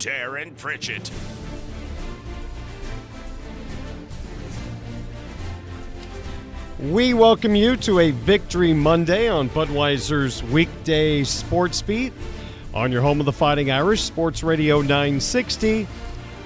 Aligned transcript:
Darin 0.00 0.54
Pritchett. 0.54 1.10
We 6.78 7.12
welcome 7.12 7.54
you 7.54 7.76
to 7.76 7.98
a 7.98 8.10
Victory 8.10 8.72
Monday 8.72 9.28
on 9.28 9.50
Budweiser's 9.50 10.42
weekday 10.44 11.22
sports 11.24 11.82
beat 11.82 12.14
on 12.72 12.90
your 12.90 13.02
home 13.02 13.20
of 13.20 13.26
the 13.26 13.32
Fighting 13.32 13.70
Irish, 13.70 14.00
Sports 14.00 14.42
Radio 14.42 14.80
960, 14.80 15.86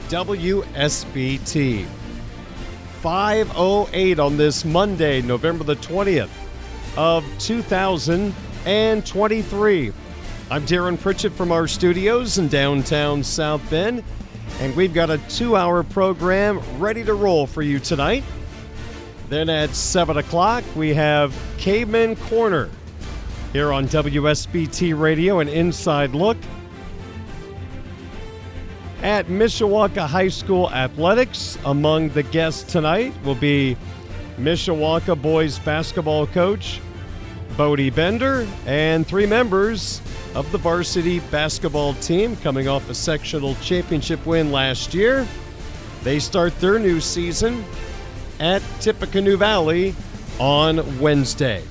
WSBT. 0.08 1.86
508 3.02 4.18
on 4.18 4.36
this 4.36 4.64
Monday, 4.64 5.22
November 5.22 5.62
the 5.62 5.76
20th 5.76 6.30
of 6.96 7.24
2023. 7.38 9.92
I'm 10.50 10.66
Darin 10.66 10.98
Pritchett 10.98 11.32
from 11.32 11.50
our 11.50 11.66
studios 11.66 12.36
in 12.36 12.48
downtown 12.48 13.24
South 13.24 13.62
Bend, 13.70 14.04
and 14.60 14.76
we've 14.76 14.92
got 14.92 15.08
a 15.08 15.16
two 15.30 15.56
hour 15.56 15.82
program 15.82 16.60
ready 16.78 17.02
to 17.02 17.14
roll 17.14 17.46
for 17.46 17.62
you 17.62 17.78
tonight. 17.78 18.22
Then 19.30 19.48
at 19.48 19.70
7 19.70 20.18
o'clock, 20.18 20.62
we 20.76 20.92
have 20.92 21.34
Caveman 21.56 22.16
Corner 22.16 22.68
here 23.54 23.72
on 23.72 23.88
WSBT 23.88 24.98
Radio, 24.98 25.40
an 25.40 25.48
inside 25.48 26.10
look 26.10 26.36
at 29.02 29.26
Mishawaka 29.28 30.06
High 30.06 30.28
School 30.28 30.70
athletics. 30.72 31.56
Among 31.64 32.10
the 32.10 32.22
guests 32.22 32.70
tonight 32.70 33.14
will 33.24 33.34
be 33.34 33.78
Mishawaka 34.36 35.20
boys 35.20 35.58
basketball 35.60 36.26
coach 36.26 36.82
Bodie 37.56 37.90
Bender 37.90 38.46
and 38.66 39.06
three 39.06 39.26
members 39.26 40.00
of 40.34 40.50
the 40.50 40.58
varsity 40.58 41.20
basketball 41.20 41.94
team 41.94 42.36
coming 42.36 42.66
off 42.66 42.88
a 42.90 42.94
sectional 42.94 43.54
championship 43.56 44.24
win 44.26 44.50
last 44.50 44.94
year. 44.94 45.26
They 46.02 46.18
start 46.18 46.58
their 46.60 46.78
new 46.78 47.00
season 47.00 47.64
at 48.40 48.62
Tippecanoe 48.80 49.36
Valley 49.36 49.94
on 50.38 51.00
Wednesday. 51.00 51.62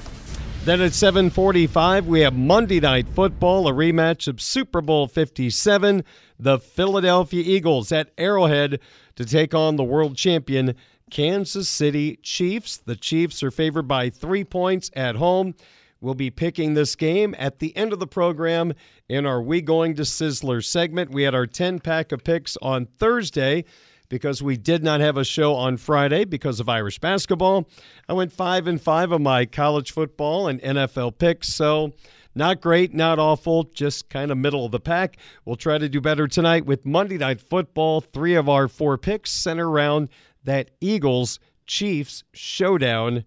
Then 0.66 0.80
at 0.80 0.94
7:45 0.94 2.06
we 2.06 2.22
have 2.22 2.34
Monday 2.34 2.80
Night 2.80 3.10
Football, 3.10 3.68
a 3.68 3.74
rematch 3.74 4.30
of 4.30 4.40
Super 4.40 4.80
Bowl 4.80 5.08
57, 5.08 6.06
the 6.40 6.58
Philadelphia 6.58 7.44
Eagles 7.46 7.92
at 7.92 8.12
Arrowhead 8.18 8.80
to 9.16 9.26
take 9.26 9.54
on 9.54 9.76
the 9.76 9.84
world 9.84 10.16
champion 10.16 10.76
Kansas 11.13 11.69
City 11.69 12.16
Chiefs. 12.24 12.78
The 12.78 12.96
Chiefs 12.96 13.44
are 13.44 13.51
favored 13.51 13.88
by 13.88 14.09
3 14.09 14.44
points 14.46 14.90
at 14.96 15.18
home. 15.18 15.53
We'll 16.01 16.16
be 16.16 16.31
picking 16.31 16.74
this 16.74 16.96
game 16.96 17.35
at 17.38 17.59
the 17.59 17.78
end 17.78 17.94
of 17.94 18.00
the 18.00 18.07
program 18.07 18.74
in 19.07 19.28
our 19.28 19.40
We 19.40 19.62
Going 19.62 19.94
to 19.97 20.02
Sizzler 20.02 20.66
segment. 20.66 21.12
We 21.12 21.22
had 21.22 21.35
our 21.35 21.46
10 21.46 21.81
pack 21.81 22.12
of 22.12 22.23
picks 22.23 22.57
on 22.63 22.88
Thursday 22.97 23.63
because 24.09 24.41
we 24.41 24.57
did 24.57 24.84
not 24.84 25.02
have 25.02 25.16
a 25.16 25.23
show 25.23 25.53
on 25.53 25.78
Friday 25.78 26.25
because 26.25 26.59
of 26.59 26.68
Irish 26.68 26.97
basketball. 26.97 27.69
I 28.09 28.13
went 28.13 28.31
5 28.31 28.66
and 28.66 28.81
5 28.81 29.12
of 29.12 29.22
my 29.22 29.46
college 29.46 29.91
football 29.91 30.47
and 30.47 30.59
NFL 30.63 31.19
picks, 31.19 31.47
so 31.47 31.94
not 32.34 32.59
great, 32.59 32.91
not 32.91 33.19
awful, 33.19 33.66
just 33.66 34.09
kind 34.09 34.31
of 34.31 34.40
middle 34.40 34.66
of 34.66 34.72
the 34.72 34.79
pack. 34.79 35.18
We'll 35.46 35.57
try 35.57 35.78
to 35.78 35.88
do 35.88 36.02
better 36.02 36.28
tonight 36.28 36.66
with 36.66 36.88
Monday 36.88 37.19
Night 37.19 37.40
Football. 37.40 38.02
Three 38.02 38.34
of 38.34 38.50
our 38.50 38.68
four 38.68 38.97
picks 38.97 39.29
center 39.29 39.69
around 39.69 40.09
that 40.44 40.72
Eagles 40.81 41.40
Chiefs 41.66 42.24
showdown 42.34 43.24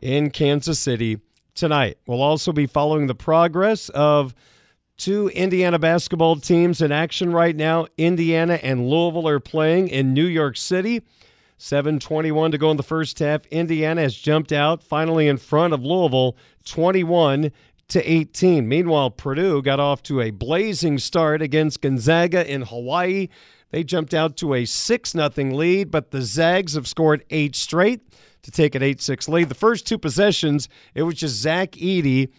in 0.00 0.30
Kansas 0.30 0.78
City 0.78 1.18
tonight. 1.54 1.98
We'll 2.06 2.22
also 2.22 2.52
be 2.52 2.66
following 2.66 3.06
the 3.06 3.14
progress 3.14 3.88
of 3.90 4.34
Two 4.98 5.28
Indiana 5.28 5.78
basketball 5.78 6.34
teams 6.40 6.82
in 6.82 6.90
action 6.90 7.32
right 7.32 7.54
now. 7.54 7.86
Indiana 7.96 8.58
and 8.64 8.88
Louisville 8.88 9.28
are 9.28 9.38
playing 9.38 9.86
in 9.86 10.12
New 10.12 10.26
York 10.26 10.56
City. 10.56 11.02
7:21 11.56 12.50
to 12.50 12.58
go 12.58 12.72
in 12.72 12.76
the 12.76 12.82
first 12.82 13.20
half. 13.20 13.46
Indiana 13.46 14.02
has 14.02 14.16
jumped 14.16 14.50
out 14.50 14.82
finally 14.82 15.28
in 15.28 15.36
front 15.36 15.72
of 15.72 15.84
Louisville 15.84 16.36
21 16.64 17.52
to 17.86 18.10
18. 18.10 18.68
Meanwhile, 18.68 19.10
Purdue 19.10 19.62
got 19.62 19.78
off 19.78 20.02
to 20.04 20.20
a 20.20 20.32
blazing 20.32 20.98
start 20.98 21.42
against 21.42 21.80
Gonzaga 21.80 22.44
in 22.52 22.62
Hawaii. 22.62 23.28
They 23.70 23.84
jumped 23.84 24.14
out 24.14 24.36
to 24.38 24.54
a 24.54 24.64
6 24.64 25.10
0 25.12 25.30
lead, 25.36 25.90
but 25.90 26.10
the 26.10 26.22
Zags 26.22 26.74
have 26.74 26.88
scored 26.88 27.24
8 27.30 27.54
straight 27.54 28.02
to 28.42 28.50
take 28.50 28.74
an 28.74 28.82
8-6 28.82 29.28
lead. 29.28 29.48
The 29.48 29.54
first 29.54 29.86
two 29.86 29.98
possessions, 29.98 30.68
it 30.94 31.02
was 31.02 31.16
just 31.16 31.36
Zach 31.36 31.72
Edey 31.72 32.30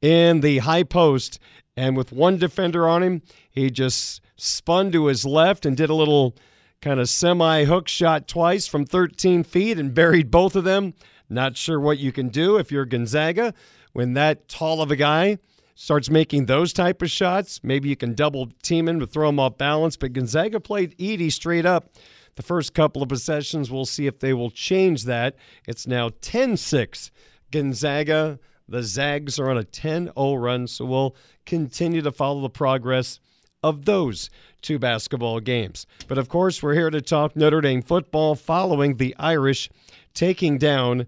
in 0.00 0.40
the 0.40 0.58
high 0.58 0.84
post 0.84 1.40
and 1.78 1.96
with 1.96 2.10
one 2.10 2.38
defender 2.38 2.88
on 2.88 3.04
him, 3.04 3.22
he 3.48 3.70
just 3.70 4.20
spun 4.36 4.90
to 4.90 5.06
his 5.06 5.24
left 5.24 5.64
and 5.64 5.76
did 5.76 5.90
a 5.90 5.94
little 5.94 6.34
kind 6.82 6.98
of 6.98 7.08
semi 7.08 7.64
hook 7.64 7.86
shot 7.86 8.26
twice 8.26 8.66
from 8.66 8.84
13 8.84 9.44
feet 9.44 9.78
and 9.78 9.94
buried 9.94 10.28
both 10.28 10.56
of 10.56 10.64
them. 10.64 10.94
Not 11.30 11.56
sure 11.56 11.78
what 11.78 11.98
you 11.98 12.10
can 12.10 12.30
do 12.30 12.56
if 12.56 12.72
you're 12.72 12.84
Gonzaga 12.84 13.54
when 13.92 14.14
that 14.14 14.48
tall 14.48 14.82
of 14.82 14.90
a 14.90 14.96
guy 14.96 15.38
starts 15.80 16.10
making 16.10 16.46
those 16.46 16.72
type 16.72 17.02
of 17.02 17.08
shots. 17.08 17.60
Maybe 17.62 17.88
you 17.88 17.94
can 17.94 18.12
double 18.12 18.48
team 18.64 18.88
him 18.88 18.98
to 18.98 19.06
throw 19.06 19.28
him 19.28 19.38
off 19.38 19.58
balance. 19.58 19.96
But 19.96 20.12
Gonzaga 20.12 20.58
played 20.58 20.98
Edey 20.98 21.30
straight 21.30 21.64
up 21.64 21.92
the 22.34 22.42
first 22.42 22.74
couple 22.74 23.00
of 23.00 23.08
possessions. 23.08 23.70
We'll 23.70 23.84
see 23.84 24.08
if 24.08 24.18
they 24.18 24.32
will 24.32 24.50
change 24.50 25.04
that. 25.04 25.36
It's 25.68 25.86
now 25.86 26.10
10 26.20 26.56
6 26.56 27.12
Gonzaga. 27.52 28.40
The 28.68 28.82
Zags 28.82 29.38
are 29.38 29.48
on 29.48 29.56
a 29.56 29.62
10 29.62 30.10
0 30.18 30.34
run, 30.34 30.66
so 30.66 30.84
we'll 30.84 31.14
continue 31.46 32.02
to 32.02 32.10
follow 32.10 32.40
the 32.40 32.50
progress 32.50 33.20
of 33.62 33.84
those 33.84 34.30
two 34.60 34.80
basketball 34.80 35.38
games. 35.38 35.86
But 36.08 36.18
of 36.18 36.28
course, 36.28 36.60
we're 36.60 36.74
here 36.74 36.90
to 36.90 37.00
talk 37.00 37.36
Notre 37.36 37.60
Dame 37.60 37.82
football 37.82 38.34
following 38.34 38.96
the 38.96 39.14
Irish 39.16 39.70
taking 40.12 40.58
down 40.58 41.06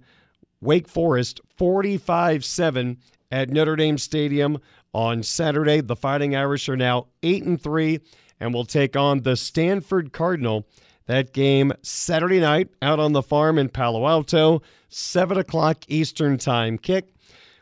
Wake 0.61 0.87
Forest 0.87 1.41
45 1.57 2.45
7 2.45 2.99
at 3.31 3.51
Notre 3.51 3.77
Dame 3.77 3.99
Stadium 3.99 4.59
on 4.93 5.23
Saturday. 5.23 5.81
The 5.81 5.97
Fighting 5.97 6.35
Irish 6.35 6.69
are 6.69 6.77
now 6.77 7.07
8 7.23 7.45
and 7.45 7.61
3 7.61 8.01
and 8.41 8.55
will 8.55 8.65
take 8.65 8.97
on 8.97 9.23
the 9.23 9.37
Stanford 9.37 10.13
Cardinal. 10.13 10.67
That 11.07 11.33
game 11.33 11.73
Saturday 11.83 12.41
night 12.41 12.69
out 12.81 13.01
on 13.01 13.13
the 13.13 13.23
farm 13.23 13.59
in 13.59 13.69
Palo 13.69 14.07
Alto, 14.07 14.63
7 14.89 15.39
o'clock 15.39 15.85
Eastern 15.89 16.39
Time 16.39 16.79
kick. 16.79 17.15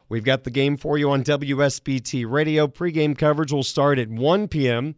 We've 0.09 0.25
got 0.25 0.45
the 0.45 0.51
game 0.51 0.77
for 0.77 0.97
you 0.97 1.11
on 1.11 1.23
WSBT 1.23 2.31
Radio. 2.31 2.67
Pre-game 2.67 3.15
coverage 3.15 3.53
will 3.53 3.63
start 3.63 3.99
at 3.99 4.09
1 4.09 4.49
p.m. 4.49 4.95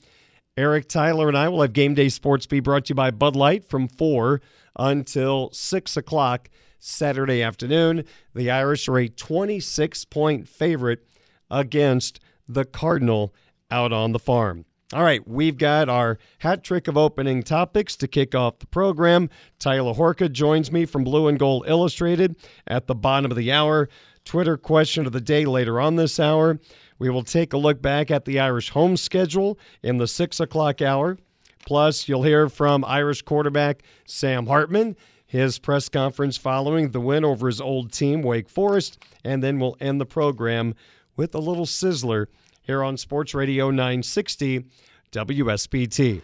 Eric 0.56 0.88
Tyler 0.88 1.28
and 1.28 1.38
I 1.38 1.49
will 1.49 1.62
have 1.62 1.73
Game 1.73 1.94
Day 1.94 2.08
Sports 2.08 2.46
be 2.46 2.61
brought 2.61 2.87
to 2.87 2.90
you 2.90 2.94
by 2.94 3.11
Bud 3.11 3.34
Light 3.34 3.64
from 3.64 3.88
4 3.88 4.40
until 4.76 5.50
6 5.52 5.96
o'clock 5.96 6.49
Saturday 6.81 7.43
afternoon. 7.43 8.05
The 8.35 8.50
Irish 8.50 8.88
are 8.88 8.99
a 8.99 9.09
26 9.09 10.05
point 10.06 10.49
favorite 10.49 11.06
against 11.50 12.19
the 12.49 12.65
Cardinal 12.65 13.32
out 13.71 13.93
on 13.93 14.12
the 14.12 14.19
farm. 14.19 14.65
All 14.93 15.05
right, 15.05 15.27
we've 15.29 15.56
got 15.56 15.88
our 15.88 16.19
hat 16.38 16.65
trick 16.65 16.88
of 16.88 16.97
opening 16.97 17.44
topics 17.44 17.94
to 17.97 18.09
kick 18.09 18.35
off 18.35 18.59
the 18.59 18.67
program. 18.67 19.31
Tyler 19.61 19.94
Horka 19.94 20.32
joins 20.32 20.73
me 20.73 20.85
from 20.85 21.05
Blue 21.05 21.29
and 21.29 21.38
Gold 21.38 21.65
Illustrated 21.69 22.35
at 22.67 22.88
the 22.88 22.97
bottom 22.97 23.31
of 23.31 23.37
the 23.37 23.53
hour. 23.53 23.88
Twitter 24.25 24.56
question 24.56 25.06
of 25.06 25.12
the 25.12 25.21
day 25.21 25.44
later 25.44 25.81
on 25.81 25.94
this 25.94 26.19
hour. 26.19 26.59
We 26.99 27.09
will 27.09 27.23
take 27.23 27.53
a 27.53 27.56
look 27.56 27.81
back 27.81 28.11
at 28.11 28.25
the 28.25 28.41
Irish 28.41 28.71
home 28.71 28.97
schedule 28.97 29.61
in 29.81 29.99
the 29.99 30.09
six 30.09 30.41
o'clock 30.41 30.83
hour. 30.83 31.19
Plus, 31.67 32.09
you'll 32.09 32.25
hear 32.25 32.49
from 32.49 32.85
Irish 32.85 33.23
quarterback 33.23 33.85
Sam 34.06 34.47
Hartman, 34.47 34.97
his 35.31 35.61
press 35.61 35.88
conference 35.88 36.37
following 36.37 36.91
the 36.91 36.99
win 36.99 37.25
over 37.25 37.47
his 37.47 37.61
old 37.61 37.93
team, 37.93 38.21
Wake 38.21 38.49
Forest, 38.49 39.00
and 39.23 39.44
then 39.44 39.61
we'll 39.61 39.77
end 39.81 40.00
the 40.00 40.06
program 40.06 40.75
with 41.17 41.37
a 41.37 41.38
little 41.38 41.67
sizzler 41.67 42.27
here 42.62 42.82
on 42.82 42.97
Sports 42.97 43.32
Radio 43.32 43.71
960 43.71 44.65
WSBT. 45.12 46.23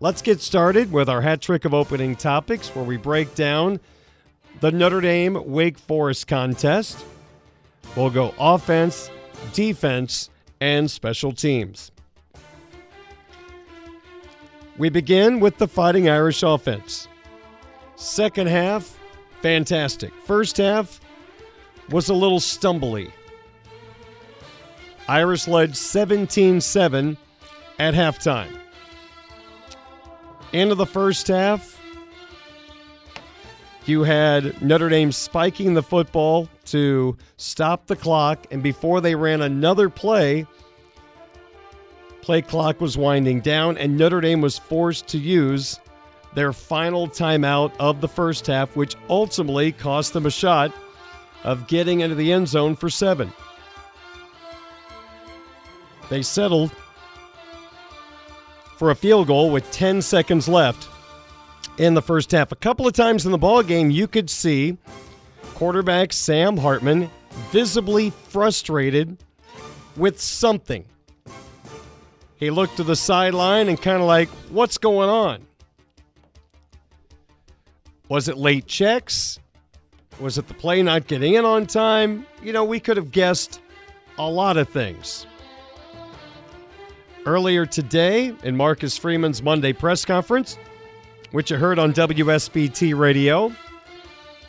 Let's 0.00 0.22
get 0.22 0.40
started 0.40 0.90
with 0.90 1.10
our 1.10 1.20
hat 1.20 1.42
trick 1.42 1.66
of 1.66 1.74
opening 1.74 2.16
topics 2.16 2.74
where 2.74 2.84
we 2.84 2.96
break 2.96 3.34
down 3.34 3.78
the 4.60 4.72
Notre 4.72 5.02
Dame 5.02 5.38
Wake 5.44 5.78
Forest 5.78 6.26
contest. 6.28 7.04
We'll 7.94 8.08
go 8.08 8.32
offense, 8.38 9.10
defense, 9.52 10.30
and 10.62 10.90
special 10.90 11.32
teams. 11.32 11.90
We 14.78 14.88
begin 14.88 15.40
with 15.40 15.58
the 15.58 15.68
Fighting 15.68 16.08
Irish 16.08 16.42
offense. 16.42 17.08
Second 17.96 18.48
half, 18.48 18.98
fantastic. 19.40 20.12
First 20.26 20.58
half 20.58 21.00
was 21.90 22.08
a 22.08 22.14
little 22.14 22.40
stumbly. 22.40 23.10
Irish 25.08 25.48
led 25.48 25.76
17 25.76 26.60
7 26.60 27.16
at 27.78 27.94
halftime. 27.94 28.58
End 30.52 30.70
of 30.70 30.78
the 30.78 30.86
first 30.86 31.28
half, 31.28 31.80
you 33.86 34.02
had 34.02 34.60
Notre 34.60 34.88
Dame 34.88 35.12
spiking 35.12 35.74
the 35.74 35.82
football 35.82 36.48
to 36.66 37.16
stop 37.36 37.86
the 37.86 37.96
clock, 37.96 38.46
and 38.50 38.62
before 38.62 39.00
they 39.00 39.14
ran 39.14 39.42
another 39.42 39.88
play, 39.88 40.46
play 42.20 42.42
clock 42.42 42.80
was 42.80 42.98
winding 42.98 43.40
down, 43.40 43.78
and 43.78 43.96
Notre 43.96 44.20
Dame 44.20 44.40
was 44.40 44.58
forced 44.58 45.06
to 45.08 45.18
use 45.18 45.78
their 46.36 46.52
final 46.52 47.08
timeout 47.08 47.72
of 47.80 48.02
the 48.02 48.08
first 48.08 48.46
half, 48.46 48.76
which 48.76 48.94
ultimately 49.08 49.72
cost 49.72 50.12
them 50.12 50.26
a 50.26 50.30
shot 50.30 50.70
of 51.44 51.66
getting 51.66 52.00
into 52.00 52.14
the 52.14 52.30
end 52.30 52.46
zone 52.46 52.76
for 52.76 52.90
seven. 52.90 53.32
They 56.10 56.20
settled 56.20 56.72
for 58.76 58.90
a 58.90 58.94
field 58.94 59.28
goal 59.28 59.50
with 59.50 59.68
10 59.72 60.02
seconds 60.02 60.46
left 60.46 60.90
in 61.78 61.94
the 61.94 62.02
first 62.02 62.30
half. 62.32 62.52
A 62.52 62.56
couple 62.56 62.86
of 62.86 62.92
times 62.92 63.24
in 63.24 63.32
the 63.32 63.38
ball 63.38 63.62
game, 63.62 63.90
you 63.90 64.06
could 64.06 64.28
see 64.28 64.76
quarterback 65.54 66.12
Sam 66.12 66.58
Hartman 66.58 67.10
visibly 67.50 68.10
frustrated 68.10 69.16
with 69.96 70.20
something. 70.20 70.84
He 72.36 72.50
looked 72.50 72.76
to 72.76 72.84
the 72.84 72.94
sideline 72.94 73.70
and 73.70 73.80
kind 73.80 74.02
of 74.02 74.06
like, 74.06 74.28
what's 74.50 74.76
going 74.76 75.08
on? 75.08 75.45
Was 78.08 78.28
it 78.28 78.36
late 78.36 78.66
checks? 78.66 79.38
Was 80.20 80.38
it 80.38 80.48
the 80.48 80.54
play 80.54 80.82
not 80.82 81.06
getting 81.06 81.34
in 81.34 81.44
on 81.44 81.66
time? 81.66 82.26
You 82.42 82.52
know, 82.52 82.64
we 82.64 82.80
could 82.80 82.96
have 82.96 83.10
guessed 83.10 83.60
a 84.18 84.28
lot 84.28 84.56
of 84.56 84.68
things. 84.68 85.26
Earlier 87.26 87.66
today, 87.66 88.32
in 88.44 88.56
Marcus 88.56 88.96
Freeman's 88.96 89.42
Monday 89.42 89.72
press 89.72 90.04
conference, 90.04 90.56
which 91.32 91.50
you 91.50 91.56
heard 91.56 91.78
on 91.78 91.92
WSBT 91.92 92.96
radio, 92.96 93.52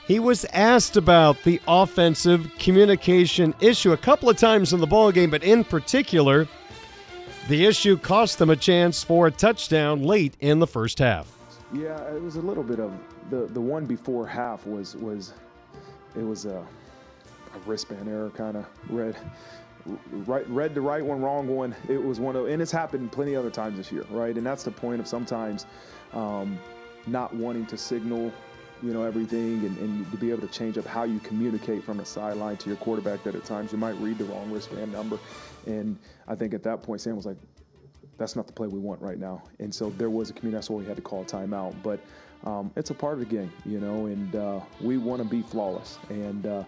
he 0.07 0.19
was 0.19 0.45
asked 0.53 0.95
about 0.95 1.41
the 1.43 1.59
offensive 1.67 2.49
communication 2.59 3.53
issue 3.59 3.91
a 3.91 3.97
couple 3.97 4.29
of 4.29 4.37
times 4.37 4.71
in 4.71 4.79
the 4.79 4.87
ball 4.87 5.11
game, 5.11 5.31
but 5.31 5.43
in 5.43 5.63
particular, 5.63 6.47
the 7.49 7.65
issue 7.65 7.97
cost 7.97 8.37
them 8.37 8.49
a 8.49 8.55
chance 8.55 9.03
for 9.03 9.27
a 9.27 9.31
touchdown 9.31 10.03
late 10.03 10.35
in 10.39 10.59
the 10.59 10.67
first 10.67 10.99
half. 10.99 11.36
Yeah, 11.73 12.01
it 12.13 12.21
was 12.21 12.37
a 12.37 12.41
little 12.41 12.63
bit 12.63 12.79
of 12.79 12.93
the 13.29 13.47
the 13.47 13.61
one 13.61 13.85
before 13.85 14.25
half 14.25 14.65
was 14.65 14.95
was 14.95 15.33
it 16.15 16.23
was 16.23 16.45
a, 16.45 16.65
a 17.55 17.59
wristband 17.65 18.07
error 18.07 18.29
kind 18.29 18.57
of 18.57 18.65
red 18.89 19.15
right 20.25 20.47
read 20.49 20.75
the 20.75 20.81
right 20.81 21.03
one, 21.03 21.21
wrong 21.21 21.47
one. 21.47 21.75
It 21.87 22.01
was 22.01 22.19
one 22.19 22.35
of, 22.35 22.47
and 22.47 22.61
it's 22.61 22.71
happened 22.71 23.11
plenty 23.11 23.35
other 23.35 23.49
times 23.49 23.77
this 23.77 23.91
year, 23.91 24.05
right? 24.09 24.35
And 24.35 24.45
that's 24.45 24.63
the 24.63 24.71
point 24.71 24.99
of 24.99 25.07
sometimes 25.07 25.65
um, 26.13 26.57
not 27.05 27.33
wanting 27.33 27.65
to 27.67 27.77
signal, 27.77 28.31
you 28.83 28.93
know, 28.93 29.03
everything, 29.03 29.65
and, 29.65 29.77
and, 29.77 30.11
to 30.11 30.17
be 30.17 30.29
able 30.31 30.41
to 30.41 30.53
change 30.53 30.77
up 30.77 30.85
how 30.85 31.03
you 31.03 31.19
communicate 31.19 31.83
from 31.83 31.97
the 31.97 32.05
sideline 32.05 32.57
to 32.57 32.69
your 32.69 32.77
quarterback. 32.77 33.23
That 33.23 33.35
at 33.35 33.45
times 33.45 33.71
you 33.71 33.77
might 33.77 33.95
read 33.99 34.17
the 34.17 34.25
wrong 34.25 34.51
wristband 34.51 34.91
number, 34.91 35.17
and 35.65 35.97
I 36.27 36.35
think 36.35 36.53
at 36.53 36.63
that 36.63 36.83
point 36.83 37.01
Sam 37.01 37.15
was 37.15 37.25
like, 37.25 37.37
"That's 38.17 38.35
not 38.35 38.47
the 38.47 38.53
play 38.53 38.67
we 38.67 38.79
want 38.79 39.01
right 39.01 39.19
now." 39.19 39.43
And 39.59 39.73
so 39.73 39.89
there 39.91 40.09
was 40.09 40.29
a 40.29 40.33
community. 40.33 40.57
That's 40.57 40.69
why 40.69 40.77
we 40.77 40.85
had 40.85 40.95
to 40.95 41.01
call 41.01 41.21
a 41.21 41.25
timeout, 41.25 41.75
but. 41.83 41.99
Um, 42.45 42.71
it's 42.75 42.91
a 42.91 42.93
part 42.93 43.15
of 43.15 43.19
the 43.19 43.25
game, 43.25 43.51
you 43.65 43.79
know, 43.79 44.05
and 44.05 44.35
uh, 44.35 44.59
we 44.79 44.99
want 44.99 45.23
to 45.23 45.27
be 45.27 45.41
flawless. 45.41 45.97
And 46.09 46.45
uh, 46.45 46.63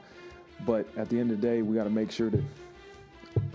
but 0.66 0.88
at 0.98 1.10
the 1.10 1.20
end 1.20 1.32
of 1.32 1.40
the 1.40 1.48
day, 1.48 1.62
we 1.62 1.76
got 1.76 1.84
to 1.84 1.90
make 1.90 2.12
sure 2.12 2.30
that 2.30 2.44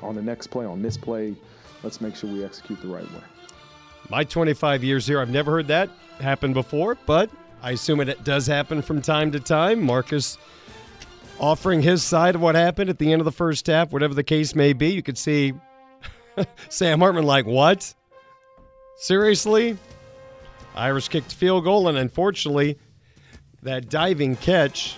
on 0.02 0.14
the 0.14 0.22
next 0.22 0.48
play, 0.48 0.64
on 0.64 0.82
this 0.82 0.96
play, 0.96 1.34
let's 1.82 2.00
make 2.00 2.16
sure 2.16 2.30
we 2.30 2.44
execute 2.44 2.80
the 2.80 2.88
right 2.88 3.10
way. 3.12 3.20
My 4.10 4.24
25 4.24 4.84
years 4.84 5.06
here, 5.06 5.20
I've 5.20 5.30
never 5.30 5.50
heard 5.50 5.68
that 5.68 5.90
happen 6.20 6.52
before, 6.52 6.96
but 7.06 7.30
I 7.62 7.72
assume 7.72 8.00
it 8.00 8.24
does 8.24 8.46
happen 8.46 8.82
from 8.82 9.00
time 9.00 9.32
to 9.32 9.40
time. 9.40 9.82
Marcus 9.82 10.36
offering 11.40 11.82
his 11.82 12.02
side 12.02 12.34
of 12.34 12.40
what 12.40 12.54
happened 12.54 12.90
at 12.90 12.98
the 12.98 13.12
end 13.12 13.20
of 13.20 13.24
the 13.24 13.32
first 13.32 13.66
half, 13.66 13.92
whatever 13.92 14.14
the 14.14 14.22
case 14.22 14.54
may 14.54 14.72
be. 14.72 14.90
You 14.90 15.02
could 15.02 15.18
see 15.18 15.54
Sam 16.68 17.00
Hartman 17.00 17.24
like, 17.24 17.46
what? 17.46 17.94
Seriously? 18.96 19.76
Irish 20.74 21.08
kicked 21.08 21.32
field 21.32 21.64
goal, 21.64 21.88
and 21.88 21.96
unfortunately, 21.96 22.78
that 23.62 23.88
diving 23.88 24.36
catch 24.36 24.96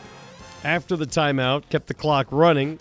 after 0.65 0.97
the 0.97 1.07
timeout 1.07 1.69
kept 1.69 1.87
the 1.87 1.95
clock 1.95 2.27
running. 2.31 2.79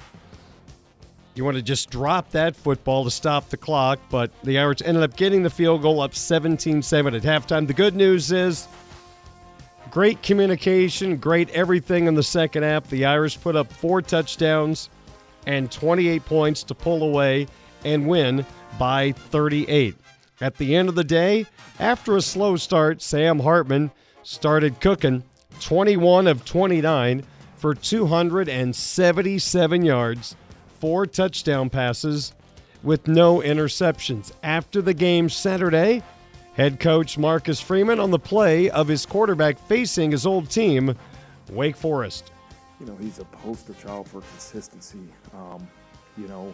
You 1.35 1.43
want 1.43 1.57
to 1.57 1.63
just 1.63 1.89
drop 1.89 2.31
that 2.31 2.55
football 2.55 3.03
to 3.03 3.11
stop 3.11 3.49
the 3.49 3.57
clock, 3.57 3.99
but 4.09 4.31
the 4.43 4.57
Irish 4.57 4.81
ended 4.85 5.03
up 5.03 5.17
getting 5.17 5.43
the 5.43 5.49
field 5.49 5.81
goal 5.81 5.99
up 5.99 6.15
17 6.15 6.81
7 6.81 7.13
at 7.13 7.23
halftime. 7.23 7.67
The 7.67 7.73
good 7.73 7.93
news 7.93 8.31
is 8.31 8.69
great 9.91 10.23
communication, 10.23 11.17
great 11.17 11.49
everything 11.49 12.07
in 12.07 12.15
the 12.15 12.23
second 12.23 12.63
half. 12.63 12.89
The 12.89 13.05
Irish 13.05 13.39
put 13.39 13.57
up 13.57 13.71
four 13.71 14.01
touchdowns 14.01 14.89
and 15.45 15.69
28 15.69 16.25
points 16.25 16.63
to 16.63 16.73
pull 16.73 17.03
away 17.03 17.47
and 17.85 18.07
win 18.07 18.45
by 18.77 19.13
38. 19.13 19.95
At 20.41 20.57
the 20.57 20.75
end 20.75 20.89
of 20.89 20.95
the 20.95 21.05
day, 21.05 21.45
after 21.79 22.17
a 22.17 22.21
slow 22.21 22.57
start, 22.57 23.01
Sam 23.01 23.39
Hartman 23.39 23.91
started 24.23 24.81
cooking 24.81 25.23
21 25.61 26.27
of 26.27 26.43
29 26.43 27.23
for 27.55 27.73
277 27.73 29.85
yards 29.85 30.35
four 30.79 31.05
touchdown 31.05 31.69
passes 31.69 32.33
with 32.83 33.07
no 33.07 33.39
interceptions. 33.39 34.31
After 34.43 34.81
the 34.81 34.93
game 34.93 35.29
Saturday, 35.29 36.03
head 36.53 36.79
coach 36.79 37.17
Marcus 37.17 37.59
Freeman 37.59 37.99
on 37.99 38.11
the 38.11 38.19
play 38.19 38.69
of 38.69 38.87
his 38.87 39.05
quarterback 39.05 39.57
facing 39.67 40.11
his 40.11 40.25
old 40.25 40.49
team, 40.49 40.95
Wake 41.49 41.75
Forest. 41.75 42.31
You 42.79 42.85
know, 42.85 42.95
he's 42.97 43.19
a 43.19 43.25
poster 43.25 43.73
child 43.73 44.07
for 44.07 44.21
consistency. 44.21 45.07
Um, 45.33 45.67
you 46.17 46.27
know, 46.27 46.53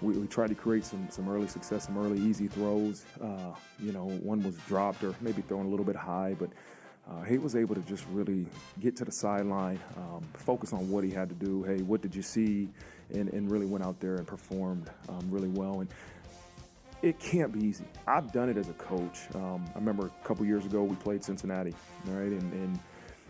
we, 0.00 0.14
we 0.14 0.26
tried 0.26 0.48
to 0.48 0.54
create 0.54 0.84
some, 0.84 1.08
some 1.10 1.28
early 1.28 1.48
success, 1.48 1.86
some 1.86 1.98
early 1.98 2.18
easy 2.18 2.48
throws. 2.48 3.04
Uh, 3.22 3.54
you 3.80 3.92
know, 3.92 4.08
one 4.22 4.42
was 4.42 4.56
dropped 4.66 5.02
or 5.04 5.14
maybe 5.20 5.42
thrown 5.42 5.66
a 5.66 5.68
little 5.68 5.84
bit 5.84 5.96
high, 5.96 6.34
but 6.38 6.50
uh, 7.10 7.22
he 7.22 7.38
was 7.38 7.56
able 7.56 7.74
to 7.74 7.80
just 7.82 8.04
really 8.10 8.46
get 8.80 8.94
to 8.96 9.04
the 9.04 9.12
sideline, 9.12 9.80
um, 9.96 10.22
focus 10.34 10.72
on 10.72 10.90
what 10.90 11.02
he 11.02 11.10
had 11.10 11.28
to 11.28 11.34
do. 11.34 11.62
Hey, 11.62 11.78
what 11.78 12.02
did 12.02 12.14
you 12.14 12.22
see? 12.22 12.68
And, 13.14 13.32
and 13.32 13.50
really 13.50 13.64
went 13.64 13.84
out 13.84 13.98
there 14.00 14.16
and 14.16 14.26
performed 14.26 14.90
um, 15.08 15.26
really 15.30 15.48
well. 15.48 15.80
And 15.80 15.88
it 17.00 17.18
can't 17.18 17.52
be 17.52 17.64
easy. 17.64 17.84
I've 18.06 18.32
done 18.32 18.50
it 18.50 18.58
as 18.58 18.68
a 18.68 18.74
coach. 18.74 19.20
Um, 19.34 19.64
I 19.74 19.78
remember 19.78 20.06
a 20.06 20.26
couple 20.26 20.44
years 20.44 20.66
ago 20.66 20.82
we 20.82 20.96
played 20.96 21.24
Cincinnati, 21.24 21.72
right? 22.06 22.32
And, 22.32 22.52
and 22.52 22.78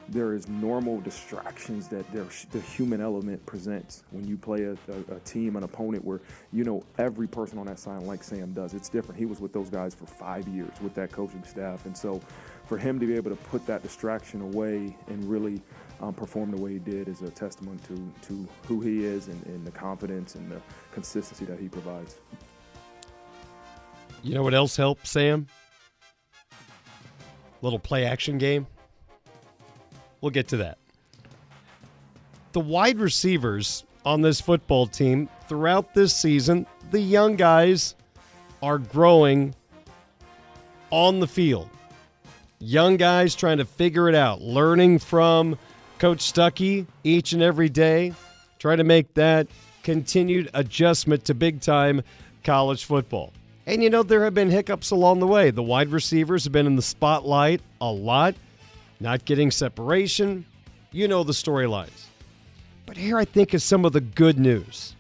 there 0.08 0.34
is 0.34 0.48
normal 0.48 1.00
distractions 1.00 1.88
that 1.88 2.04
the 2.12 2.60
human 2.60 3.00
element 3.00 3.44
presents 3.44 4.04
when 4.10 4.26
you 4.26 4.36
play 4.36 4.64
a, 4.64 4.72
a, 4.72 5.16
a, 5.16 5.20
team, 5.20 5.56
an 5.56 5.64
opponent 5.64 6.04
where 6.04 6.20
you 6.52 6.64
know 6.64 6.82
every 6.98 7.26
person 7.26 7.58
on 7.58 7.66
that 7.66 7.78
side, 7.78 8.02
like 8.02 8.22
Sam 8.22 8.52
does. 8.52 8.74
It's 8.74 8.88
different. 8.88 9.18
He 9.18 9.26
was 9.26 9.40
with 9.40 9.52
those 9.52 9.68
guys 9.68 9.94
for 9.94 10.06
five 10.06 10.48
years 10.48 10.72
with 10.80 10.94
that 10.94 11.12
coaching 11.12 11.44
staff, 11.44 11.84
and 11.86 11.96
so 11.96 12.20
for 12.66 12.78
him 12.78 12.98
to 13.00 13.06
be 13.06 13.14
able 13.14 13.30
to 13.30 13.36
put 13.36 13.66
that 13.66 13.82
distraction 13.82 14.40
away 14.40 14.96
and 15.08 15.24
really 15.24 15.60
um, 16.00 16.14
perform 16.14 16.50
the 16.50 16.56
way 16.56 16.74
he 16.74 16.78
did 16.78 17.08
is 17.08 17.22
a 17.22 17.30
testament 17.30 17.82
to, 17.84 18.12
to 18.28 18.46
who 18.66 18.80
he 18.80 19.04
is 19.04 19.28
and, 19.28 19.44
and 19.46 19.66
the 19.66 19.70
confidence 19.70 20.34
and 20.34 20.50
the 20.50 20.60
consistency 20.92 21.44
that 21.44 21.58
he 21.58 21.68
provides. 21.68 22.16
You 24.22 24.34
know 24.34 24.42
what 24.42 24.54
else 24.54 24.76
helps, 24.76 25.10
Sam? 25.10 25.46
Little 27.62 27.78
play 27.78 28.04
action 28.04 28.38
game. 28.38 28.66
We'll 30.20 30.30
get 30.30 30.48
to 30.48 30.58
that. 30.58 30.78
The 32.52 32.60
wide 32.60 32.98
receivers 32.98 33.84
on 34.04 34.22
this 34.22 34.40
football 34.40 34.86
team 34.86 35.28
throughout 35.48 35.94
this 35.94 36.14
season, 36.14 36.66
the 36.90 37.00
young 37.00 37.36
guys 37.36 37.94
are 38.62 38.78
growing 38.78 39.54
on 40.90 41.20
the 41.20 41.26
field 41.26 41.68
young 42.60 42.96
guys 42.96 43.34
trying 43.34 43.58
to 43.58 43.64
figure 43.64 44.08
it 44.08 44.14
out, 44.14 44.40
learning 44.40 44.98
from 44.98 45.58
Coach 45.98 46.18
Stuckey 46.18 46.86
each 47.04 47.32
and 47.32 47.42
every 47.42 47.68
day, 47.68 48.14
trying 48.58 48.78
to 48.78 48.84
make 48.84 49.14
that 49.14 49.46
continued 49.82 50.50
adjustment 50.54 51.24
to 51.26 51.34
big 51.34 51.60
time 51.60 52.02
college 52.44 52.84
football. 52.84 53.32
And 53.66 53.82
you 53.82 53.90
know, 53.90 54.02
there 54.02 54.24
have 54.24 54.34
been 54.34 54.50
hiccups 54.50 54.90
along 54.90 55.20
the 55.20 55.26
way. 55.26 55.50
The 55.50 55.62
wide 55.62 55.90
receivers 55.90 56.44
have 56.44 56.52
been 56.52 56.66
in 56.66 56.76
the 56.76 56.82
spotlight 56.82 57.60
a 57.80 57.90
lot, 57.90 58.34
not 59.00 59.24
getting 59.24 59.50
separation. 59.50 60.44
You 60.92 61.08
know 61.08 61.24
the 61.24 61.32
storylines. 61.32 62.06
But 62.86 62.96
here 62.96 63.18
I 63.18 63.24
think 63.24 63.54
is 63.54 63.62
some 63.62 63.84
of 63.84 63.92
the 63.92 64.00
good 64.00 64.38
news. 64.38 64.94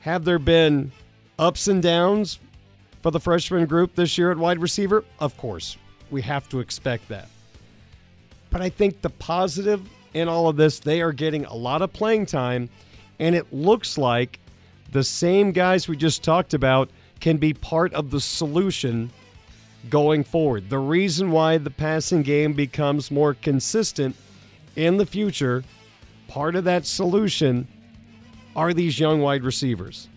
Have 0.00 0.24
there 0.24 0.38
been 0.38 0.92
ups 1.38 1.68
and 1.68 1.82
downs 1.82 2.38
for 3.02 3.10
the 3.10 3.20
freshman 3.20 3.66
group 3.66 3.94
this 3.94 4.16
year 4.16 4.30
at 4.30 4.38
wide 4.38 4.60
receiver? 4.60 5.04
Of 5.18 5.36
course, 5.36 5.76
we 6.10 6.22
have 6.22 6.48
to 6.50 6.60
expect 6.60 7.08
that. 7.08 7.28
But 8.50 8.62
I 8.62 8.68
think 8.68 9.02
the 9.02 9.10
positive 9.10 9.82
in 10.14 10.28
all 10.28 10.48
of 10.48 10.56
this, 10.56 10.80
they 10.80 11.02
are 11.02 11.12
getting 11.12 11.44
a 11.44 11.54
lot 11.54 11.82
of 11.82 11.92
playing 11.92 12.26
time, 12.26 12.68
and 13.18 13.34
it 13.34 13.52
looks 13.52 13.96
like 13.96 14.40
the 14.90 15.04
same 15.04 15.52
guys 15.52 15.86
we 15.86 15.96
just 15.96 16.22
talked 16.22 16.54
about 16.54 16.90
can 17.20 17.36
be 17.36 17.52
part 17.52 17.92
of 17.94 18.10
the 18.10 18.20
solution 18.20 19.10
going 19.88 20.24
forward. 20.24 20.68
The 20.68 20.78
reason 20.78 21.30
why 21.30 21.58
the 21.58 21.70
passing 21.70 22.22
game 22.22 22.52
becomes 22.52 23.10
more 23.10 23.34
consistent 23.34 24.16
in 24.76 24.96
the 24.98 25.06
future, 25.06 25.64
part 26.28 26.54
of 26.54 26.64
that 26.64 26.86
solution 26.86 27.66
are 28.54 28.74
these 28.74 29.00
young 29.00 29.20
wide 29.20 29.44
receivers. 29.44 30.08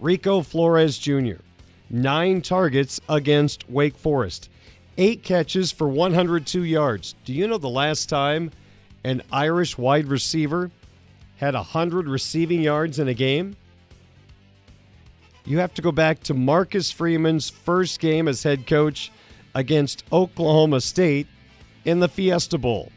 Rico 0.00 0.42
Flores 0.42 0.98
Jr., 0.98 1.40
nine 1.88 2.42
targets 2.42 3.00
against 3.08 3.68
Wake 3.70 3.96
Forest, 3.96 4.50
eight 4.98 5.22
catches 5.22 5.72
for 5.72 5.88
102 5.88 6.62
yards. 6.64 7.14
Do 7.24 7.32
you 7.32 7.46
know 7.46 7.58
the 7.58 7.68
last 7.68 8.08
time 8.08 8.50
an 9.04 9.22
Irish 9.32 9.78
wide 9.78 10.06
receiver 10.06 10.70
had 11.36 11.54
100 11.54 12.08
receiving 12.08 12.62
yards 12.62 12.98
in 12.98 13.08
a 13.08 13.14
game? 13.14 13.56
You 15.46 15.58
have 15.58 15.74
to 15.74 15.82
go 15.82 15.92
back 15.92 16.20
to 16.24 16.34
Marcus 16.34 16.90
Freeman's 16.90 17.50
first 17.50 18.00
game 18.00 18.28
as 18.28 18.42
head 18.42 18.66
coach 18.66 19.12
against 19.54 20.04
Oklahoma 20.10 20.80
State 20.80 21.26
in 21.84 22.00
the 22.00 22.08
Fiesta 22.08 22.56
Bowl. 22.56 22.90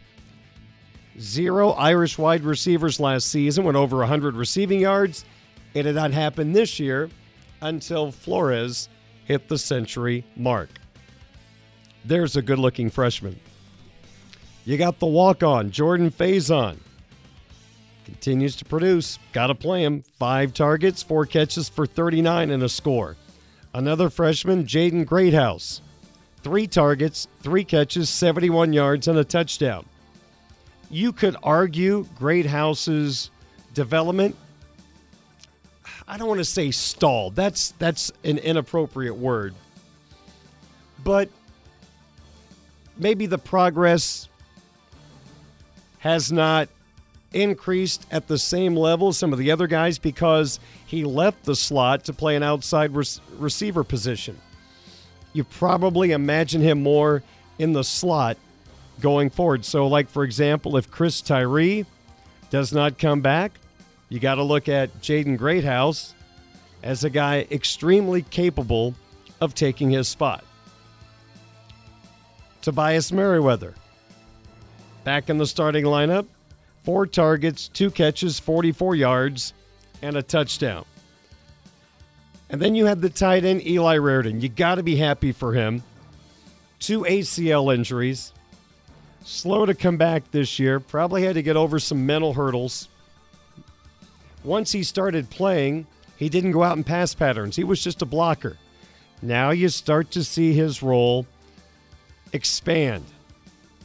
Zero 1.20 1.72
Irish 1.72 2.18
wide 2.18 2.44
receivers 2.44 3.00
last 3.00 3.28
season 3.28 3.66
went 3.66 3.76
over 3.76 3.98
100 3.98 4.36
receiving 4.36 4.80
yards. 4.80 5.26
It 5.74 5.86
had 5.86 5.96
not 5.96 6.12
happened 6.12 6.56
this 6.56 6.80
year 6.80 7.10
until 7.60 8.12
Flores 8.12 8.88
hit 9.26 9.50
the 9.50 9.58
century 9.58 10.24
mark. 10.36 10.70
There's 12.06 12.38
a 12.38 12.42
good 12.42 12.60
looking 12.60 12.90
freshman. 12.90 13.40
You 14.64 14.78
got 14.78 15.00
the 15.00 15.06
walk 15.06 15.44
on, 15.44 15.72
Jordan 15.72 16.12
Faison. 16.12 16.78
Continues 18.22 18.56
to 18.58 18.66
produce. 18.66 19.20
Got 19.32 19.48
to 19.48 19.56
play 19.56 19.84
him. 19.84 20.04
Five 20.20 20.54
targets, 20.54 21.04
four 21.04 21.26
catches 21.26 21.70
for 21.70 21.86
39 21.86 22.50
and 22.52 22.64
a 22.64 22.70
score. 22.70 23.16
Another 23.74 24.10
freshman, 24.10 24.66
Jaden 24.66 25.06
Greathouse. 25.06 25.82
Three 26.44 26.68
targets, 26.68 27.28
three 27.42 27.64
catches, 27.64 28.10
71 28.10 28.74
yards, 28.74 29.08
and 29.08 29.18
a 29.18 29.24
touchdown. 29.24 29.86
You 30.90 31.12
could 31.12 31.36
argue 31.44 32.06
Greathouse's 32.16 33.32
development 33.74 34.36
I 36.08 36.18
don't 36.18 36.30
want 36.30 36.40
to 36.40 36.46
say 36.46 36.72
stalled. 36.72 37.36
That's 37.36 37.72
that's 37.80 38.12
an 38.24 38.38
inappropriate 38.38 39.18
word. 39.18 39.54
But 41.04 41.30
maybe 42.98 43.26
the 43.26 43.38
progress 43.38 44.30
has 46.00 46.32
not 46.32 46.70
increased 47.34 48.06
at 48.12 48.28
the 48.28 48.38
same 48.38 48.76
level 48.76 49.10
as 49.10 49.18
some 49.18 49.34
of 49.34 49.40
the 49.40 49.52
other 49.52 49.68
guys 49.68 49.98
because 49.98 50.60
he 50.86 51.04
left 51.04 51.44
the 51.44 51.56
slot 51.56 52.06
to 52.06 52.14
play 52.14 52.36
an 52.36 52.44
outside 52.44 52.92
receiver 52.94 53.84
position. 53.84 54.38
You 55.34 55.44
probably 55.44 56.12
imagine 56.12 56.62
him 56.62 56.82
more 56.82 57.24
in 57.60 57.74
the 57.74 57.84
slot 57.84 58.38
going 59.00 59.30
forward. 59.30 59.66
So, 59.66 59.88
like 59.88 60.10
for 60.10 60.24
example, 60.24 60.78
if 60.78 60.90
Chris 60.90 61.22
Tyree 61.22 61.86
does 62.50 62.74
not 62.74 62.98
come 62.98 63.22
back, 63.22 63.52
you 64.10 64.20
got 64.20 64.36
to 64.36 64.44
look 64.44 64.70
at 64.70 65.02
Jaden 65.02 65.38
Greathouse 65.38 66.14
as 66.82 67.04
a 67.04 67.10
guy 67.10 67.46
extremely 67.52 68.22
capable 68.22 68.96
of 69.42 69.54
taking 69.54 69.90
his 69.90 70.08
spot. 70.08 70.44
Tobias 72.62 73.12
Merriweather, 73.12 73.76
back 75.04 75.30
in 75.30 75.38
the 75.38 75.46
starting 75.46 75.86
lineup, 75.86 76.26
four 76.88 77.06
targets, 77.06 77.68
two 77.68 77.92
catches, 77.92 78.40
44 78.40 78.96
yards, 78.96 79.52
and 80.02 80.16
a 80.16 80.24
touchdown. 80.24 80.86
And 82.50 82.62
then 82.62 82.76
you 82.76 82.86
had 82.86 83.02
the 83.02 83.10
tight 83.10 83.44
end 83.44 83.68
Eli 83.68 83.98
Raridon. 83.98 84.42
You 84.42 84.48
got 84.48 84.76
to 84.76 84.84
be 84.84 84.96
happy 84.96 85.34
for 85.34 85.52
him. 85.52 85.84
Two 86.80 87.02
ACL 87.02 87.76
injuries, 87.76 88.32
slow 89.26 89.66
to 89.66 89.74
come 89.74 89.98
back 89.98 90.32
this 90.32 90.60
year. 90.60 90.80
Probably 90.80 91.24
had 91.24 91.34
to 91.34 91.42
get 91.44 91.58
over 91.58 91.78
some 91.78 92.06
mental 92.06 92.34
hurdles 92.36 92.88
once 94.48 94.72
he 94.72 94.82
started 94.82 95.30
playing, 95.30 95.86
he 96.16 96.30
didn't 96.30 96.52
go 96.52 96.64
out 96.64 96.78
and 96.78 96.86
pass 96.86 97.14
patterns. 97.14 97.58
He 97.58 97.66
was 97.66 97.84
just 97.84 98.02
a 98.02 98.06
blocker. 98.06 98.58
Now 99.22 99.50
you 99.50 99.68
start 99.68 100.12
to 100.12 100.24
see 100.24 100.54
his 100.54 100.82
role 100.82 101.28
expand. 102.32 103.04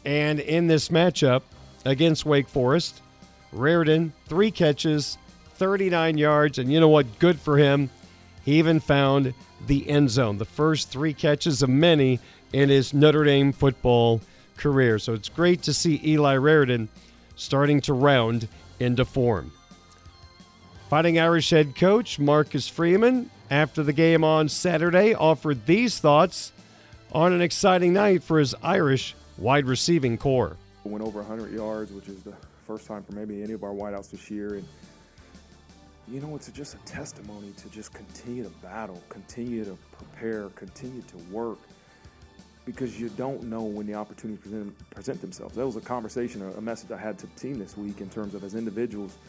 And 0.05 0.39
in 0.39 0.69
this 0.69 0.89
matchup 0.89 1.43
against 1.85 2.27
Wake 2.27 2.49
Forest, 2.49 3.01
Raridon, 3.55 4.13
three 4.27 4.51
catches, 4.51 5.19
39 5.55 6.19
yards, 6.19 6.59
and 6.59 6.73
you 6.73 6.81
know 6.81 6.89
what? 6.89 7.19
Good 7.19 7.39
for 7.39 7.59
him. 7.59 7.91
He 8.45 8.59
even 8.59 8.81
found 8.81 9.35
the 9.67 9.89
end 9.89 10.11
zone, 10.11 10.39
the 10.39 10.45
first 10.45 10.91
three 10.91 11.15
catches 11.15 11.63
of 11.63 11.69
many 11.69 12.19
in 12.53 12.69
his 12.69 12.93
Notre 12.93 13.25
Dame 13.25 13.53
football 13.53 14.21
career. 14.57 14.99
So 14.99 15.13
it's 15.13 15.29
great 15.29 15.63
to 15.63 15.73
see 15.73 16.01
Eli 16.05 16.37
Raridon 16.37 16.89
starting 17.37 17.81
to 17.83 17.93
round 17.93 18.49
into 18.81 19.05
form. 19.05 19.53
Fighting 20.89 21.19
Irish 21.19 21.51
head 21.51 21.75
coach 21.75 22.19
Marcus 22.19 22.69
Freeman, 22.69 23.31
after 23.51 23.83
the 23.83 23.93
game 23.93 24.25
on 24.25 24.49
Saturday, 24.49 25.15
offered 25.15 25.67
these 25.67 25.99
thoughts 25.99 26.53
on 27.13 27.33
an 27.33 27.41
exciting 27.41 27.93
night 27.93 28.23
for 28.23 28.39
his 28.39 28.55
Irish 28.63 29.15
wide 29.39 29.67
receiving 29.67 30.19
core. 30.19 30.57
Went 30.85 31.05
over 31.05 31.21
100 31.21 31.53
yards, 31.53 31.93
which 31.93 32.09
is 32.09 32.23
the 32.23 32.35
first 32.67 32.87
time 32.87 33.03
for 33.03 33.13
maybe 33.13 33.43
any 33.43 33.53
of 33.53 33.63
our 33.63 33.71
wideouts 33.71 34.11
this 34.11 34.31
year. 34.31 34.55
And, 34.55 34.69
you 36.09 36.21
know, 36.21 36.35
it's 36.35 36.51
just 36.51 36.75
a 36.75 36.79
testimony 36.79 37.53
to 37.59 37.69
just 37.69 37.93
continue 37.93 38.43
to 38.43 38.51
battle, 38.63 39.01
continue 39.09 39.65
to 39.65 39.79
prepare, 39.93 40.49
continue 40.51 41.03
to 41.03 41.17
work 41.31 41.59
because 42.65 42.99
you 42.99 43.09
don't 43.11 43.45
know 43.45 43.63
when 43.63 43.87
the 43.87 43.95
opportunities 43.95 44.41
present, 44.43 44.91
present 44.91 45.21
themselves. 45.21 45.55
That 45.55 45.67
was 45.67 45.77
a 45.77 45.81
conversation, 45.81 46.43
a 46.57 46.61
message 46.61 46.91
I 46.91 46.97
had 46.97 47.19
to 47.21 47.27
the 47.27 47.41
team 47.41 47.59
this 47.59 47.77
week 47.77 48.01
in 48.01 48.11
terms 48.11 48.35
of 48.35 48.45
as 48.45 48.55
individuals– 48.55 49.17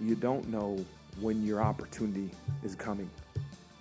you 0.00 0.14
don't 0.14 0.48
know 0.48 0.84
when 1.20 1.42
your 1.44 1.62
opportunity 1.62 2.30
is 2.62 2.74
coming. 2.74 3.08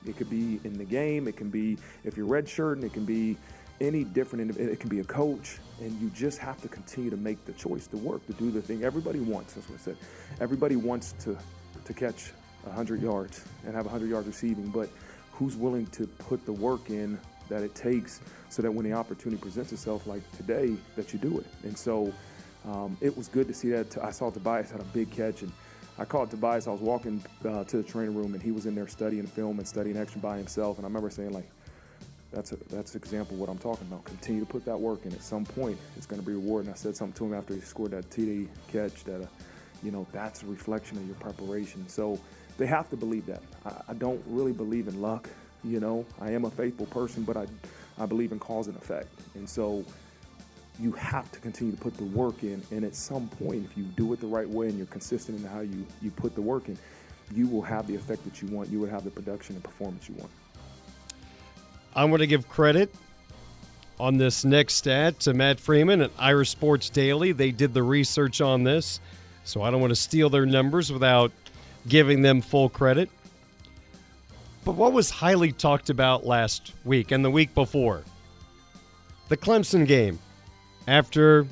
It 0.06 0.18
could 0.18 0.30
be 0.30 0.60
in 0.64 0.78
the 0.78 0.86
game, 0.86 1.28
it 1.28 1.36
can 1.36 1.50
be 1.50 1.78
if 2.04 2.16
you're 2.16 2.26
red 2.26 2.48
shirt, 2.48 2.78
and 2.78 2.86
it 2.86 2.94
can 2.94 3.06
be 3.06 3.38
any 3.82 4.04
different. 4.04 4.58
It 4.58 4.80
can 4.80 4.90
be 4.90 5.00
a 5.00 5.04
coach, 5.04 5.60
and 5.82 6.00
you 6.02 6.10
just 6.10 6.38
have 6.40 6.62
to 6.62 6.68
continue 6.68 7.10
to 7.10 7.18
make 7.18 7.44
the 7.46 7.54
choice 7.54 7.88
to 7.88 7.98
work 7.98 8.26
to 8.28 8.34
do 8.34 8.52
the 8.52 8.62
thing 8.62 8.84
everybody 8.84 9.20
wants. 9.20 9.54
That's 9.54 9.70
what 9.70 9.80
I 9.80 9.84
said. 9.84 9.98
Everybody 10.40 10.76
wants 10.76 11.14
to 11.24 11.38
to 11.84 11.94
catch 11.94 12.32
100 12.64 13.02
yards 13.02 13.46
and 13.66 13.76
have 13.76 13.86
100 13.86 14.10
yards 14.10 14.28
receiving, 14.28 14.68
but 14.68 14.90
who's 15.32 15.56
willing 15.56 15.86
to 15.88 16.08
put 16.08 16.46
the 16.46 16.54
work 16.54 16.90
in 16.90 17.20
that 17.50 17.62
it 17.62 17.76
takes 17.76 18.22
so 18.50 18.62
that 18.62 18.72
when 18.72 18.86
the 18.86 18.94
opportunity 18.94 19.40
presents 19.40 19.72
itself, 19.72 20.08
like 20.08 20.22
today, 20.38 20.76
that 20.96 21.14
you 21.14 21.20
do 21.20 21.40
it. 21.40 21.46
And 21.64 21.78
so 21.78 22.12
um, 22.66 22.98
it 23.02 23.16
was 23.16 23.28
good 23.28 23.48
to 23.48 23.54
see 23.54 23.70
that. 23.70 23.98
I 24.04 24.12
saw 24.12 24.32
Tobias 24.32 24.72
had 24.72 24.82
a 24.82 24.86
big 24.86 25.12
catch, 25.12 25.42
and 25.44 25.52
I 26.00 26.06
called 26.06 26.32
Tobias. 26.32 26.68
I 26.68 26.72
was 26.72 26.82
walking 26.82 27.24
uh, 27.44 27.64
to 27.66 27.78
the 27.78 27.84
training 27.84 28.16
room, 28.16 28.34
and 28.34 28.42
he 28.42 28.52
was 28.52 28.66
in 28.66 28.74
there 28.76 28.88
studying 28.88 29.28
film 29.28 29.60
and 29.60 29.68
studying 29.68 29.98
action 29.98 30.22
by 30.22 30.38
himself. 30.38 30.78
And 30.78 30.86
I 30.86 30.88
remember 30.88 31.10
saying, 31.10 31.34
like, 31.34 31.50
that's 32.32 32.52
a, 32.52 32.58
that's 32.70 32.96
an 32.96 33.02
example 33.02 33.36
of 33.36 33.40
what 33.40 33.50
I'm 33.50 33.58
talking 33.58 33.88
about. 33.88 34.04
Continue 34.06 34.42
to 34.42 34.48
put 34.48 34.66
that 34.66 34.80
work 34.80 35.06
in. 35.06 35.14
At 35.14 35.24
some 35.24 35.46
point, 35.46 35.78
it's 35.96 36.06
going 36.06 36.22
to 36.22 36.26
be 36.26 36.34
rewarded. 36.34 36.68
And 36.68 36.76
I 36.76 36.78
said 36.78 36.96
something 36.96 37.18
to 37.18 37.34
him 37.34 37.34
after 37.38 37.54
he 37.54 37.62
scored 37.62 37.92
that 37.92 38.10
TD 38.10 38.48
catch 38.68 39.04
that, 39.06 39.22
uh, 39.22 39.28
you 39.84 39.92
know, 39.92 40.06
that's 40.12 40.44
a 40.44 40.46
reflection 40.46 40.98
of 40.98 41.06
your 41.06 41.16
preparation. 41.16 41.88
So 41.88 42.20
they 42.58 42.66
have 42.66 42.90
to 42.90 42.98
believe 42.98 43.26
that. 43.28 43.42
I, 43.66 43.82
I 43.90 43.94
don't 43.94 44.22
really 44.28 44.52
believe 44.52 44.88
in 44.88 45.02
luck. 45.02 45.30
You 45.64 45.80
know, 45.80 46.06
I 46.20 46.32
am 46.32 46.46
a 46.46 46.52
faithful 46.52 46.86
person, 46.88 47.24
but 47.24 47.38
I, 47.38 47.46
I 47.98 48.06
believe 48.06 48.32
in 48.32 48.40
cause 48.40 48.68
and 48.68 48.76
effect. 48.76 49.08
And 49.36 49.48
so 49.48 49.84
you 50.80 50.92
have 50.94 51.32
to 51.32 51.40
continue 51.40 51.74
to 51.74 51.82
put 51.82 51.96
the 51.96 52.04
work 52.04 52.44
in. 52.44 52.62
And 52.72 52.84
at 52.84 52.96
some 52.96 53.30
point, 53.30 53.66
if 53.70 53.78
you 53.78 53.84
do 53.84 54.12
it 54.14 54.20
the 54.20 54.28
right 54.28 54.50
way 54.50 54.68
and 54.68 54.78
you're 54.78 54.88
consistent 54.88 55.40
in 55.40 55.46
how 55.46 55.62
you, 55.62 55.86
you 56.02 56.12
put 56.12 56.36
the 56.36 56.42
work 56.42 56.68
in, 56.68 56.78
you 57.34 57.48
will 57.48 57.62
have 57.62 57.88
the 57.88 57.96
effect 57.96 58.24
that 58.26 58.42
you 58.42 58.48
want. 58.50 58.70
You 58.70 58.80
will 58.80 58.90
have 58.90 59.04
the 59.04 59.10
production 59.10 59.56
and 59.56 59.64
performance 59.64 60.10
you 60.10 60.16
want. 60.16 60.32
I'm 61.96 62.10
going 62.10 62.20
to 62.20 62.28
give 62.28 62.50
credit 62.50 62.94
on 64.00 64.18
this 64.18 64.44
next 64.44 64.76
stat 64.76 65.20
to 65.22 65.34
Matt 65.34 65.60
Freeman 65.60 66.02
at 66.02 66.12
Irish 66.20 66.50
Sports 66.50 66.90
Daily. 66.90 67.32
They 67.32 67.52
did 67.52 67.74
the 67.74 67.84
research 67.84 68.42
on 68.42 68.64
this, 68.64 69.00
so 69.46 69.62
I 69.62 69.72
don't 69.72 69.80
want 69.80 69.92
to 69.92 69.96
steal 69.96 70.30
their 70.30 70.46
numbers 70.46 70.92
without 70.92 71.32
giving 71.88 72.22
them 72.22 72.42
full 72.42 72.68
credit. 72.68 73.10
But 74.66 74.74
what 74.74 74.92
was 74.92 75.10
highly 75.10 75.52
talked 75.52 75.90
about 75.90 76.26
last 76.26 76.74
week 76.84 77.12
and 77.12 77.24
the 77.24 77.32
week 77.32 77.54
before? 77.54 78.04
The 79.30 79.38
Clemson 79.38 79.88
game. 79.88 80.20
After 80.88 81.48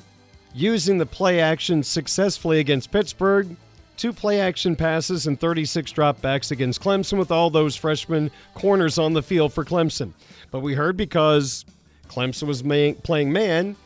using 0.52 0.98
the 0.98 1.06
play 1.06 1.40
action 1.40 1.82
successfully 1.82 2.60
against 2.60 2.92
Pittsburgh, 2.92 3.56
two 3.96 4.12
play 4.12 4.40
action 4.40 4.76
passes 4.76 5.26
and 5.26 5.38
36 5.38 5.92
dropbacks 5.92 6.50
against 6.50 6.80
Clemson 6.80 7.18
with 7.18 7.30
all 7.30 7.50
those 7.50 7.76
freshman 7.76 8.30
corners 8.54 8.98
on 8.98 9.12
the 9.12 9.22
field 9.22 9.52
for 9.52 9.64
Clemson. 9.64 10.12
But 10.50 10.60
we 10.60 10.74
heard 10.74 10.96
because 10.96 11.64
Clemson 12.08 12.44
was 12.44 12.62
playing 13.02 13.32
man, 13.32 13.76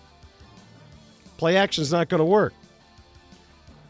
play 1.37 1.57
action 1.57 1.83
is 1.83 1.93
not 1.93 2.09
going 2.09 2.21
to 2.21 2.25
work. 2.25 2.55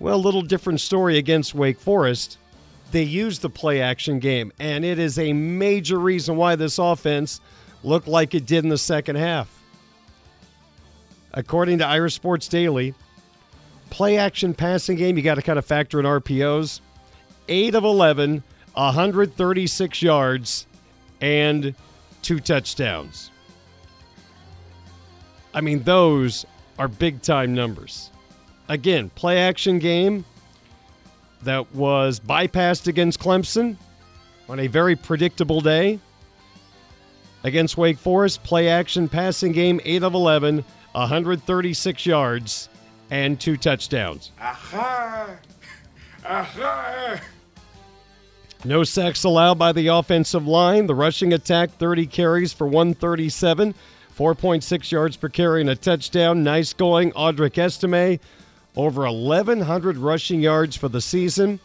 Well, 0.00 0.14
a 0.14 0.16
little 0.16 0.42
different 0.42 0.80
story 0.80 1.18
against 1.18 1.54
Wake 1.54 1.80
Forest 1.80 2.38
they 2.90 3.02
used 3.02 3.42
the 3.42 3.50
play 3.50 3.80
action 3.80 4.18
game, 4.18 4.52
and 4.58 4.84
it 4.84 4.98
is 4.98 5.18
a 5.18 5.32
major 5.32 5.98
reason 5.98 6.36
why 6.36 6.56
this 6.56 6.78
offense 6.78 7.40
looked 7.82 8.08
like 8.08 8.34
it 8.34 8.46
did 8.46 8.64
in 8.64 8.70
the 8.70 8.78
second 8.78 9.16
half. 9.16 9.54
According 11.32 11.78
to 11.78 11.86
Irish 11.86 12.14
Sports 12.14 12.48
Daily, 12.48 12.94
play 13.90 14.18
action 14.18 14.54
passing 14.54 14.96
game, 14.96 15.16
you 15.16 15.22
got 15.22 15.36
to 15.36 15.42
kind 15.42 15.58
of 15.58 15.64
factor 15.64 15.98
in 16.00 16.06
RPOs. 16.06 16.80
8 17.48 17.74
of 17.74 17.84
11, 17.84 18.42
136 18.74 20.02
yards, 20.02 20.66
and 21.20 21.74
two 22.22 22.40
touchdowns. 22.40 23.30
I 25.54 25.60
mean, 25.60 25.82
those 25.82 26.44
are 26.78 26.88
big 26.88 27.22
time 27.22 27.54
numbers. 27.54 28.10
Again, 28.68 29.10
play 29.14 29.38
action 29.38 29.78
game, 29.78 30.24
that 31.42 31.74
was 31.74 32.20
bypassed 32.20 32.86
against 32.86 33.20
Clemson 33.20 33.76
on 34.48 34.60
a 34.60 34.66
very 34.66 34.96
predictable 34.96 35.60
day. 35.60 35.98
Against 37.44 37.76
Wake 37.76 37.98
Forest, 37.98 38.42
play 38.42 38.68
action 38.68 39.08
passing 39.08 39.52
game 39.52 39.80
8 39.84 40.02
of 40.02 40.14
11, 40.14 40.64
136 40.92 42.06
yards, 42.06 42.68
and 43.10 43.40
two 43.40 43.56
touchdowns. 43.56 44.32
Aha! 44.40 45.36
Aha! 46.24 47.20
No 48.64 48.84
sacks 48.84 49.24
allowed 49.24 49.58
by 49.58 49.72
the 49.72 49.86
offensive 49.86 50.46
line. 50.46 50.86
The 50.86 50.94
rushing 50.94 51.32
attack 51.32 51.70
30 51.78 52.06
carries 52.06 52.52
for 52.52 52.66
137, 52.66 53.74
4.6 54.16 54.90
yards 54.90 55.16
per 55.16 55.28
carry 55.28 55.60
and 55.60 55.70
a 55.70 55.76
touchdown. 55.76 56.42
Nice 56.42 56.72
going, 56.72 57.12
Audric 57.12 57.56
Estime 57.56 58.18
over 58.78 59.02
1,100 59.10 59.96
rushing 59.96 60.40
yards 60.40 60.76
for 60.76 60.88
the 60.88 61.00
season. 61.00 61.58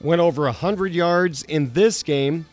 Went 0.00 0.20
over 0.20 0.42
100 0.42 0.92
yards 0.92 1.42
in 1.44 1.72
this 1.72 2.02
game. 2.02 2.46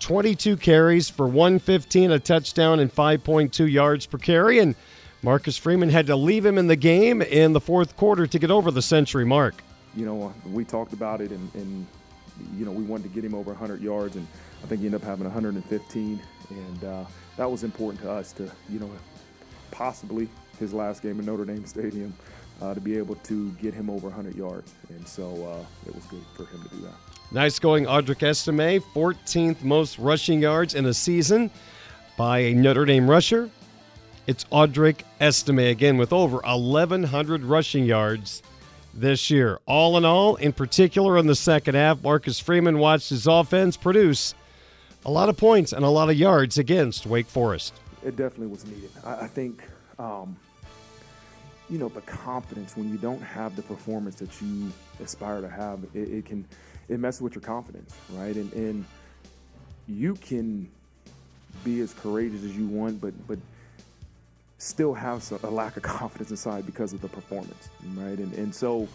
22 0.00 0.56
carries 0.56 1.08
for 1.08 1.28
115, 1.28 2.10
a 2.10 2.18
touchdown, 2.18 2.80
and 2.80 2.92
5.2 2.92 3.70
yards 3.70 4.06
per 4.06 4.18
carry. 4.18 4.58
And 4.58 4.74
Marcus 5.22 5.56
Freeman 5.56 5.88
had 5.88 6.08
to 6.08 6.16
leave 6.16 6.44
him 6.44 6.58
in 6.58 6.66
the 6.66 6.76
game 6.76 7.22
in 7.22 7.52
the 7.52 7.60
fourth 7.60 7.96
quarter 7.96 8.26
to 8.26 8.38
get 8.38 8.50
over 8.50 8.72
the 8.72 8.82
century 8.82 9.24
mark. 9.24 9.54
You 9.94 10.04
know, 10.04 10.34
we 10.46 10.64
talked 10.64 10.92
about 10.92 11.20
it, 11.20 11.30
and, 11.30 11.54
and 11.54 11.86
you 12.56 12.64
know, 12.64 12.72
we 12.72 12.82
wanted 12.82 13.04
to 13.04 13.08
get 13.10 13.24
him 13.24 13.34
over 13.34 13.50
100 13.50 13.80
yards, 13.80 14.16
and 14.16 14.26
I 14.64 14.66
think 14.66 14.80
he 14.80 14.86
ended 14.86 15.00
up 15.00 15.06
having 15.06 15.24
115. 15.24 16.20
And 16.50 16.84
uh, 16.84 17.04
that 17.36 17.48
was 17.48 17.62
important 17.62 18.02
to 18.02 18.10
us 18.10 18.32
to, 18.32 18.50
you 18.68 18.80
know, 18.80 18.90
possibly 19.70 20.28
his 20.58 20.72
last 20.72 21.02
game 21.02 21.20
in 21.20 21.26
Notre 21.26 21.44
Dame 21.44 21.66
Stadium 21.66 22.12
uh, 22.60 22.74
to 22.74 22.80
be 22.80 22.98
able 22.98 23.14
to 23.16 23.50
get 23.52 23.74
him 23.74 23.88
over 23.90 24.08
100 24.08 24.34
yards. 24.34 24.74
And 24.88 25.06
so 25.06 25.24
uh, 25.46 25.88
it 25.88 25.94
was 25.94 26.04
good 26.06 26.24
for 26.36 26.46
him 26.46 26.62
to 26.64 26.68
do 26.68 26.82
that. 26.82 26.94
Nice 27.30 27.58
going, 27.60 27.84
Audric 27.84 28.22
Estime, 28.22 28.80
14th 28.94 29.62
most 29.62 29.98
rushing 29.98 30.42
yards 30.42 30.74
in 30.74 30.86
a 30.86 30.94
season 30.94 31.50
by 32.16 32.40
a 32.40 32.54
Notre 32.54 32.84
Dame 32.84 33.08
rusher. 33.08 33.50
It's 34.24 34.44
Audric 34.44 35.02
Estime 35.20 35.70
again 35.70 35.96
with 35.96 36.12
over 36.12 36.38
1,100 36.44 37.42
rushing 37.42 37.84
yards 37.84 38.40
this 38.94 39.30
year. 39.30 39.58
All 39.66 39.96
in 39.96 40.04
all, 40.04 40.36
in 40.36 40.52
particular 40.52 41.18
in 41.18 41.26
the 41.26 41.34
second 41.34 41.74
half, 41.74 42.02
Marcus 42.04 42.38
Freeman 42.38 42.78
watched 42.78 43.08
his 43.08 43.26
offense 43.26 43.76
produce 43.76 44.34
a 45.04 45.10
lot 45.10 45.28
of 45.28 45.36
points 45.36 45.72
and 45.72 45.84
a 45.84 45.88
lot 45.88 46.08
of 46.08 46.16
yards 46.16 46.56
against 46.56 47.04
Wake 47.04 47.26
Forest. 47.26 47.74
It 48.04 48.14
definitely 48.14 48.46
was 48.46 48.64
needed. 48.64 48.90
I, 49.04 49.22
I 49.22 49.26
think 49.26 49.64
um, 49.98 50.36
you 51.68 51.78
know, 51.78 51.88
the 51.88 52.02
confidence 52.02 52.76
when 52.76 52.90
you 52.90 52.98
don't 52.98 53.22
have 53.22 53.56
the 53.56 53.62
performance 53.62 54.16
that 54.16 54.40
you 54.40 54.70
aspire 55.02 55.40
to 55.40 55.48
have, 55.48 55.82
it, 55.94 55.98
it 55.98 56.24
can 56.24 56.46
it 56.88 57.00
messes 57.00 57.22
with 57.22 57.34
your 57.34 57.42
confidence, 57.42 57.96
right? 58.10 58.36
And 58.36 58.52
and 58.52 58.84
you 59.88 60.14
can 60.14 60.70
be 61.64 61.80
as 61.80 61.92
courageous 61.94 62.44
as 62.44 62.56
you 62.56 62.66
want, 62.68 63.00
but 63.00 63.14
but 63.26 63.38
still 64.62 64.94
have 64.94 65.30
a 65.42 65.50
lack 65.50 65.76
of 65.76 65.82
confidence 65.98 66.30
inside 66.30 66.64
because 66.64 66.92
of 66.92 67.00
the 67.00 67.08
performance, 67.08 67.68
right? 67.94 68.18
And 68.18 68.32
and 68.34 68.54
so 68.54 68.88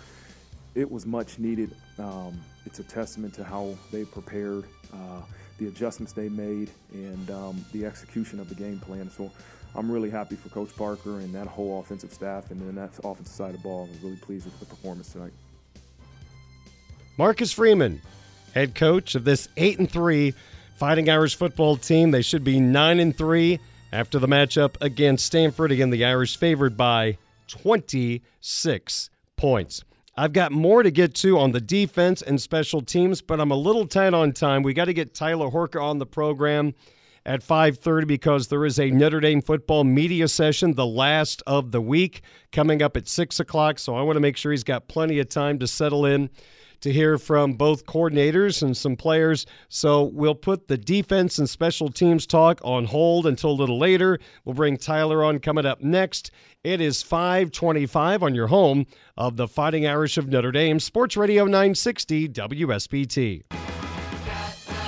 it 0.76 0.90
was 0.90 1.06
much 1.06 1.40
needed. 1.40 1.76
Um, 2.00 2.40
it's 2.66 2.80
a 2.80 2.84
testament 2.84 3.34
to 3.36 3.44
how 3.44 3.76
they 3.92 4.06
prepared, 4.06 4.66
uh, 4.94 5.22
the 5.58 5.68
adjustments 5.68 6.14
they 6.14 6.30
made, 6.30 6.70
and 6.94 7.32
um, 7.32 7.66
the 7.74 7.86
execution 7.86 8.40
of 8.40 8.50
the 8.50 8.56
game 8.56 8.80
plan. 8.80 9.10
So 9.10 9.32
I'm 9.76 9.92
really 9.92 10.10
happy 10.10 10.36
for 10.36 10.50
Coach 10.50 10.76
Parker 10.76 11.20
and 11.20 11.34
that 11.34 11.48
whole 11.48 11.80
offensive 11.80 12.14
staff, 12.14 12.52
and 12.52 12.62
then 12.62 12.76
that 12.76 12.92
offensive 13.04 13.34
side 13.34 13.56
of 13.56 13.58
the 13.58 13.64
ball. 13.64 13.88
I 13.88 13.92
was 13.92 14.04
really 14.04 14.18
pleased 14.18 14.46
with 14.46 14.60
the 14.60 14.66
performance 14.66 15.12
tonight. 15.12 15.34
Marcus 17.18 17.52
Freeman, 17.52 18.02
head 18.54 18.76
coach 18.76 19.16
of 19.16 19.24
this 19.24 19.50
eight 19.58 19.80
and 19.80 19.90
three 19.90 20.34
Fighting 20.78 21.10
Irish 21.10 21.36
football 21.36 21.76
team. 21.76 22.12
They 22.12 22.22
should 22.22 22.44
be 22.44 22.60
nine 22.60 23.00
and 23.00 23.18
three 23.18 23.60
after 23.92 24.20
the 24.20 24.28
matchup 24.28 24.76
against 24.82 25.26
Stanford. 25.26 25.72
Again, 25.72 25.90
the 25.90 26.06
Irish 26.06 26.38
favored 26.38 26.76
by 26.78 27.18
26 27.48 29.10
points. 29.36 29.84
I've 30.16 30.34
got 30.34 30.52
more 30.52 30.82
to 30.82 30.90
get 30.90 31.14
to 31.16 31.38
on 31.38 31.52
the 31.52 31.62
defense 31.62 32.22
and 32.22 32.42
special 32.42 32.82
teams, 32.82 33.22
but 33.22 33.40
I'm 33.40 33.52
a 33.52 33.56
little 33.56 33.86
tight 33.86 34.16
on 34.16 34.34
time. 34.34 34.64
We 34.64 34.74
got 34.74 34.86
to 34.86 34.94
get 34.94 35.14
Tyler 35.14 35.50
Horka 35.50 35.82
on 35.82 36.00
the 36.00 36.08
program 36.08 36.74
at 37.24 37.44
5:30 37.44 38.08
because 38.08 38.48
there 38.48 38.66
is 38.66 38.80
a 38.80 38.90
Notre 38.90 39.20
Dame 39.20 39.42
football 39.42 39.84
media 39.84 40.28
session, 40.28 40.74
the 40.74 40.88
last 40.88 41.44
of 41.46 41.72
the 41.72 41.82
week, 41.82 42.22
coming 42.52 42.82
up 42.82 42.98
at 42.98 43.08
six 43.08 43.40
o'clock. 43.40 43.78
So 43.78 43.96
I 43.96 44.02
want 44.02 44.16
to 44.16 44.22
make 44.22 44.38
sure 44.38 44.52
he's 44.52 44.64
got 44.64 44.88
plenty 44.88 45.20
of 45.20 45.30
time 45.30 45.60
to 45.60 45.68
settle 45.68 46.06
in 46.06 46.32
to 46.82 46.92
hear 46.92 47.18
from 47.18 47.54
both 47.54 47.86
coordinators 47.86 48.62
and 48.62 48.76
some 48.76 48.96
players. 48.96 49.46
So 49.70 50.04
we'll 50.04 50.36
put 50.36 50.68
the 50.68 50.78
defense 50.78 51.38
and 51.38 51.50
special 51.50 51.90
teams 51.90 52.26
talk 52.26 52.60
on 52.64 52.86
hold 52.86 53.26
until 53.26 53.52
a 53.52 53.60
little 53.60 53.80
later. 53.80 54.20
We'll 54.46 54.56
bring 54.56 54.78
Tyler 54.78 55.24
on 55.24 55.40
coming 55.40 55.66
up 55.66 55.82
next. 55.82 56.32
It 56.64 56.82
is 56.82 57.04
525 57.04 58.24
on 58.24 58.36
your 58.36 58.48
home 58.48 58.86
of 59.16 59.38
the 59.38 59.48
Fighting 59.48 59.88
Irish 59.88 60.18
of 60.18 60.28
Notre 60.28 60.52
Dame, 60.52 60.80
Sports 60.80 61.16
Radio 61.16 61.46
960 61.46 62.30
WSBT. 62.30 63.67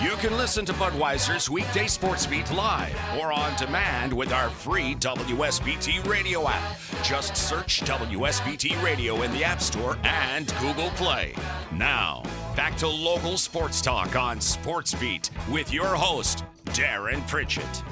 You 0.02 0.12
can 0.16 0.38
listen 0.38 0.66
to 0.66 0.72
Budweiser's 0.74 1.50
weekday 1.50 1.88
sports 1.88 2.26
beat 2.26 2.50
live 2.54 2.98
or 3.20 3.34
on 3.34 3.54
demand 3.58 4.14
with 4.14 4.32
our 4.32 4.50
free 4.50 4.96
WSBT 4.96 6.08
radio 6.08 6.48
app. 6.48 6.80
Just 7.04 7.36
search 7.36 7.82
WSBT 7.82 8.82
Radio 8.82 9.24
in 9.24 9.32
the 9.34 9.44
App 9.44 9.60
Store 9.60 9.98
and 10.04 10.54
Google 10.62 10.90
Play. 10.92 11.36
Now, 11.74 12.24
back 12.56 12.78
to 12.78 12.88
local 12.88 13.38
sports 13.38 13.82
talk 13.82 14.16
on 14.16 14.40
Sports 14.40 14.94
Beat 14.94 15.32
with 15.52 15.74
your 15.74 15.88
host, 15.88 16.46
Darin 16.72 17.22
Pritchett. 17.24 17.84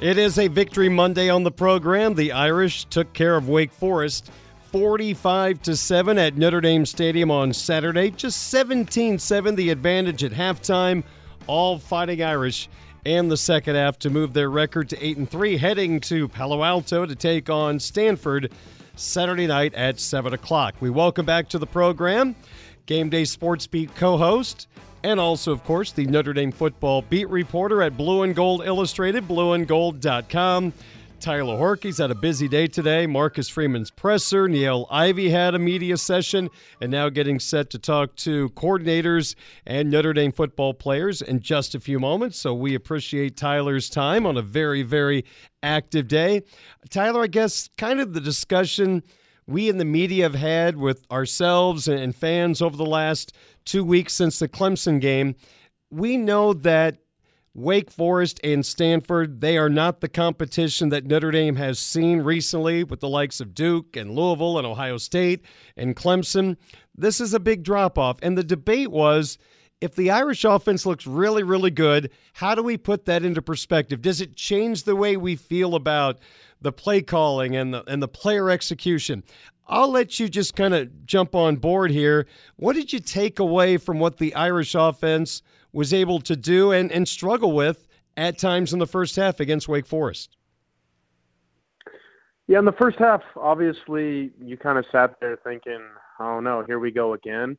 It 0.00 0.16
is 0.16 0.38
a 0.38 0.48
victory 0.48 0.88
Monday 0.88 1.28
on 1.28 1.42
the 1.42 1.52
program. 1.52 2.14
The 2.14 2.32
Irish 2.32 2.86
took 2.86 3.12
care 3.12 3.36
of 3.36 3.46
Wake 3.46 3.72
Forest 3.72 4.30
45 4.72 5.60
to 5.62 5.76
7 5.76 6.16
at 6.16 6.38
Notre 6.38 6.62
Dame 6.62 6.86
Stadium 6.86 7.30
on 7.30 7.52
Saturday. 7.52 8.10
Just 8.10 8.52
17-7 8.54 9.54
the 9.54 9.68
advantage 9.68 10.24
at 10.24 10.32
halftime 10.32 11.04
all 11.46 11.78
fighting 11.78 12.22
Irish 12.22 12.68
and 13.04 13.30
the 13.30 13.36
second 13.36 13.76
half 13.76 13.98
to 14.00 14.10
move 14.10 14.32
their 14.32 14.50
record 14.50 14.88
to 14.90 15.04
8 15.04 15.16
and 15.16 15.30
3, 15.30 15.56
heading 15.56 16.00
to 16.00 16.28
Palo 16.28 16.64
Alto 16.64 17.06
to 17.06 17.14
take 17.14 17.48
on 17.48 17.78
Stanford 17.78 18.52
Saturday 18.96 19.46
night 19.46 19.74
at 19.74 20.00
7 20.00 20.34
o'clock. 20.34 20.74
We 20.80 20.90
welcome 20.90 21.24
back 21.24 21.48
to 21.50 21.58
the 21.58 21.66
program 21.66 22.34
Game 22.86 23.08
Day 23.08 23.24
Sports 23.24 23.66
Beat 23.66 23.94
co 23.94 24.16
host 24.16 24.66
and 25.06 25.20
also, 25.20 25.52
of 25.52 25.62
course, 25.62 25.92
the 25.92 26.04
Notre 26.06 26.32
Dame 26.32 26.50
football 26.50 27.00
beat 27.02 27.28
reporter 27.28 27.80
at 27.80 27.96
Blue 27.96 28.22
and 28.22 28.34
Gold 28.34 28.66
Illustrated, 28.66 29.28
blueandgold.com. 29.28 30.72
Tyler 31.20 31.56
Horka's 31.56 31.98
had 31.98 32.10
a 32.10 32.14
busy 32.14 32.46
day 32.46 32.66
today. 32.66 33.06
Marcus 33.06 33.48
Freeman's 33.48 33.90
presser. 33.90 34.46
Niele 34.48 34.86
Ivey 34.90 35.30
had 35.30 35.54
a 35.54 35.58
media 35.58 35.96
session 35.96 36.50
and 36.80 36.90
now 36.90 37.08
getting 37.08 37.40
set 37.40 37.70
to 37.70 37.78
talk 37.78 38.14
to 38.16 38.50
coordinators 38.50 39.34
and 39.66 39.90
Notre 39.90 40.12
Dame 40.12 40.32
football 40.32 40.74
players 40.74 41.22
in 41.22 41.40
just 41.40 41.74
a 41.74 41.80
few 41.80 41.98
moments. 41.98 42.38
So 42.38 42.54
we 42.54 42.74
appreciate 42.74 43.36
Tyler's 43.36 43.88
time 43.88 44.26
on 44.26 44.36
a 44.36 44.42
very, 44.42 44.82
very 44.82 45.24
active 45.62 46.06
day. 46.06 46.42
Tyler, 46.90 47.22
I 47.22 47.28
guess 47.28 47.70
kind 47.78 48.00
of 48.00 48.12
the 48.12 48.20
discussion 48.20 49.02
we 49.46 49.68
in 49.68 49.78
the 49.78 49.84
media 49.84 50.24
have 50.24 50.34
had 50.34 50.76
with 50.76 51.04
ourselves 51.10 51.88
and 51.88 52.14
fans 52.14 52.60
over 52.60 52.76
the 52.76 52.86
last 52.86 53.32
two 53.64 53.84
weeks 53.84 54.12
since 54.12 54.38
the 54.38 54.48
Clemson 54.48 55.00
game. 55.00 55.34
We 55.90 56.16
know 56.16 56.52
that 56.52 56.98
Wake 57.56 57.90
Forest 57.90 58.38
and 58.44 58.66
Stanford, 58.66 59.40
they 59.40 59.56
are 59.56 59.70
not 59.70 60.02
the 60.02 60.10
competition 60.10 60.90
that 60.90 61.06
Notre 61.06 61.30
Dame 61.30 61.56
has 61.56 61.78
seen 61.78 62.20
recently 62.20 62.84
with 62.84 63.00
the 63.00 63.08
likes 63.08 63.40
of 63.40 63.54
Duke 63.54 63.96
and 63.96 64.10
Louisville 64.10 64.58
and 64.58 64.66
Ohio 64.66 64.98
State 64.98 65.42
and 65.74 65.96
Clemson. 65.96 66.58
This 66.94 67.18
is 67.18 67.32
a 67.32 67.40
big 67.40 67.62
drop 67.62 67.96
off. 67.96 68.18
And 68.20 68.36
the 68.36 68.44
debate 68.44 68.90
was 68.90 69.38
if 69.80 69.94
the 69.94 70.10
Irish 70.10 70.44
offense 70.44 70.84
looks 70.84 71.06
really, 71.06 71.42
really 71.42 71.70
good, 71.70 72.10
how 72.34 72.54
do 72.54 72.62
we 72.62 72.76
put 72.76 73.06
that 73.06 73.24
into 73.24 73.40
perspective? 73.40 74.02
Does 74.02 74.20
it 74.20 74.36
change 74.36 74.84
the 74.84 74.94
way 74.94 75.16
we 75.16 75.34
feel 75.34 75.74
about 75.74 76.18
the 76.60 76.72
play 76.72 77.00
calling 77.00 77.56
and 77.56 77.72
the 77.72 77.82
and 77.90 78.02
the 78.02 78.08
player 78.08 78.50
execution? 78.50 79.24
I'll 79.66 79.90
let 79.90 80.20
you 80.20 80.28
just 80.28 80.56
kind 80.56 80.74
of 80.74 81.06
jump 81.06 81.34
on 81.34 81.56
board 81.56 81.90
here. 81.90 82.26
What 82.56 82.76
did 82.76 82.92
you 82.92 83.00
take 83.00 83.38
away 83.38 83.78
from 83.78 83.98
what 83.98 84.18
the 84.18 84.34
Irish 84.34 84.74
offense 84.74 85.40
was 85.76 85.92
able 85.92 86.18
to 86.20 86.34
do 86.34 86.72
and, 86.72 86.90
and 86.90 87.06
struggle 87.06 87.52
with 87.52 87.86
at 88.16 88.38
times 88.38 88.72
in 88.72 88.78
the 88.78 88.86
first 88.86 89.14
half 89.14 89.40
against 89.40 89.68
Wake 89.68 89.86
Forest. 89.86 90.34
Yeah, 92.48 92.60
in 92.60 92.64
the 92.64 92.72
first 92.72 92.98
half, 92.98 93.20
obviously, 93.36 94.30
you 94.42 94.56
kind 94.56 94.78
of 94.78 94.86
sat 94.90 95.16
there 95.20 95.36
thinking, 95.44 95.80
oh 96.18 96.40
no, 96.40 96.64
here 96.66 96.78
we 96.78 96.90
go 96.90 97.12
again. 97.12 97.58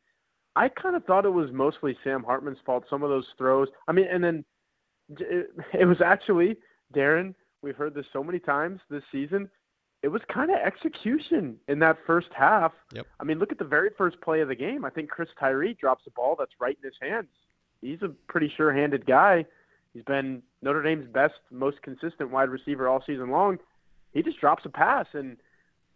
I 0.56 0.68
kind 0.68 0.96
of 0.96 1.06
thought 1.06 1.26
it 1.26 1.30
was 1.30 1.52
mostly 1.52 1.96
Sam 2.04 2.24
Hartman's 2.24 2.58
fault, 2.66 2.86
some 2.90 3.04
of 3.04 3.10
those 3.10 3.28
throws. 3.38 3.68
I 3.88 3.92
mean, 3.92 4.08
and 4.12 4.24
then 4.24 4.46
it, 5.20 5.52
it 5.80 5.86
was 5.86 6.02
actually, 6.04 6.58
Darin, 6.94 7.36
we've 7.62 7.76
heard 7.76 7.94
this 7.94 8.08
so 8.12 8.24
many 8.24 8.40
times 8.40 8.80
this 8.90 9.04
season. 9.12 9.48
It 10.02 10.08
was 10.08 10.24
kind 10.34 10.50
of 10.50 10.58
execution 10.58 11.58
in 11.68 11.78
that 11.80 11.98
first 12.08 12.30
half. 12.36 12.72
Yep. 12.94 13.06
I 13.20 13.24
mean, 13.26 13.38
look 13.38 13.52
at 13.52 13.60
the 13.60 13.66
very 13.66 13.92
first 13.96 14.20
play 14.22 14.42
of 14.42 14.48
the 14.48 14.56
game. 14.56 14.86
I 14.86 14.90
think 14.90 15.12
Chris 15.12 15.30
Tyree 15.40 15.78
drops 15.80 16.06
a 16.08 16.12
ball 16.12 16.36
that's 16.38 16.54
right 16.60 16.78
in 16.82 16.88
his 16.88 16.98
hands 17.00 17.28
he's 17.82 18.02
a 18.02 18.10
pretty 18.28 18.52
sure-handed 18.56 19.06
guy. 19.06 19.46
He's 19.94 20.04
been 20.04 20.42
Notre 20.62 20.84
Dame's 20.84 21.08
best, 21.08 21.36
most 21.52 21.82
consistent 21.82 22.30
wide 22.30 22.50
receiver 22.50 22.88
all 22.88 23.04
season 23.06 23.32
long. 23.32 23.60
He 24.14 24.22
just 24.22 24.40
drops 24.40 24.66
a 24.66 24.70
pass, 24.70 25.08
and 25.14 25.38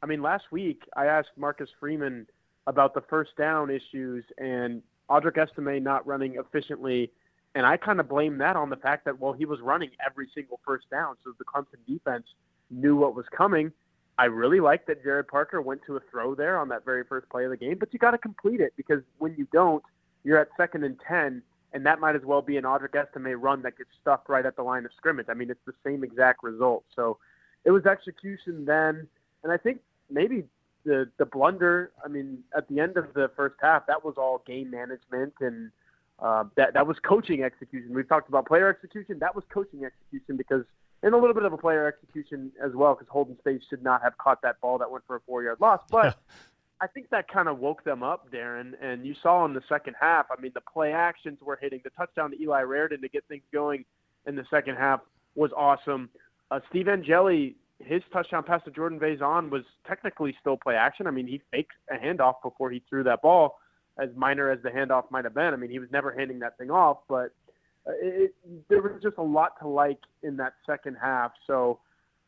I 0.04 0.06
mean, 0.06 0.22
last 0.22 0.46
week 0.52 0.84
I 0.96 1.06
asked 1.06 1.30
Marcus 1.38 1.70
Freeman 1.80 2.28
about 2.68 2.94
the 2.94 3.02
first 3.02 3.36
down 3.38 3.70
issues 3.70 4.24
and 4.38 4.82
Audric 5.10 5.38
Estime 5.38 5.84
not 5.84 6.06
running 6.08 6.36
efficiently, 6.36 7.12
and 7.56 7.66
I 7.66 7.78
kind 7.78 8.00
of 8.00 8.08
blame 8.08 8.38
that 8.40 8.56
on 8.56 8.70
the 8.70 8.76
fact 8.76 9.06
that 9.06 9.20
well, 9.20 9.34
he 9.34 9.46
was 9.46 9.60
running 9.62 9.92
every 10.06 10.30
single 10.34 10.60
first 10.66 10.90
down, 10.90 11.16
so 11.24 11.34
the 11.38 11.46
Clemson 11.46 11.80
defense 11.88 12.26
knew 12.70 12.96
what 12.96 13.16
was 13.16 13.26
coming. 13.36 13.72
I 14.18 14.26
really 14.26 14.60
like 14.60 14.86
that 14.86 15.04
Gerad 15.04 15.28
Parker 15.28 15.62
went 15.62 15.82
to 15.88 15.98
a 15.98 16.00
throw 16.12 16.36
there 16.36 16.58
on 16.58 16.70
that 16.70 16.86
very 16.86 17.04
first 17.04 17.28
play 17.30 17.46
of 17.46 17.52
the 17.52 17.58
game, 17.58 17.78
but 17.80 17.92
you 17.92 18.00
got 18.00 18.12
to 18.12 18.18
complete 18.18 18.62
it 18.62 18.74
because 18.78 19.02
when 19.18 19.36
you 19.38 19.48
don't, 19.52 19.84
you're 20.24 20.38
at 20.38 20.50
second 20.58 20.84
and 20.84 20.98
ten 21.08 21.42
and 21.74 21.86
that 21.86 22.00
might 22.00 22.16
as 22.16 22.24
well 22.24 22.42
be 22.42 22.58
an 22.58 22.64
Audric 22.64 22.96
Estime 22.96 23.40
run 23.40 23.62
that 23.62 23.78
gets 23.78 23.90
stuck 24.02 24.28
right 24.28 24.46
at 24.46 24.56
the 24.56 24.64
line 24.64 24.86
of 24.86 24.92
scrimmage. 24.98 25.28
I 25.30 25.34
mean, 25.34 25.50
it's 25.50 25.66
the 25.66 25.74
same 25.86 26.04
exact 26.04 26.44
result. 26.44 26.84
So 26.96 27.18
it 27.64 27.72
was 27.72 27.86
execution 27.86 28.66
then, 28.66 29.08
and 29.44 29.52
I 29.52 29.58
think 29.58 29.82
maybe 30.10 30.44
the 30.86 31.10
the 31.18 31.26
blunder. 31.26 31.92
I 32.04 32.08
mean, 32.08 32.40
at 32.56 32.68
the 32.68 32.80
end 32.80 32.98
of 32.98 33.14
the 33.14 33.32
first 33.36 33.56
half, 33.62 33.88
that 33.88 34.04
was 34.04 34.16
all 34.18 34.44
game 34.46 34.72
management 34.72 35.34
and 35.40 35.72
uh, 36.20 36.44
that 36.56 36.74
that 36.74 36.88
was 36.88 36.98
coaching 37.00 37.44
execution. 37.44 37.94
We've 37.94 38.08
talked 38.08 38.30
about 38.30 38.46
player 38.48 38.70
execution. 38.70 39.20
That 39.20 39.36
was 39.36 39.44
coaching 39.50 39.86
execution 39.86 40.38
because, 40.38 40.64
and 41.04 41.14
a 41.14 41.18
little 41.18 41.34
bit 41.34 41.44
of 41.44 41.54
a 41.54 41.58
player 41.58 41.88
execution 41.88 42.52
as 42.64 42.74
well, 42.74 42.94
because 42.94 43.10
Holden 43.10 43.38
Staes 43.42 43.62
should 43.70 43.84
not 43.84 44.02
have 44.04 44.18
caught 44.18 44.42
that 44.44 44.62
ball 44.62 44.78
that 44.80 44.92
went 44.92 45.04
for 45.08 45.16
a 45.16 45.20
four 45.22 45.44
yard 45.44 45.60
loss. 45.60 45.82
But 45.90 46.18
I 46.82 46.88
think 46.88 47.10
that 47.12 47.28
kind 47.32 47.48
of 47.48 47.60
woke 47.60 47.84
them 47.84 48.02
up, 48.02 48.32
Darin. 48.32 48.76
And 48.82 49.06
you 49.06 49.14
saw 49.22 49.46
in 49.46 49.54
the 49.54 49.62
second 49.70 49.96
half, 50.00 50.26
I 50.36 50.42
mean, 50.42 50.52
the 50.56 50.62
play 50.62 50.94
actions 50.94 51.38
were 51.40 51.58
hitting. 51.62 51.80
The 51.84 51.92
touchdown 51.92 52.32
to 52.32 52.42
Eli 52.42 52.64
Raridon 52.64 53.02
to 53.02 53.08
get 53.08 53.24
things 53.28 53.44
going 53.54 53.86
in 54.26 54.36
the 54.36 54.46
second 54.50 54.78
half 54.78 55.02
was 55.36 55.52
awesome. 55.56 56.10
Uh, 56.50 56.60
Steve 56.70 56.88
Angeli, 56.88 57.56
his 57.80 58.02
touchdown 58.12 58.44
pass 58.44 58.64
to 58.66 58.72
Jordan 58.72 59.00
Faison 59.00 59.52
was 59.52 59.62
technically 59.88 60.36
still 60.42 60.58
play 60.58 60.76
action. 60.76 61.06
I 61.06 61.12
mean, 61.12 61.28
he 61.28 61.40
faked 61.52 61.74
a 61.92 61.96
handoff 61.96 62.42
before 62.44 62.72
he 62.72 62.82
threw 62.90 63.04
that 63.04 63.22
ball, 63.22 63.60
as 64.00 64.10
minor 64.16 64.50
as 64.50 64.60
the 64.64 64.70
handoff 64.70 65.04
might 65.12 65.24
have 65.24 65.36
been. 65.36 65.54
I 65.54 65.58
mean, 65.58 65.70
he 65.70 65.78
was 65.78 65.90
never 65.92 66.12
handing 66.12 66.40
that 66.40 66.58
thing 66.58 66.72
off, 66.72 66.98
but 67.08 67.32
uh, 67.88 67.92
it, 68.02 68.34
there 68.70 68.82
was 68.82 69.02
just 69.04 69.18
a 69.18 69.24
lot 69.24 69.60
to 69.62 69.68
like 69.68 70.00
in 70.24 70.36
that 70.38 70.54
second 70.66 70.98
half. 71.00 71.32
So, 71.46 71.80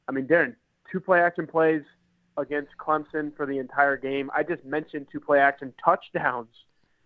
I 0.08 0.12
mean, 0.12 0.28
Darin, 0.28 0.56
two 0.92 1.00
play 1.00 1.22
action 1.22 1.48
plays– 1.48 1.82
against 2.38 2.72
Clemson 2.78 3.36
for 3.36 3.46
the 3.46 3.58
entire 3.58 3.98
game. 3.98 4.30
I 4.36 4.44
just 4.44 4.64
mentioned 4.66 5.08
two 5.12 5.20
play 5.20 5.40
action 5.40 5.74
touchdowns 5.84 6.50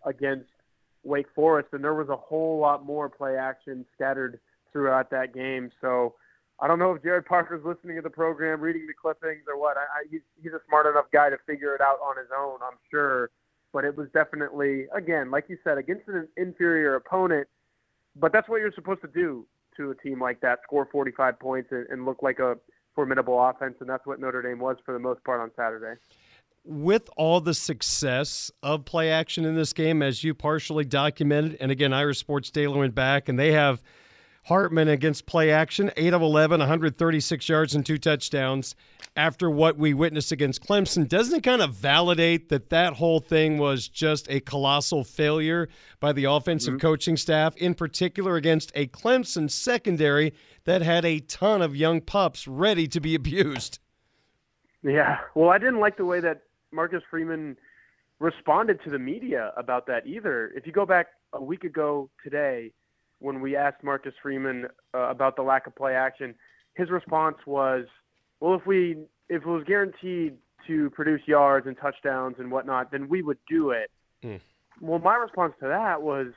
against 0.06 0.50
Wake 1.04 1.28
Forest, 1.36 1.70
and 1.74 1.84
there 1.84 1.94
was 1.94 2.10
a 2.10 2.16
whole 2.16 2.60
lot 2.60 2.86
more 2.86 3.10
play 3.10 3.38
action 3.38 3.86
scattered 3.94 4.40
throughout 4.72 5.10
that 5.12 5.34
game. 5.34 5.72
So 5.82 6.16
I 6.60 6.68
don't 6.68 6.80
know 6.80 6.94
if 6.94 7.02
Gerad 7.04 7.26
Parker's 7.26 7.64
listening 7.64 7.98
to 7.98 8.02
the 8.02 8.10
program, 8.10 8.62
reading 8.62 8.88
the 8.88 8.94
clippings, 8.94 9.44
or 9.48 9.60
what. 9.60 9.78
I, 9.78 9.82
I, 9.82 10.04
he's, 10.10 10.22
he's 10.42 10.54
a 10.54 10.62
smart 10.68 10.86
enough 10.86 11.06
guy 11.14 11.30
to 11.30 11.38
figure 11.46 11.76
it 11.76 11.82
out 11.82 12.00
on 12.04 12.18
his 12.18 12.28
own, 12.38 12.60
I'm 12.64 12.78
sure. 12.90 13.30
But 13.74 13.86
it 13.86 13.96
was 13.96 14.08
definitely, 14.14 14.86
again, 14.96 15.30
like 15.30 15.46
you 15.50 15.58
said, 15.64 15.78
against 15.78 16.08
an 16.08 16.28
inferior 16.36 16.96
opponent. 16.96 17.48
But 18.16 18.32
that's 18.32 18.50
what 18.50 18.58
you're 18.58 18.74
supposed 18.74 19.02
to 19.02 19.08
do 19.08 19.46
to 19.78 19.92
a 19.92 19.96
team 19.96 20.20
like 20.20 20.42
that: 20.42 20.60
score 20.64 20.88
45 20.92 21.40
points 21.40 21.70
and, 21.72 21.86
and 21.90 22.06
look 22.06 22.24
like 22.24 22.40
a 22.40 22.58
formidable 22.98 23.40
offense, 23.40 23.76
and 23.80 23.88
that's 23.88 24.08
what 24.08 24.20
Notre 24.20 24.42
Dame 24.42 24.58
was 24.58 24.76
for 24.84 24.92
the 24.92 25.00
most 25.00 25.24
part 25.24 25.40
on 25.40 25.52
Saturday. 25.56 26.00
With 26.66 27.08
all 27.16 27.40
the 27.40 27.54
success 27.54 28.50
of 28.64 28.86
play 28.86 29.12
action 29.12 29.46
in 29.46 29.54
this 29.54 29.72
game, 29.72 30.02
as 30.02 30.24
you 30.24 30.34
partially 30.34 30.84
documented, 30.84 31.58
and 31.62 31.72
again, 31.72 31.94
Irish 31.94 32.18
Sports 32.18 32.50
Daily 32.50 32.76
went 32.76 32.96
back 32.96 33.30
and 33.30 33.38
they 33.38 33.52
have 33.52 33.84
Hartman 34.48 34.88
against 34.88 35.26
play 35.26 35.52
action, 35.52 35.92
8 35.98 36.14
of 36.14 36.22
11, 36.22 36.60
136 36.60 37.50
yards 37.50 37.76
and 37.76 37.86
two 37.86 37.98
touchdowns 37.98 38.76
after 39.18 39.50
what 39.50 39.78
we 39.78 39.94
witnessed 39.94 40.32
against 40.32 40.66
Clemson. 40.66 41.06
Doesn't 41.06 41.40
it 41.40 41.44
kind 41.44 41.62
of 41.62 41.74
validate 41.74 42.48
that 42.48 42.70
that 42.70 42.94
whole 42.94 43.20
thing 43.20 43.58
was 43.58 43.90
just 43.90 44.26
a 44.30 44.40
colossal 44.40 45.04
failure 45.04 45.68
by 46.00 46.14
the 46.14 46.24
offensive 46.24 46.76
mm-hmm. 46.76 46.80
coaching 46.80 47.18
staff, 47.18 47.58
in 47.58 47.74
particular 47.74 48.38
against 48.38 48.72
a 48.74 48.88
Clemson 48.88 49.52
secondary 49.52 50.34
that 50.64 50.82
had 50.82 51.04
a 51.04 51.20
ton 51.20 51.62
of 51.62 51.76
young 51.76 52.00
pups 52.00 52.48
ready 52.48 52.88
to 52.88 53.02
be 53.02 53.16
abused? 53.16 53.80
Yeah. 54.82 55.18
Well, 55.36 55.50
I 55.50 55.58
didn't 55.58 55.82
like 55.82 55.98
the 55.98 56.06
way 56.06 56.22
that 56.22 56.44
Marcus 56.72 57.04
Freeman 57.10 57.58
responded 58.20 58.82
to 58.86 58.92
the 58.92 59.00
media 59.00 59.52
about 59.58 59.88
that 59.88 60.08
either. 60.08 60.54
If 60.56 60.66
you 60.66 60.72
go 60.72 60.86
back 60.86 61.08
a 61.34 61.44
week 61.44 61.66
ago 61.66 62.10
today, 62.24 62.72
when 63.20 63.42
we 63.42 63.56
asked 63.56 63.84
Marcus 63.84 64.14
Freeman 64.22 64.68
uh, 64.94 65.10
about 65.10 65.36
the 65.36 65.42
lack 65.42 65.68
of 65.68 65.76
play 65.76 65.96
action, 65.96 66.36
his 66.76 66.90
response 66.90 67.38
was, 67.46 67.86
"Well, 68.40 68.56
if 68.56 68.66
we 68.66 68.98
if 69.30 69.44
it 69.44 69.48
was 69.48 69.64
guaranteed 69.66 70.38
to 70.68 70.90
produce 70.92 71.22
yards 71.26 71.68
and 71.68 71.78
touchdowns 71.78 72.36
and 72.40 72.52
whatnot, 72.52 72.92
then 72.92 73.08
we 73.10 73.22
would 73.22 73.40
do 73.50 73.72
it." 73.72 73.90
Mm. 74.24 74.40
Well, 74.82 75.00
my 75.00 75.16
response 75.16 75.54
to 75.62 75.68
that 75.68 76.02
was, 76.02 76.28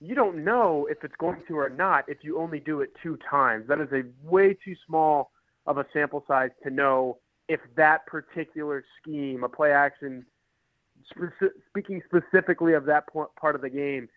you 0.00 0.14
don't 0.14 0.42
know 0.44 0.86
if 0.90 1.04
it's 1.04 1.14
going 1.18 1.42
to 1.48 1.58
or 1.58 1.68
not 1.68 2.04
if 2.08 2.18
you 2.22 2.38
only 2.38 2.60
do 2.60 2.80
it 2.80 2.90
two 3.02 3.18
times. 3.28 3.68
That 3.68 3.80
is 3.80 3.88
a 3.92 4.04
way 4.22 4.56
too 4.64 4.74
small 4.86 5.30
of 5.66 5.76
a 5.76 5.86
sample 5.92 6.24
size 6.26 6.50
to 6.62 6.70
know 6.70 7.18
if 7.48 7.60
that 7.76 8.06
particular 8.06 8.84
scheme, 9.00 9.44
a 9.44 9.48
play 9.48 9.72
action, 9.72 10.24
spe- 11.10 11.44
speaking 11.68 12.02
specifically 12.06 12.74
of 12.74 12.84
that 12.86 13.04
part 13.38 13.54
of 13.54 13.60
the 13.60 13.70
game, 13.70 14.08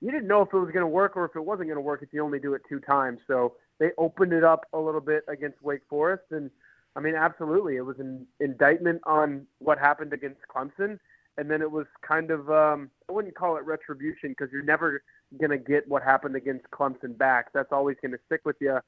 you 0.00 0.10
didn't 0.10 0.28
know 0.28 0.42
if 0.42 0.48
it 0.52 0.58
was 0.58 0.70
going 0.70 0.82
to 0.82 0.86
work 0.86 1.16
or 1.16 1.24
if 1.24 1.36
it 1.36 1.44
wasn't 1.44 1.68
going 1.68 1.76
to 1.76 1.82
work 1.82 2.02
if 2.02 2.12
you 2.12 2.24
only 2.24 2.38
do 2.38 2.54
it 2.54 2.62
two 2.68 2.80
times. 2.80 3.20
So 3.26 3.54
they 3.78 3.90
opened 3.98 4.32
it 4.32 4.44
up 4.44 4.66
a 4.72 4.78
little 4.78 5.00
bit 5.00 5.24
against 5.28 5.62
Wake 5.62 5.82
Forest, 5.88 6.24
and 6.30 6.50
I 6.96 7.00
mean, 7.00 7.14
absolutely, 7.14 7.76
it 7.76 7.82
was 7.82 7.98
an 7.98 8.26
indictment 8.40 9.00
on 9.04 9.46
what 9.58 9.78
happened 9.78 10.12
against 10.12 10.40
Clemson, 10.54 10.98
and 11.38 11.50
then 11.50 11.62
it 11.62 11.70
was 11.70 11.86
kind 12.06 12.30
of 12.30 12.50
um, 12.50 12.90
I 13.08 13.12
wouldn't 13.12 13.34
call 13.34 13.56
it 13.56 13.64
retribution 13.64 14.30
because 14.30 14.48
you're 14.52 14.62
never 14.62 15.02
going 15.38 15.50
to 15.50 15.58
get 15.58 15.86
what 15.88 16.02
happened 16.02 16.34
against 16.34 16.68
Clemson 16.70 17.16
back. 17.16 17.52
That's 17.52 17.72
always 17.72 17.96
going 18.02 18.12
to 18.12 18.18
stick 18.26 18.40
with 18.44 18.56
you. 18.60 18.78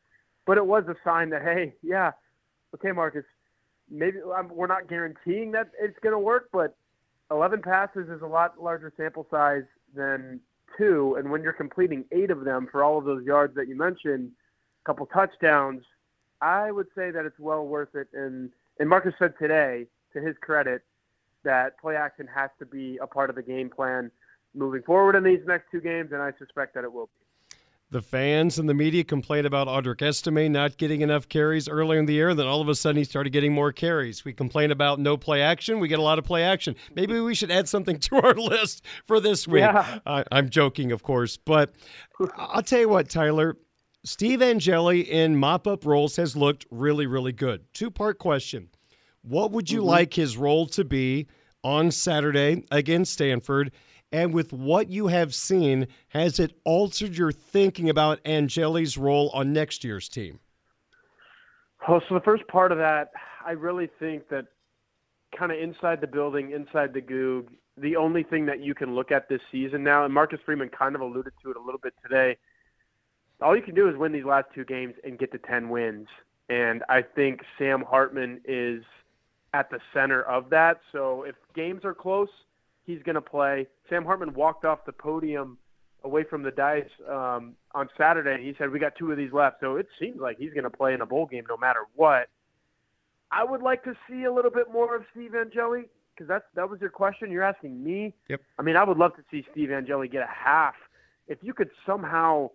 But 0.47 0.59
it 0.59 0.67
was 0.67 0.85
a 0.89 0.97
sign 1.05 1.31
that 1.31 1.43
hey, 1.43 1.75
yeah, 1.83 2.13
okay, 2.75 2.93
Marcus, 2.93 3.25
maybe 3.91 4.19
um, 4.37 4.51
we're 4.53 4.67
not 4.67 4.89
guaranteeing 4.89 5.53
that 5.53 5.71
it's 5.81 5.99
going 6.03 6.15
to 6.15 6.19
work, 6.19 6.49
but 6.53 6.77
11 7.31 7.63
passes 7.63 8.09
is 8.09 8.23
a 8.23 8.27
lot 8.27 8.61
larger 8.61 8.93
sample 8.97 9.27
size 9.31 9.65
than 9.95 10.41
two, 10.77 11.17
and 11.19 11.31
when 11.31 11.43
you're 11.43 11.53
completing 11.53 12.05
eight 12.13 12.31
of 12.31 12.45
them 12.45 12.69
for 12.71 12.83
all 12.83 12.99
of 12.99 13.05
those 13.05 13.25
yards 13.25 13.55
that 13.55 13.69
you 13.69 13.77
mentioned, 13.77 14.31
a 14.85 14.87
couple 14.87 15.07
touchdowns, 15.07 15.83
I 16.41 16.71
would 16.71 16.89
say 16.95 17.11
that 17.11 17.25
it's 17.25 17.39
well 17.39 17.67
worth 17.67 17.95
it. 17.95 18.09
And 18.13 18.51
and 18.79 18.89
Marcus 18.89 19.15
said 19.19 19.35
today, 19.39 19.87
to 20.13 20.21
his 20.21 20.37
credit, 20.41 20.83
that 21.45 21.79
play 21.81 21.97
action 21.97 22.29
has 22.35 22.51
to 22.59 22.67
be 22.67 22.99
a 23.03 23.07
part 23.07 23.31
of 23.31 23.37
the 23.37 23.43
game 23.43 23.71
plan 23.71 24.11
moving 24.55 24.83
forward 24.83 25.17
in 25.17 25.25
these 25.25 25.41
next 25.47 25.71
two 25.71 25.81
games, 25.81 26.13
and 26.13 26.23
I 26.23 26.33
suspect 26.39 26.75
that 26.75 26.85
it 26.85 26.93
will 26.93 27.07
be. 27.07 27.22
The 27.93 28.01
fans 28.01 28.59
and 28.59 28.67
the 28.67 28.75
media 28.75 29.05
complained 29.05 29.47
about 29.47 29.69
Audric 29.69 30.01
Estime 30.01 30.51
not 30.51 30.79
getting 30.79 31.03
enough 31.03 31.29
carries 31.29 31.69
earlier 31.69 31.99
in 31.99 32.07
the 32.07 32.15
year. 32.15 32.35
Then 32.35 32.47
all 32.47 32.63
of 32.63 32.69
a 32.71 32.75
sudden 32.75 32.97
he 32.97 33.05
started 33.05 33.35
getting 33.35 33.53
more 33.53 33.71
carries. 33.71 34.25
We 34.25 34.33
complain 34.33 34.71
about 34.71 34.99
no 34.99 35.19
play 35.19 35.43
action. 35.43 35.79
We 35.79 35.89
get 35.89 35.99
a 35.99 36.03
lot 36.03 36.19
of 36.19 36.25
play 36.25 36.43
action. 36.43 36.75
Maybe 36.95 37.21
we 37.21 37.35
should 37.35 37.51
add 37.51 37.69
something 37.69 37.99
to 38.01 38.17
our 38.17 38.33
list 38.33 38.83
for 39.07 39.21
this 39.21 39.47
week. 39.47 39.61
Yeah. 39.61 39.99
Uh, 40.07 40.25
I'm 40.33 40.49
joking, 40.49 40.91
of 40.91 41.03
course. 41.03 41.37
But 41.37 41.75
I'll 42.39 42.63
tell 42.63 42.81
you 42.81 42.89
what, 42.89 43.11
Tyler. 43.11 43.59
Steve 44.05 44.41
Angeli 44.41 45.03
in 45.03 45.37
mop 45.37 45.67
up 45.67 45.85
roles 45.85 46.17
has 46.17 46.35
looked 46.35 46.65
really, 46.71 47.07
really 47.07 47.33
good. 47.33 47.63
Two 47.75 47.91
part 47.91 48.19
question. 48.19 48.71
What 49.21 49.53
would 49.53 49.71
you 49.71 49.81
mm-hmm. 49.81 49.89
like 49.89 50.15
his 50.15 50.39
role 50.39 50.65
to 50.69 50.83
be 50.83 51.27
on 51.63 51.91
Saturday 51.91 52.65
against 52.71 53.13
Stanford? 53.13 53.71
And 54.13 54.35
with 54.35 54.53
what 54.53 54.91
you 54.91 55.07
have 55.07 55.35
seen, 55.35 55.89
has 56.09 56.39
it 56.39 56.53
altered 56.65 57.17
your 57.17 57.33
thinking 57.33 57.89
about 57.89 58.21
Angeli's 58.27 58.99
role 58.99 59.31
on 59.31 59.55
next 59.55 59.85
year's 59.85 60.09
team? 60.09 60.39
Oh, 61.89 62.01
so 62.07 62.15
the 62.15 62.21
first 62.21 62.47
part 62.47 62.73
of 62.73 62.79
that, 62.79 63.11
I 63.45 63.53
really 63.53 63.89
think 63.99 64.29
that 64.29 64.47
kind 65.37 65.51
of 65.51 65.59
inside 65.59 66.03
the 66.03 66.07
building, 66.07 66.53
inside 66.53 66.93
the 66.93 67.01
Gug, 67.01 67.51
the 67.79 67.97
only 67.97 68.23
thing 68.23 68.45
that 68.47 68.61
you 68.61 68.75
can 68.75 68.95
look 68.95 69.11
at 69.11 69.31
this 69.31 69.41
season 69.51 69.83
now, 69.83 70.05
and 70.05 70.13
Marcus 70.13 70.41
Freeman 70.45 70.69
kind 70.69 70.95
of 70.95 71.01
alluded 71.01 71.33
to 71.43 71.51
it 71.51 71.57
a 71.57 71.61
little 71.61 71.81
bit 71.83 71.95
today, 72.03 72.37
all 73.41 73.57
you 73.57 73.63
can 73.63 73.75
do 73.75 73.89
is 73.89 73.97
win 73.97 74.13
these 74.13 74.27
last 74.27 74.49
two 74.55 74.65
games 74.65 74.95
and 75.05 75.19
get 75.19 75.33
to 75.33 75.39
10 75.39 75.71
wins. 75.71 76.07
And 76.51 76.85
I 76.91 77.01
think 77.01 77.41
Sam 77.59 77.83
Hartman 77.83 78.43
is 78.45 78.85
at 79.55 79.71
the 79.71 79.81
center 79.95 80.23
of 80.23 80.51
that. 80.51 80.81
So 80.93 81.23
if 81.23 81.35
games 81.55 81.83
are 81.87 81.95
close– 81.95 82.29
he's 82.85 83.03
going 83.03 83.15
to 83.15 83.21
play. 83.21 83.67
Sam 83.89 84.05
Hartman 84.05 84.35
walked 84.35 84.65
off 84.65 84.85
the 84.85 84.93
podium 84.93 85.59
away 86.05 86.25
from 86.25 86.43
the 86.43 86.51
dice 86.51 86.89
um, 87.09 87.55
on 87.75 87.89
Saturday. 87.97 88.43
He 88.43 88.55
said, 88.59 88.71
"We 88.71 88.79
got 88.79 88.95
two 88.99 89.11
of 89.11 89.17
these 89.17 89.33
left," 89.33 89.57
so 89.61 89.77
it 89.77 89.87
seems 90.01 90.21
like 90.21 90.39
he's 90.39 90.53
going 90.53 90.65
to 90.65 90.71
play 90.71 90.95
in 90.95 91.01
a 91.01 91.07
bowl 91.07 91.27
game 91.27 91.45
no 91.49 91.57
matter 91.57 91.81
what. 91.95 92.29
I 93.31 93.45
would 93.45 93.63
like 93.63 93.83
to 93.85 93.95
see 94.09 94.25
a 94.25 94.33
little 94.33 94.51
bit 94.51 94.71
more 94.71 94.95
of 94.95 95.05
Steve 95.13 95.35
Angeli 95.35 95.85
because 96.15 96.29
that's 96.29 96.45
that 96.55 96.69
was 96.69 96.81
your 96.81 96.91
question. 96.91 97.31
You're 97.31 97.43
asking 97.43 97.83
me. 97.83 98.15
Yep. 98.29 98.41
I 98.59 98.63
mean, 98.63 98.77
I 98.77 98.85
would 98.85 98.99
love 98.99 99.17
to 99.17 99.23
see 99.31 99.45
Steve 99.53 99.71
Angeli 99.71 100.09
get 100.09 100.23
a 100.23 100.27
half. 100.27 100.75
If 101.29 101.39
you 101.43 101.55
could 101.55 101.71
somehow 101.87 102.51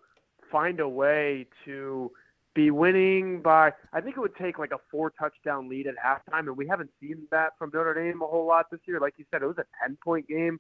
find 0.52 0.80
a 0.80 0.88
way 0.88 1.48
to 1.66 2.12
be 2.58 2.72
winning 2.72 3.40
by 3.40 3.72
I 3.94 4.02
think 4.02 4.18
it 4.18 4.20
would 4.20 4.36
take 4.36 4.58
like 4.58 4.72
a 4.72 4.80
four 4.90 5.12
touchdown 5.12 5.70
lead 5.70 5.86
at 5.86 5.94
halftime, 5.96 6.48
and 6.48 6.58
we 6.58 6.68
haven't 6.68 6.90
seen 7.00 7.28
that 7.30 7.52
from 7.60 7.70
Notre 7.72 7.94
Dame 7.94 8.20
a 8.24 8.28
whole 8.28 8.48
lot 8.48 8.66
this 8.72 8.80
year. 8.86 9.00
Like 9.00 9.14
you 9.18 9.26
said, 9.32 9.44
it 9.44 9.46
was 9.46 9.60
a 9.60 9.66
ten 9.82 9.96
point 10.04 10.28
game 10.28 10.60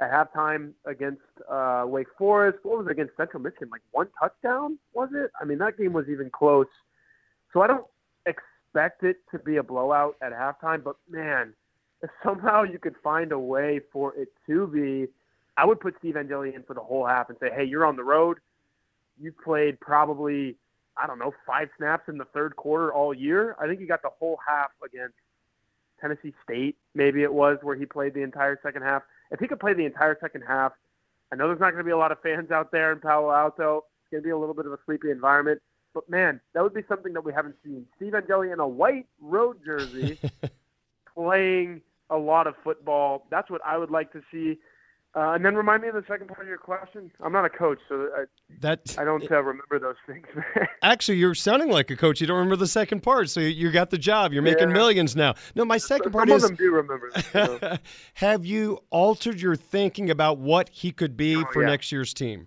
at 0.00 0.10
halftime 0.12 0.70
against 0.86 1.20
uh, 1.50 1.82
Wake 1.84 2.06
Forest. 2.16 2.58
What 2.62 2.78
was 2.78 2.86
it 2.86 2.92
against 2.92 3.16
Central 3.16 3.42
Michigan? 3.42 3.70
Like 3.72 3.82
one 3.90 4.06
touchdown 4.18 4.78
was 4.94 5.08
it? 5.14 5.32
I 5.40 5.44
mean 5.44 5.58
that 5.58 5.76
game 5.76 5.92
was 5.92 6.06
even 6.08 6.30
close. 6.30 6.68
So 7.52 7.60
I 7.60 7.66
don't 7.66 7.86
expect 8.24 9.02
it 9.02 9.16
to 9.32 9.40
be 9.40 9.56
a 9.56 9.64
blowout 9.64 10.14
at 10.22 10.32
halftime, 10.32 10.84
but 10.84 10.94
man, 11.10 11.54
if 12.02 12.10
somehow 12.24 12.62
you 12.62 12.78
could 12.78 12.94
find 13.02 13.32
a 13.32 13.38
way 13.38 13.80
for 13.92 14.14
it 14.14 14.28
to 14.46 14.68
be, 14.68 15.08
I 15.56 15.66
would 15.66 15.80
put 15.80 15.96
Steve 15.98 16.16
Angeli 16.16 16.54
in 16.54 16.62
for 16.62 16.74
the 16.74 16.80
whole 16.80 17.04
half 17.04 17.30
and 17.30 17.38
say, 17.40 17.50
hey, 17.52 17.64
you're 17.64 17.84
on 17.84 17.96
the 17.96 18.04
road. 18.04 18.38
You 19.20 19.32
played 19.44 19.78
probably 19.80 20.56
I 20.96 21.06
don't 21.06 21.18
know, 21.18 21.32
five 21.46 21.68
snaps 21.78 22.08
in 22.08 22.18
the 22.18 22.26
third 22.26 22.56
quarter 22.56 22.92
all 22.92 23.14
year. 23.14 23.56
I 23.60 23.66
think 23.66 23.80
he 23.80 23.86
got 23.86 24.02
the 24.02 24.10
whole 24.18 24.38
half 24.46 24.70
against 24.84 25.14
Tennessee 26.00 26.34
State, 26.44 26.76
maybe 26.94 27.22
it 27.22 27.32
was, 27.32 27.58
where 27.62 27.76
he 27.76 27.86
played 27.86 28.14
the 28.14 28.22
entire 28.22 28.58
second 28.62 28.82
half. 28.82 29.02
If 29.30 29.40
he 29.40 29.48
could 29.48 29.60
play 29.60 29.72
the 29.72 29.86
entire 29.86 30.18
second 30.20 30.42
half, 30.42 30.72
I 31.32 31.36
know 31.36 31.46
there's 31.48 31.60
not 31.60 31.70
going 31.70 31.78
to 31.78 31.84
be 31.84 31.92
a 31.92 31.96
lot 31.96 32.12
of 32.12 32.20
fans 32.20 32.50
out 32.50 32.72
there 32.72 32.92
in 32.92 33.00
Palo 33.00 33.30
Alto. 33.30 33.84
It's 34.02 34.10
going 34.10 34.22
to 34.22 34.26
be 34.26 34.30
a 34.30 34.38
little 34.38 34.54
bit 34.54 34.66
of 34.66 34.72
a 34.72 34.78
sleepy 34.84 35.10
environment. 35.10 35.62
But 35.94 36.08
man, 36.10 36.40
that 36.52 36.62
would 36.62 36.74
be 36.74 36.82
something 36.88 37.12
that 37.14 37.24
we 37.24 37.32
haven't 37.32 37.56
seen. 37.64 37.86
Steve 37.96 38.14
Angeli 38.14 38.50
in 38.50 38.60
a 38.60 38.68
white 38.68 39.06
road 39.20 39.58
jersey 39.64 40.18
playing 41.14 41.80
a 42.10 42.16
lot 42.16 42.46
of 42.46 42.54
football. 42.62 43.26
That's 43.30 43.50
what 43.50 43.60
I 43.64 43.78
would 43.78 43.90
like 43.90 44.12
to 44.12 44.22
see. 44.30 44.58
Uh, 45.14 45.32
and 45.32 45.44
then 45.44 45.54
remind 45.54 45.82
me 45.82 45.88
of 45.88 45.94
the 45.94 46.04
second 46.08 46.26
part 46.28 46.40
of 46.40 46.48
your 46.48 46.56
question. 46.56 47.10
I'm 47.22 47.32
not 47.32 47.44
a 47.44 47.50
coach, 47.50 47.78
so 47.86 48.08
I, 48.16 48.24
that 48.60 48.96
I 48.96 49.04
don't 49.04 49.30
uh, 49.30 49.42
remember 49.42 49.78
those 49.78 49.96
things. 50.06 50.26
actually, 50.82 51.18
you're 51.18 51.34
sounding 51.34 51.68
like 51.68 51.90
a 51.90 51.96
coach. 51.96 52.22
You 52.22 52.26
don't 52.26 52.38
remember 52.38 52.56
the 52.56 52.66
second 52.66 53.02
part, 53.02 53.28
so 53.28 53.40
you, 53.40 53.70
got 53.70 53.90
the 53.90 53.98
job. 53.98 54.32
You're 54.32 54.42
making 54.42 54.68
yeah. 54.68 54.74
millions 54.74 55.14
now. 55.14 55.34
No, 55.54 55.66
my 55.66 55.76
second 55.76 56.12
part 56.12 56.28
Some 56.28 56.36
is. 56.36 56.42
Some 56.42 56.52
of 56.52 56.58
them 56.58 56.66
do 56.66 56.72
remember. 56.72 57.10
That, 57.10 57.62
know? 57.62 57.78
have 58.14 58.46
you 58.46 58.78
altered 58.88 59.38
your 59.38 59.54
thinking 59.54 60.08
about 60.08 60.38
what 60.38 60.70
he 60.70 60.92
could 60.92 61.14
be 61.14 61.36
oh, 61.36 61.44
for 61.52 61.62
yeah. 61.62 61.68
next 61.68 61.92
year's 61.92 62.14
team? 62.14 62.46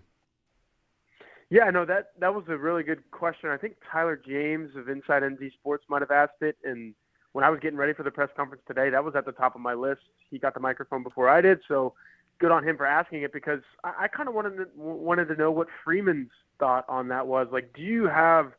Yeah, 1.52 1.70
no, 1.70 1.86
that 1.86 2.14
that 2.20 2.34
was 2.34 2.46
a 2.48 2.58
really 2.58 2.82
good 2.82 3.04
question. 3.12 3.52
I 3.52 3.58
think 3.58 3.76
Tyler 3.92 4.20
James 4.28 4.72
of 4.76 4.90
Inside 4.90 5.22
ND 5.24 5.52
Sports 5.54 5.86
might 5.88 6.02
have 6.02 6.10
asked 6.10 6.42
it, 6.42 6.58
and 6.64 6.96
when 7.34 7.46
I 7.46 7.52
was 7.52 7.60
getting 7.60 7.78
ready 7.78 7.94
for 7.94 8.02
the 8.02 8.10
press 8.10 8.30
conference 8.36 8.64
today, 8.68 8.90
that 8.90 9.04
was 9.04 9.14
at 9.16 9.26
the 9.26 9.34
top 9.34 9.54
of 9.54 9.62
my 9.62 9.76
list. 9.76 10.02
He 10.32 10.40
got 10.40 10.56
the 10.56 10.60
microphone 10.60 11.04
before 11.04 11.30
I 11.30 11.42
did, 11.42 11.60
so 11.68 11.94
good 12.40 12.52
on 12.52 12.68
him 12.68 12.78
for 12.78 12.86
asking 12.86 13.22
it 13.22 13.34
because 13.34 13.62
I, 13.84 13.94
I 14.02 14.08
kind 14.08 14.28
of 14.28 14.36
wanted 14.36 14.58
to, 14.58 14.68
wanted 14.76 15.28
to 15.30 15.36
know 15.36 15.52
what 15.52 15.68
Freeman's 15.84 16.32
thought 16.60 16.86
on 16.88 17.08
that 17.10 17.28
was. 17.28 17.48
Like, 17.52 17.74
do 17.74 17.82
you 17.82 18.08
have 18.08 18.52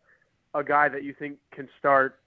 a 0.54 0.64
guy 0.64 0.88
that 0.88 1.04
you 1.04 1.14
think 1.18 1.38
can 1.52 1.68
start 1.78 2.20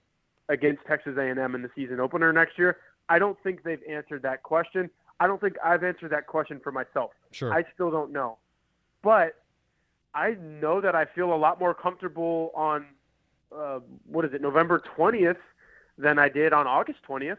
against 0.48 0.84
Texas 0.86 1.16
A&M 1.18 1.54
in 1.54 1.62
the 1.62 1.70
season 1.74 2.00
opener 2.00 2.32
next 2.32 2.58
year? 2.58 2.78
I 3.08 3.18
don't 3.18 3.36
think 3.42 3.62
they've 3.62 3.82
answered 3.88 4.22
that 4.22 4.42
question. 4.42 4.90
I 5.18 5.26
don't 5.26 5.40
think 5.40 5.56
I've 5.64 5.84
answered 5.84 6.10
that 6.12 6.26
question 6.26 6.60
for 6.62 6.72
myself. 6.72 7.10
Sure. 7.32 7.52
I 7.52 7.64
still 7.74 7.90
don't 7.90 8.12
know. 8.12 8.38
But 9.02 9.36
I 10.14 10.36
know 10.40 10.80
that 10.80 10.94
I 10.94 11.04
feel 11.04 11.32
a 11.32 11.36
lot 11.36 11.60
more 11.60 11.74
comfortable 11.74 12.52
on 12.54 12.86
uh, 13.54 13.80
what 14.06 14.24
is 14.24 14.32
it, 14.32 14.40
November 14.40 14.82
20th 14.96 15.36
than 15.98 16.18
I 16.18 16.28
did 16.28 16.52
on 16.52 16.66
August 16.66 17.00
20th. 17.08 17.38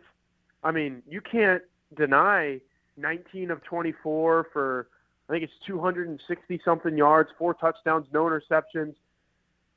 I 0.63 0.71
mean, 0.71 1.01
you 1.09 1.21
can't 1.21 1.63
deny 1.95 2.59
19 3.01 3.51
of 3.51 3.63
24 3.63 4.47
for 4.53 4.87
I 5.29 5.33
think 5.33 5.43
it's 5.43 5.53
260 5.65 6.61
something 6.65 6.97
yards, 6.97 7.29
four 7.37 7.53
touchdowns, 7.53 8.05
no 8.13 8.23
interceptions. 8.25 8.95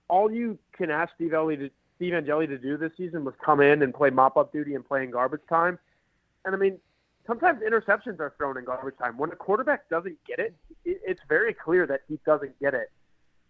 All 0.08 0.30
you 0.30 0.58
can 0.76 0.90
ask 0.90 1.14
Steve 1.14 1.32
Ellie 1.32 1.56
to 1.56 1.70
Steve 1.96 2.14
Angeli 2.14 2.46
to 2.48 2.58
do 2.58 2.76
this 2.76 2.90
season 2.96 3.24
was 3.24 3.34
come 3.44 3.60
in 3.60 3.82
and 3.82 3.94
play 3.94 4.10
mop 4.10 4.37
up 4.37 4.52
duty 4.52 4.74
and 4.74 4.87
play 4.87 5.04
in 5.04 5.10
garbage 5.10 5.42
time. 5.48 5.78
And 6.44 6.54
I 6.54 6.58
mean, 6.58 6.78
sometimes 7.26 7.60
interceptions 7.62 8.20
are 8.20 8.34
thrown 8.37 8.58
in 8.58 8.64
garbage 8.64 8.98
time. 8.98 9.16
When 9.16 9.30
a 9.30 9.37
quarterback 9.37 9.88
doesn't 9.88 10.18
get 10.26 10.38
it, 10.38 10.54
it's 10.84 11.20
very 11.28 11.54
clear 11.54 11.87
that 11.87 12.00
he 12.08 12.18
doesn't 12.26 12.58
get 12.60 12.74
it. 12.74 12.90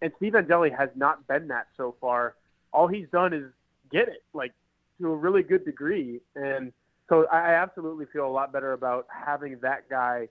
And 0.03 0.13
Steve 0.19 0.35
Angeli 0.35 0.71
has 0.71 0.91
not 0.95 1.27
been 1.27 1.49
that 1.49 1.69
so 1.77 1.97
far. 2.01 2.35
All 2.73 2.87
he's 2.87 3.09
done 3.11 3.33
is 3.33 3.45
get 3.91 4.09
it, 4.09 4.23
like 4.35 4.53
to 5.01 5.11
a 5.11 5.17
really 5.17 5.43
good 5.43 5.65
degree. 5.65 6.21
And 6.37 6.73
so 7.09 7.27
I 7.31 7.55
absolutely 7.55 8.07
feel 8.13 8.27
a 8.27 8.31
lot 8.31 8.53
better 8.53 8.73
about 8.73 9.07
having 9.09 9.59
that 9.63 9.89
guy 9.91 10.29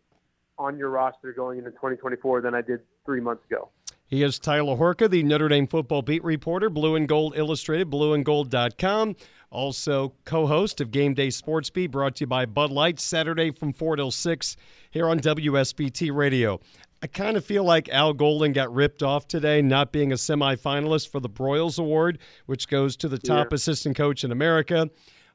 on 0.57 0.77
your 0.77 0.89
roster 0.89 1.33
going 1.33 1.59
into 1.59 1.71
2024 1.71 2.41
than 2.41 2.53
I 2.55 2.61
did 2.61 2.81
three 3.05 3.21
months 3.21 3.43
ago. 3.49 3.69
He 4.05 4.21
is 4.21 4.37
Tyler 4.37 4.75
Horka, 4.75 5.09
the 5.09 5.23
Notre 5.23 5.47
Dame 5.47 5.65
football 5.65 6.03
beat 6.03 6.23
reporter, 6.23 6.69
Blue 6.69 6.95
and 6.95 7.07
Gold 7.07 7.33
Illustrated, 7.35 7.89
blueandgold.com. 7.89 9.15
Also, 9.49 10.13
co 10.25 10.45
host 10.45 10.81
of 10.81 10.91
Game 10.91 11.13
Day 11.13 11.29
Sports 11.29 11.69
Beat, 11.69 11.91
brought 11.91 12.17
to 12.17 12.21
you 12.21 12.27
by 12.27 12.45
Bud 12.45 12.71
Light, 12.71 12.99
Saturday 12.99 13.51
from 13.51 13.73
4 13.73 13.95
till 13.95 14.11
6 14.11 14.57
here 14.91 15.07
on 15.07 15.19
WSBT 15.19 16.13
Radio. 16.13 16.59
I 17.01 17.07
kind 17.07 17.37
of 17.37 17.43
feel 17.43 17.63
like 17.63 17.89
Al 17.89 18.13
Golden 18.13 18.53
got 18.53 18.73
ripped 18.73 19.03
off 19.03 19.27
today, 19.27 19.61
not 19.61 19.91
being 19.91 20.11
a 20.11 20.15
semifinalist 20.15 21.09
for 21.09 21.19
the 21.19 21.29
Broyles 21.29 21.79
Award, 21.79 22.19
which 22.45 22.67
goes 22.67 22.95
to 22.97 23.07
the 23.07 23.17
top 23.17 23.47
yeah. 23.51 23.55
assistant 23.55 23.97
coach 23.97 24.23
in 24.23 24.31
America. 24.31 24.89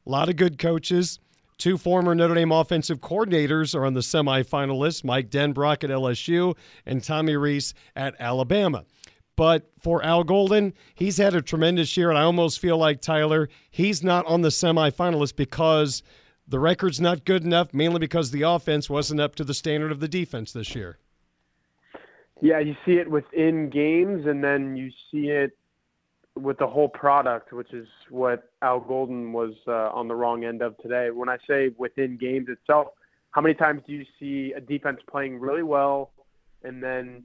A 0.07 0.11
lot 0.11 0.29
of 0.29 0.37
good 0.37 0.59
coaches. 0.59 1.19
Two 1.59 1.77
former 1.77 2.15
Notre 2.15 2.37
Dame 2.37 2.53
offensive 2.53 3.01
coordinators 3.01 3.75
are 3.75 3.85
on 3.85 3.95
the 3.95 4.01
semifinalists 4.01 5.03
Mike 5.03 5.29
Denbrock 5.29 5.83
at 5.83 5.91
LSU 5.91 6.57
and 6.87 7.03
Tommy 7.03 7.37
Rees 7.37 7.75
at 7.97 8.15
Alabama. 8.21 8.85
But 9.35 9.69
for 9.81 10.05
Al 10.05 10.23
Golden, 10.23 10.73
he's 10.95 11.19
had 11.19 11.35
a 11.35 11.43
tremendous 11.43 11.97
year, 11.97 12.11
and 12.11 12.19
I 12.19 12.23
almost 12.23 12.61
feel 12.61 12.79
like 12.79 13.01
Tyler, 13.01 13.49
he's 13.71 14.05
not 14.05 14.25
on 14.27 14.43
the 14.43 14.51
semifinalists 14.51 15.35
because 15.35 16.05
the 16.47 16.61
record's 16.61 17.01
not 17.01 17.25
good 17.25 17.45
enough, 17.45 17.75
mainly 17.75 17.99
because 17.99 18.31
the 18.31 18.43
offense 18.43 18.89
wasn't 18.89 19.21
up 19.21 19.35
to 19.35 19.45
the 19.45 19.55
standard 19.55 19.91
of 19.91 19.99
the 19.99 20.09
defense 20.09 20.53
this 20.53 20.77
year. 20.77 20.99
Yeah, 22.41 22.61
you 22.61 22.77
see 22.87 22.93
it 22.93 23.11
within 23.11 23.69
games, 23.69 24.27
and 24.27 24.45
then 24.45 24.77
you 24.77 24.91
see 25.11 25.31
it 25.31 25.58
with 26.39 26.59
the 26.59 26.67
whole 26.67 26.89
product, 26.89 27.53
which 27.53 27.73
is 27.73 27.87
what 28.11 28.51
Al 28.63 28.81
Golden 28.81 29.33
was 29.33 29.55
uh, 29.67 29.91
on 29.91 30.09
the 30.09 30.15
wrong 30.15 30.45
end 30.45 30.63
of 30.63 30.77
today. 30.79 31.11
When 31.11 31.29
I 31.29 31.39
say 31.49 31.71
within 31.77 32.17
games 32.17 32.49
itself, 32.49 32.89
how 33.31 33.41
many 33.41 33.55
times 33.55 33.83
do 33.87 33.93
you 33.93 34.05
see 34.19 34.53
a 34.57 34.61
defense 34.61 35.01
playing 35.11 35.39
really 35.39 35.63
well, 35.63 36.13
and 36.63 36.83
then 36.83 37.25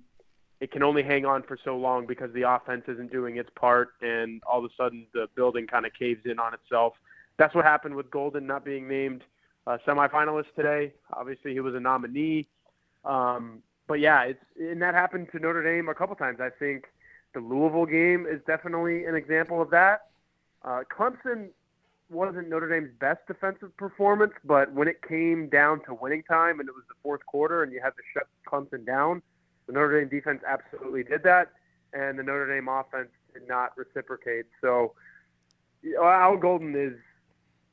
it 0.59 0.71
can 0.71 0.83
only 0.83 1.03
hang 1.03 1.25
on 1.25 1.43
for 1.43 1.57
so 1.63 1.77
long 1.77 2.05
because 2.05 2.31
the 2.33 2.43
offense 2.49 2.83
isn't 2.87 3.11
doing 3.11 3.37
its 3.37 3.49
part, 3.55 3.89
and 4.01 4.41
all 4.45 4.63
of 4.63 4.65
a 4.65 4.73
sudden 4.75 5.05
the 5.13 5.27
building 5.35 5.67
kind 5.67 5.85
of 5.85 5.93
caves 5.93 6.21
in 6.25 6.39
on 6.39 6.53
itself. 6.53 6.93
That's 7.37 7.55
what 7.55 7.65
happened 7.65 7.95
with 7.95 8.11
Golden 8.11 8.45
not 8.45 8.63
being 8.63 8.87
named 8.87 9.23
uh, 9.65 9.77
semifinalist 9.87 10.53
today. 10.55 10.93
Obviously, 11.13 11.53
he 11.53 11.59
was 11.59 11.75
a 11.75 11.79
nominee. 11.79 12.47
Um, 13.05 13.63
but 13.87 13.99
yeah, 13.99 14.23
it's 14.23 14.43
and 14.59 14.81
that 14.81 14.93
happened 14.93 15.27
to 15.31 15.39
Notre 15.39 15.63
Dame 15.63 15.89
a 15.89 15.95
couple 15.95 16.15
times. 16.15 16.39
I 16.39 16.49
think 16.49 16.85
the 17.33 17.39
Louisville 17.39 17.85
game 17.85 18.25
is 18.29 18.41
definitely 18.45 19.05
an 19.05 19.15
example 19.15 19.61
of 19.61 19.69
that. 19.71 20.07
Uh, 20.63 20.81
Clemson 20.95 21.49
wasn't 22.09 22.49
Notre 22.49 22.69
Dame's 22.69 22.91
best 22.99 23.19
defensive 23.27 23.75
performance, 23.77 24.33
but 24.45 24.71
when 24.73 24.87
it 24.87 25.01
came 25.07 25.49
down 25.49 25.81
to 25.85 25.93
winning 25.93 26.23
time 26.23 26.59
and 26.59 26.69
it 26.69 26.75
was 26.75 26.83
the 26.87 26.95
fourth 27.01 27.25
quarter 27.25 27.63
and 27.63 27.73
you 27.73 27.81
had 27.81 27.91
to 27.91 28.03
shut 28.13 28.27
Clemson 28.47 28.85
down, 28.85 29.21
the 29.67 29.73
Notre 29.73 29.99
Dame 29.99 30.09
defense 30.09 30.41
absolutely 30.47 31.03
did 31.03 31.23
that, 31.23 31.49
and 31.93 32.19
the 32.19 32.23
Notre 32.23 32.53
Dame 32.53 32.67
offense 32.67 33.09
did 33.33 33.47
not 33.47 33.75
reciprocate. 33.77 34.45
So 34.61 34.93
Al 36.01 36.37
Golden 36.37 36.75
is, 36.75 36.93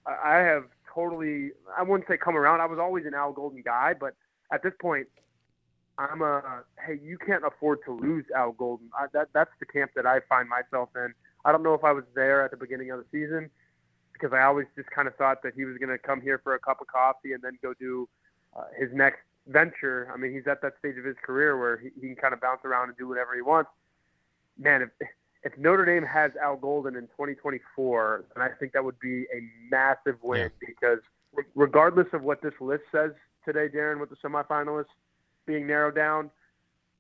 I 0.07 0.37
have 0.37 0.65
totally, 0.93 1.51
I 1.77 1.83
wouldn't 1.83 2.09
say 2.09 2.17
come 2.17 2.37
around. 2.37 2.61
I 2.61 2.67
was 2.67 2.79
always 2.79 3.07
an 3.07 3.15
Al 3.15 3.33
Golden 3.33 3.63
guy, 3.63 3.95
but 3.99 4.15
at 4.53 4.63
this 4.63 4.73
point, 4.81 5.09
I'm 6.01 6.23
a 6.23 6.63
hey, 6.85 6.99
you 7.03 7.19
can't 7.19 7.45
afford 7.45 7.81
to 7.85 7.93
lose 7.93 8.25
Al 8.35 8.53
Golden. 8.53 8.89
I, 8.99 9.07
that 9.13 9.29
that's 9.35 9.51
the 9.61 9.67
camp 9.67 9.93
that 9.97 10.07
I 10.07 10.21
find 10.29 10.49
myself 10.49 10.89
in. 10.97 11.13
I 11.45 11.53
don't 11.53 11.63
know 11.63 11.75
if 11.75 11.85
I 11.85 11.93
was 11.93 12.05
there 12.15 12.43
at 12.43 12.51
the 12.51 12.57
beginning 12.57 12.91
of 12.91 12.99
the 12.99 13.05
season 13.13 13.51
because 14.13 14.33
I 14.33 14.43
always 14.43 14.67
just 14.77 14.91
kind 14.91 15.09
of 15.09 15.15
thought 15.17 15.43
that 15.43 15.55
he 15.55 15.65
was 15.65 15.77
going 15.79 15.91
to 15.91 15.99
come 15.99 16.21
here 16.21 16.41
for 16.43 16.55
a 16.55 16.59
cup 16.59 16.81
of 16.81 16.87
coffee 16.87 17.33
and 17.33 17.43
then 17.43 17.59
go 17.63 17.75
do 17.75 18.09
uh, 18.57 18.65
his 18.79 18.89
next 18.93 19.21
venture. 19.47 20.11
I 20.13 20.17
mean, 20.17 20.33
he's 20.33 20.47
at 20.47 20.63
that 20.63 20.75
stage 20.79 20.97
of 20.97 21.05
his 21.05 21.17
career 21.23 21.59
where 21.59 21.79
he, 21.79 21.91
he 22.01 22.09
can 22.09 22.17
kind 22.17 22.35
of 22.35 22.41
bounce 22.41 22.61
around 22.65 22.89
and 22.89 22.99
do 22.99 23.07
whatever 23.09 23.35
he 23.35 23.43
wants. 23.43 23.71
Man, 24.59 24.83
if 24.83 25.09
if 25.43 25.57
Notre 25.59 25.85
Dame 25.85 26.05
has 26.05 26.33
Al 26.43 26.57
Golden 26.57 26.97
in 26.97 27.03
2024, 27.09 28.25
then 28.35 28.43
I 28.43 28.49
think 28.59 28.73
that 28.73 28.85
would 28.85 28.99
be 29.01 29.23
a 29.25 29.41
massive 29.71 30.17
win 30.23 30.41
yeah. 30.41 30.49
because 30.67 30.99
regardless 31.55 32.09
of 32.13 32.23
what 32.23 32.43
this 32.43 32.53
list 32.61 32.85
says 32.93 33.13
today, 33.45 33.69
Darin, 33.69 34.01
with 34.01 34.11
the 34.11 34.17
semifinalists 34.17 34.87
being 35.47 35.67
narrowed 35.67 35.95
down, 35.95 36.31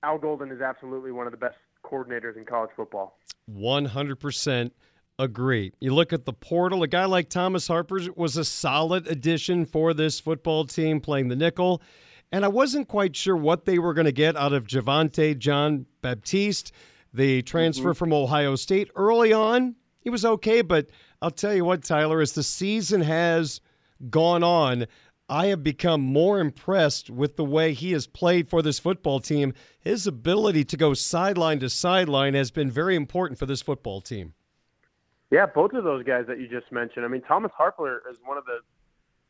Al 0.02 0.18
Golden 0.18 0.50
is 0.50 0.60
absolutely 0.60 1.12
one 1.12 1.26
of 1.26 1.32
the 1.32 1.38
best 1.38 1.56
coordinators 1.84 2.36
in 2.36 2.44
college 2.44 2.70
football. 2.76 3.18
100% 3.50 4.70
agree. 5.18 5.72
You 5.80 5.94
look 5.94 6.12
at 6.12 6.24
the 6.24 6.32
portal, 6.32 6.82
a 6.82 6.88
guy 6.88 7.04
like 7.04 7.28
Thomas 7.28 7.68
Harper 7.68 8.00
was 8.16 8.36
a 8.36 8.44
solid 8.44 9.06
addition 9.06 9.66
for 9.66 9.92
this 9.92 10.20
football 10.20 10.64
team 10.64 11.00
playing 11.00 11.28
the 11.28 11.36
nickel. 11.36 11.82
And 12.32 12.44
I 12.44 12.48
wasn't 12.48 12.88
quite 12.88 13.16
sure 13.16 13.36
what 13.36 13.64
they 13.64 13.78
were 13.78 13.92
going 13.92 14.04
to 14.06 14.12
get 14.12 14.36
out 14.36 14.52
of 14.52 14.66
Javontae 14.66 15.38
Jean 15.38 15.86
Baptiste, 16.00 16.72
the 17.12 17.42
transfer 17.42 17.90
mm-hmm. 17.90 17.98
from 17.98 18.12
Ohio 18.12 18.54
State. 18.54 18.90
Early 18.94 19.32
on, 19.32 19.74
he 20.00 20.10
was 20.10 20.24
okay, 20.24 20.62
but 20.62 20.88
I'll 21.20 21.30
tell 21.30 21.54
you 21.54 21.64
what, 21.64 21.82
Tyler, 21.82 22.20
as 22.20 22.32
the 22.32 22.42
season 22.42 23.02
has 23.02 23.60
gone 24.08 24.42
on, 24.42 24.86
I 25.30 25.46
have 25.46 25.62
become 25.62 26.00
more 26.00 26.40
impressed 26.40 27.08
with 27.08 27.36
the 27.36 27.44
way 27.44 27.72
he 27.72 27.92
has 27.92 28.08
played 28.08 28.48
for 28.48 28.62
this 28.62 28.80
football 28.80 29.20
team. 29.20 29.54
His 29.78 30.04
ability 30.04 30.64
to 30.64 30.76
go 30.76 30.92
sideline 30.92 31.60
to 31.60 31.70
sideline 31.70 32.34
has 32.34 32.50
been 32.50 32.68
very 32.68 32.96
important 32.96 33.38
for 33.38 33.46
this 33.46 33.62
football 33.62 34.00
team. 34.00 34.34
Yeah, 35.30 35.46
both 35.46 35.72
of 35.72 35.84
those 35.84 36.02
guys 36.02 36.24
that 36.26 36.40
you 36.40 36.48
just 36.48 36.72
mentioned. 36.72 37.04
I 37.04 37.08
mean, 37.08 37.22
Thomas 37.22 37.52
Harper 37.56 38.02
is 38.10 38.18
one 38.24 38.38
of 38.38 38.44
the 38.44 38.58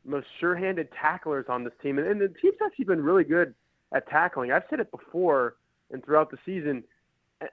most 0.03 0.25
sure-handed 0.39 0.89
tacklers 0.99 1.45
on 1.47 1.63
this 1.63 1.73
team, 1.83 1.99
and, 1.99 2.07
and 2.07 2.19
the 2.19 2.29
team's 2.29 2.57
actually 2.65 2.85
been 2.85 3.03
really 3.03 3.23
good 3.23 3.53
at 3.93 4.09
tackling. 4.09 4.51
I've 4.51 4.63
said 4.71 4.79
it 4.79 4.89
before 4.89 5.57
and 5.91 6.03
throughout 6.03 6.31
the 6.31 6.37
season. 6.43 6.83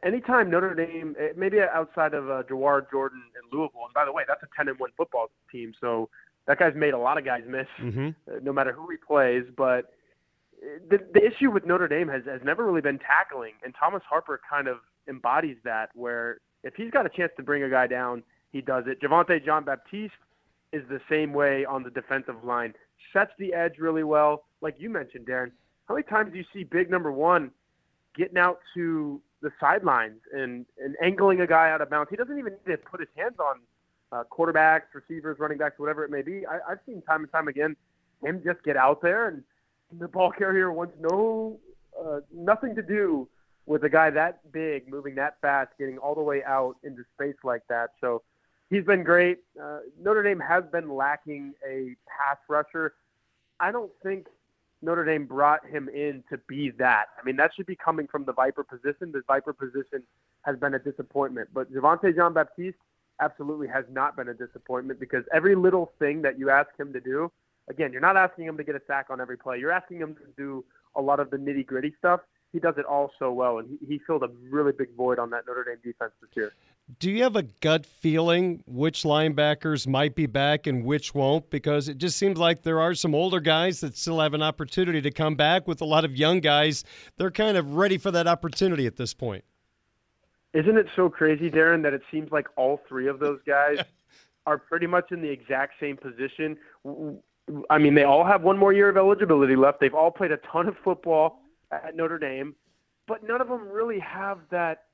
Anytime 0.03 0.51
Notre 0.51 0.75
Dame, 0.75 1.15
eh, 1.21 1.29
maybe 1.37 1.59
outside 1.61 2.15
of 2.15 2.31
uh, 2.31 2.45
Jawhar 2.45 2.91
Jordan 2.91 3.23
and 3.37 3.53
Louisville, 3.53 3.85
and 3.85 3.93
by 3.93 4.07
the 4.07 4.13
way, 4.13 4.23
that's 4.27 4.43
a 4.43 4.49
10 4.57 4.69
and 4.69 4.79
one 4.79 4.91
football 4.97 5.27
team, 5.53 5.75
so 5.79 6.09
that 6.49 6.59
guy's 6.59 6.75
made 6.75 6.95
a 6.95 6.99
lot 6.99 7.19
of 7.19 7.25
guys 7.25 7.43
miss, 7.47 7.67
mm-hmm. 7.81 8.09
uh, 8.29 8.39
no 8.43 8.53
matter 8.53 8.73
who 8.73 8.91
he 8.91 8.97
plays. 8.97 9.45
But 9.57 9.93
uh, 10.61 10.81
the, 10.91 10.99
the 11.13 11.25
issue 11.25 11.51
with 11.51 11.67
Notre 11.67 11.87
Dame 11.87 12.09
has, 12.09 12.25
has 12.25 12.41
never 12.43 12.67
really 12.67 12.81
been 12.81 12.99
tackling, 12.99 13.53
and 13.63 13.75
Thomas 13.79 14.03
Harper 14.09 14.41
kind 14.51 14.67
of 14.67 14.79
embodies 15.09 15.59
that. 15.65 15.91
Where 15.95 16.39
if 16.65 16.75
he's 16.75 16.91
got 16.91 17.07
a 17.07 17.11
chance 17.11 17.31
to 17.37 17.43
bring 17.43 17.63
a 17.63 17.71
guy 17.71 17.87
down, 17.87 18.25
he 18.51 18.63
does 18.63 18.85
it. 18.87 19.01
Javontae 19.01 19.45
Jean 19.45 19.63
Baptiste 19.63 20.15
is 20.73 20.83
the 20.89 21.01
same 21.09 21.33
way 21.35 21.67
on 21.67 21.83
the 21.83 21.91
defensive 21.91 22.43
line, 22.43 22.75
sets 23.13 23.31
the 23.39 23.53
edge 23.53 23.75
really 23.79 24.05
well. 24.05 24.45
Like 24.63 24.77
you 24.79 24.89
mentioned, 24.89 25.27
Darin, 25.27 25.53
how 25.87 25.95
many 25.95 26.05
times 26.05 26.33
do 26.33 26.39
you 26.39 26.45
see 26.53 26.65
big 26.65 26.91
number 26.91 27.13
one 27.13 27.51
getting 28.17 28.39
out 28.39 28.59
to 28.75 29.21
the 29.43 29.51
sidelines 29.61 30.21
and, 30.33 30.67
and 30.83 30.97
angling 31.03 31.43
a 31.43 31.47
guy 31.47 31.71
out 31.71 31.83
of 31.83 31.91
bounds? 31.91 32.09
He 32.11 32.17
doesn't 32.17 32.39
even 32.39 32.55
need 32.67 32.73
to 32.73 32.79
put 32.79 33.01
his 33.01 33.09
hands 33.17 33.37
on 33.39 33.61
uh, 34.12 34.25
quarterbacks, 34.31 34.94
receivers, 34.94 35.38
running 35.38 35.59
backs, 35.59 35.79
whatever 35.79 36.05
it 36.05 36.11
may 36.11 36.23
be. 36.23 36.47
I, 36.47 36.59
I've 36.71 36.79
seen 36.87 37.03
time 37.03 37.23
and 37.23 37.33
time 37.33 37.49
again 37.49 37.77
him 38.25 38.42
just 38.44 38.62
get 38.64 38.77
out 38.77 39.01
there 39.01 39.29
and 39.29 39.42
the 40.01 40.09
ball 40.09 40.31
carrier 40.31 40.73
wants 40.73 40.94
no 41.01 41.59
uh, 41.99 42.21
nothing 42.35 42.75
to 42.75 42.83
do 42.83 43.29
with 43.66 43.85
a 43.85 43.88
guy 43.88 44.11
that 44.11 44.40
big 44.53 44.88
moving 44.88 45.14
that 45.16 45.37
fast, 45.40 45.71
getting 45.79 45.99
all 45.99 46.14
the 46.14 46.23
way 46.23 46.42
out 46.44 46.77
into 46.85 47.03
space 47.14 47.37
like 47.44 47.62
that. 47.68 47.90
So 48.01 48.23
he's 48.71 48.85
been 48.85 49.03
great. 49.03 49.38
Uh, 49.61 49.81
Notre 50.01 50.23
Dame 50.23 50.40
has 50.40 50.64
been 50.71 50.90
lacking 50.94 51.55
a 51.66 51.94
pass 52.07 52.38
rusher. 52.49 52.94
I 53.61 53.73
don't 53.73 53.90
think 54.03 54.27
Notre 54.81 55.05
Dame 55.05 55.27
brought 55.27 55.66
him 55.66 55.88
in 55.88 56.23
to 56.31 56.38
be 56.49 56.71
that. 56.79 57.07
I 57.21 57.25
mean, 57.25 57.37
that 57.37 57.51
should 57.55 57.66
be 57.66 57.77
coming 57.77 58.07
from 58.07 58.25
the 58.25 58.33
Viper 58.33 58.64
position. 58.64 59.12
The 59.12 59.23
Viper 59.27 59.53
position 59.53 60.03
has 60.42 60.57
been 60.57 60.75
a 60.75 60.79
disappointment. 60.79 61.51
But 61.53 61.73
Javontae 61.73 62.14
Jean 62.14 62.33
Baptiste, 62.33 62.79
absolutely 63.21 63.69
has 63.69 63.85
not 63.91 64.17
been 64.17 64.29
a 64.29 64.35
disappointment 64.35 65.01
because 65.01 65.25
every 65.33 65.55
little 65.55 65.93
thing 65.99 66.23
that 66.23 66.39
you 66.39 66.51
ask 66.51 66.69
him 66.79 66.93
to 66.93 67.01
do, 67.01 67.31
again, 67.69 67.93
you're 67.93 68.01
not 68.01 68.17
asking 68.17 68.47
him 68.47 68.57
to 68.57 68.65
get 68.65 68.75
a 68.75 68.81
sack 68.87 69.07
on 69.11 69.21
every 69.21 69.37
play. 69.37 69.59
You're 69.59 69.73
asking 69.73 69.99
him 69.99 70.15
to 70.15 70.23
do 70.37 70.65
a 70.97 71.03
lot 71.03 71.21
of 71.21 71.31
the 71.31 71.37
nitty 71.37 71.67
gritty 71.67 71.95
stuff. 71.99 72.21
He 72.53 72.59
does 72.59 72.75
it 72.79 72.87
all 72.87 73.11
so 73.19 73.31
well, 73.31 73.59
and 73.59 73.69
he, 73.69 73.87
he 73.87 74.01
filled 74.07 74.23
a 74.23 74.31
really 74.49 74.73
big 74.73 74.95
void 74.97 75.19
on 75.19 75.29
that 75.31 75.47
Notre 75.47 75.65
Dame 75.65 75.77
defense 75.85 76.13
this 76.21 76.31
year. 76.35 76.53
Do 76.99 77.11
you 77.11 77.23
have 77.23 77.37
a 77.37 77.43
gut 77.43 77.85
feeling 77.85 78.63
which 78.67 79.03
linebackers 79.03 79.87
might 79.87 80.15
be 80.15 80.25
back 80.25 80.67
and 80.67 80.83
which 80.83 81.15
won't? 81.15 81.51
Because 81.51 81.91
it 81.91 81.99
just 81.99 82.17
seems 82.17 82.39
like 82.39 82.63
there 82.63 82.81
are 82.81 82.95
some 82.95 83.15
older 83.15 83.41
guys 83.41 83.81
that 83.81 83.99
still 83.99 84.21
have 84.21 84.33
an 84.33 84.41
opportunity 84.41 85.03
to 85.03 85.11
come 85.11 85.35
back 85.35 85.69
with 85.69 85.83
a 85.83 85.85
lot 85.85 86.07
of 86.07 86.17
young 86.17 86.41
guys. 86.41 86.85
They're 87.19 87.31
kind 87.31 87.59
of 87.59 87.75
ready 87.75 87.99
for 87.99 88.11
that 88.13 88.27
opportunity 88.27 88.87
at 88.87 88.97
this 88.97 89.13
point. 89.13 89.45
Isn't 90.55 90.79
it 90.79 90.87
so 90.97 91.09
crazy, 91.09 91.51
Darin, 91.51 91.83
that 91.83 91.93
it 91.93 92.03
seems 92.11 92.31
like 92.31 92.47
all 92.57 92.81
three 92.89 93.07
of 93.07 93.19
those 93.19 93.39
guys 93.47 93.79
are 94.47 94.59
pretty 94.59 94.87
much 94.87 95.13
in 95.13 95.21
the 95.21 95.29
exact 95.29 95.75
same 95.79 95.97
position? 95.97 96.57
I 97.70 97.79
mean, 97.79 97.95
they 97.95 98.05
all 98.05 98.25
have 98.25 98.43
one 98.43 98.59
more 98.59 98.72
year 98.72 98.89
of 98.89 98.97
eligibility 98.97 99.57
left. 99.57 99.81
They've 99.81 99.95
all 99.95 100.11
played 100.11 100.33
a 100.33 100.39
ton 100.39 100.68
of 100.68 100.77
football 100.83 101.41
at 101.70 101.97
Notre 101.97 102.18
Dame, 102.18 102.55
but 103.07 103.27
none 103.27 103.41
of 103.41 103.49
them 103.49 103.68
really 103.68 103.99
have 104.01 104.39
that 104.51 104.85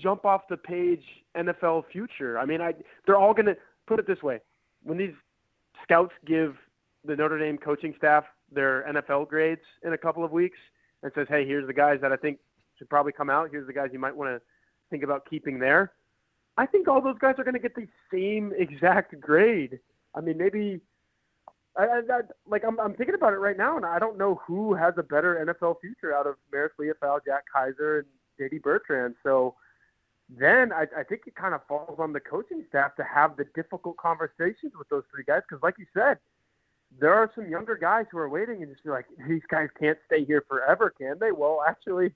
jump 0.00 0.24
off 0.24 0.42
the 0.48 0.56
page 0.56 1.02
NFL 1.36 1.84
future. 1.92 2.38
I 2.38 2.46
mean, 2.46 2.60
I 2.60 2.74
they're 3.06 3.16
all 3.16 3.34
going 3.34 3.46
to 3.46 3.56
put 3.86 3.98
it 3.98 4.06
this 4.06 4.22
way. 4.22 4.40
When 4.82 4.98
these 4.98 5.14
scouts 5.82 6.12
give 6.26 6.56
the 7.04 7.16
Notre 7.16 7.38
Dame 7.38 7.58
coaching 7.58 7.94
staff 7.98 8.24
their 8.50 8.84
NFL 8.88 9.28
grades 9.28 9.62
in 9.84 9.92
a 9.92 9.98
couple 9.98 10.24
of 10.24 10.30
weeks 10.30 10.58
and 11.02 11.12
says, 11.14 11.26
"Hey, 11.28 11.46
here's 11.46 11.66
the 11.66 11.74
guys 11.74 11.98
that 12.02 12.12
I 12.12 12.16
think 12.16 12.38
should 12.78 12.88
probably 12.88 13.12
come 13.12 13.30
out. 13.30 13.50
Here's 13.50 13.66
the 13.66 13.72
guys 13.72 13.90
you 13.92 13.98
might 13.98 14.16
want 14.16 14.30
to 14.30 14.40
think 14.92 15.02
about 15.02 15.28
keeping 15.28 15.58
there. 15.58 15.92
I 16.56 16.66
think 16.66 16.86
all 16.86 17.00
those 17.00 17.18
guys 17.18 17.34
are 17.38 17.44
going 17.44 17.54
to 17.54 17.60
get 17.60 17.74
the 17.74 17.88
same 18.12 18.52
exact 18.56 19.18
grade. 19.20 19.80
I 20.14 20.20
mean, 20.20 20.36
maybe 20.36 20.80
I, 21.76 21.84
I, 21.84 21.98
I, 21.98 22.20
like 22.46 22.62
I'm, 22.64 22.78
I'm 22.78 22.94
thinking 22.94 23.14
about 23.14 23.32
it 23.32 23.38
right 23.38 23.56
now, 23.56 23.76
and 23.76 23.86
I 23.86 23.98
don't 23.98 24.18
know 24.18 24.40
who 24.46 24.74
has 24.74 24.94
a 24.98 25.02
better 25.02 25.44
NFL 25.44 25.76
future 25.80 26.14
out 26.14 26.26
of 26.26 26.36
Marist 26.54 26.76
Liufau, 26.78 27.20
Jack 27.24 27.44
Kaiser, 27.52 28.00
and 28.00 28.08
J.D. 28.38 28.58
Bertrand. 28.58 29.14
So 29.22 29.54
then 30.28 30.72
I, 30.72 30.86
I 30.96 31.02
think 31.02 31.22
it 31.26 31.34
kind 31.34 31.54
of 31.54 31.62
falls 31.66 31.98
on 31.98 32.12
the 32.12 32.20
coaching 32.20 32.64
staff 32.68 32.94
to 32.96 33.04
have 33.04 33.36
the 33.36 33.46
difficult 33.54 33.96
conversations 33.96 34.72
with 34.78 34.88
those 34.90 35.04
three 35.10 35.24
guys, 35.26 35.40
because 35.48 35.62
like 35.62 35.78
you 35.78 35.86
said, 35.94 36.18
there 37.00 37.14
are 37.14 37.30
some 37.34 37.48
younger 37.48 37.76
guys 37.76 38.04
who 38.12 38.18
are 38.18 38.28
waiting 38.28 38.62
and 38.62 38.70
just 38.70 38.84
be 38.84 38.90
like, 38.90 39.06
these 39.26 39.42
guys 39.50 39.68
can't 39.80 39.98
stay 40.04 40.26
here 40.26 40.44
forever, 40.46 40.92
can 40.96 41.16
they? 41.18 41.32
Well, 41.32 41.64
actually, 41.66 42.12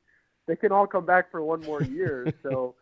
they 0.47 0.57
can 0.57 0.73
all 0.73 0.87
come 0.87 1.05
back 1.05 1.31
for 1.31 1.43
one 1.43 1.61
more 1.63 1.83
year. 1.83 2.33
so 2.43 2.75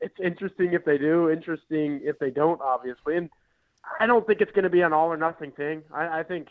it's 0.00 0.18
interesting 0.22 0.72
if 0.72 0.84
they 0.84 0.98
do, 0.98 1.30
interesting 1.30 2.00
if 2.02 2.18
they 2.18 2.30
don't, 2.30 2.60
obviously. 2.60 3.16
And 3.16 3.30
I 4.00 4.06
don't 4.06 4.26
think 4.26 4.40
it's 4.40 4.52
going 4.52 4.64
to 4.64 4.70
be 4.70 4.82
an 4.82 4.92
all 4.92 5.08
or 5.08 5.16
nothing 5.16 5.52
thing. 5.52 5.82
I, 5.94 6.20
I 6.20 6.22
think, 6.22 6.48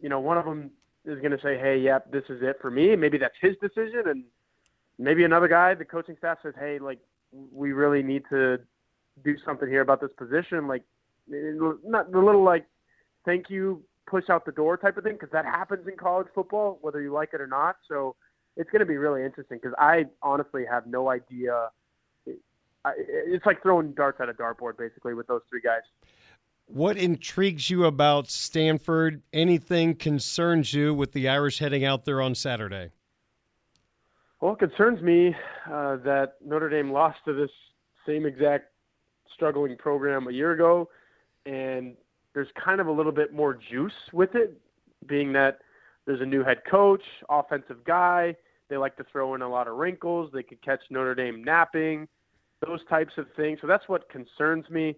you 0.00 0.08
know, 0.08 0.20
one 0.20 0.38
of 0.38 0.44
them 0.44 0.70
is 1.04 1.18
going 1.20 1.32
to 1.32 1.40
say, 1.42 1.58
"Hey, 1.58 1.78
yep, 1.78 2.10
this 2.10 2.24
is 2.28 2.42
it 2.42 2.58
for 2.60 2.70
me." 2.70 2.96
Maybe 2.96 3.18
that's 3.18 3.34
his 3.40 3.56
decision, 3.60 4.04
and 4.06 4.24
maybe 4.98 5.24
another 5.24 5.48
guy, 5.48 5.74
the 5.74 5.84
coaching 5.84 6.16
staff 6.18 6.38
says, 6.42 6.54
"Hey, 6.58 6.78
like, 6.78 6.98
we 7.52 7.72
really 7.72 8.02
need 8.02 8.24
to 8.30 8.58
do 9.24 9.36
something 9.44 9.68
here 9.68 9.80
about 9.80 10.00
this 10.00 10.12
position." 10.16 10.66
Like, 10.66 10.82
not 11.28 12.10
the 12.10 12.18
little 12.18 12.42
like, 12.42 12.66
"Thank 13.24 13.50
you, 13.50 13.82
push 14.06 14.28
out 14.28 14.44
the 14.44 14.52
door" 14.52 14.76
type 14.76 14.96
of 14.96 15.04
thing, 15.04 15.14
because 15.14 15.30
that 15.30 15.44
happens 15.44 15.86
in 15.86 15.96
college 15.96 16.28
football, 16.34 16.78
whether 16.82 17.00
you 17.00 17.12
like 17.12 17.30
it 17.32 17.40
or 17.40 17.46
not. 17.46 17.76
So 17.88 18.16
it's 18.56 18.70
going 18.70 18.80
to 18.80 18.86
be 18.86 18.96
really 18.96 19.24
interesting 19.24 19.58
because 19.62 19.74
I 19.78 20.06
honestly 20.22 20.64
have 20.68 20.86
no 20.86 21.10
idea. 21.10 21.68
It's 22.26 23.46
like 23.46 23.62
throwing 23.62 23.92
darts 23.92 24.20
at 24.20 24.28
a 24.28 24.32
dartboard, 24.32 24.76
basically, 24.76 25.14
with 25.14 25.26
those 25.26 25.42
three 25.48 25.60
guys. 25.60 25.82
What 26.66 26.96
intrigues 26.96 27.70
you 27.70 27.84
about 27.84 28.28
Stanford? 28.28 29.22
Anything 29.32 29.94
concerns 29.94 30.72
you 30.72 30.94
with 30.94 31.12
the 31.12 31.28
Irish 31.28 31.58
heading 31.58 31.84
out 31.84 32.04
there 32.04 32.20
on 32.20 32.34
Saturday? 32.34 32.92
Well, 34.40 34.54
it 34.54 34.58
concerns 34.58 35.00
me 35.02 35.36
uh, 35.70 35.96
that 35.96 36.34
Notre 36.44 36.68
Dame 36.68 36.90
lost 36.90 37.18
to 37.26 37.32
this 37.32 37.50
same 38.06 38.26
exact 38.26 38.72
struggling 39.32 39.76
program 39.76 40.26
a 40.26 40.32
year 40.32 40.52
ago, 40.52 40.88
and 41.46 41.96
there's 42.34 42.48
kind 42.62 42.80
of 42.80 42.86
a 42.86 42.92
little 42.92 43.12
bit 43.12 43.32
more 43.32 43.54
juice 43.54 43.92
with 44.12 44.34
it, 44.34 44.58
being 45.06 45.32
that 45.34 45.58
there's 46.06 46.20
a 46.20 46.26
new 46.26 46.42
head 46.42 46.62
coach, 46.68 47.02
offensive 47.28 47.84
guy. 47.84 48.34
They 48.68 48.76
like 48.76 48.96
to 48.96 49.04
throw 49.10 49.34
in 49.34 49.42
a 49.42 49.48
lot 49.48 49.68
of 49.68 49.76
wrinkles. 49.76 50.30
They 50.32 50.42
could 50.42 50.62
catch 50.62 50.80
Notre 50.90 51.14
Dame 51.14 51.44
napping, 51.44 52.08
those 52.66 52.80
types 52.88 53.12
of 53.18 53.26
things. 53.36 53.58
So 53.60 53.66
that's 53.66 53.88
what 53.88 54.08
concerns 54.08 54.68
me. 54.70 54.96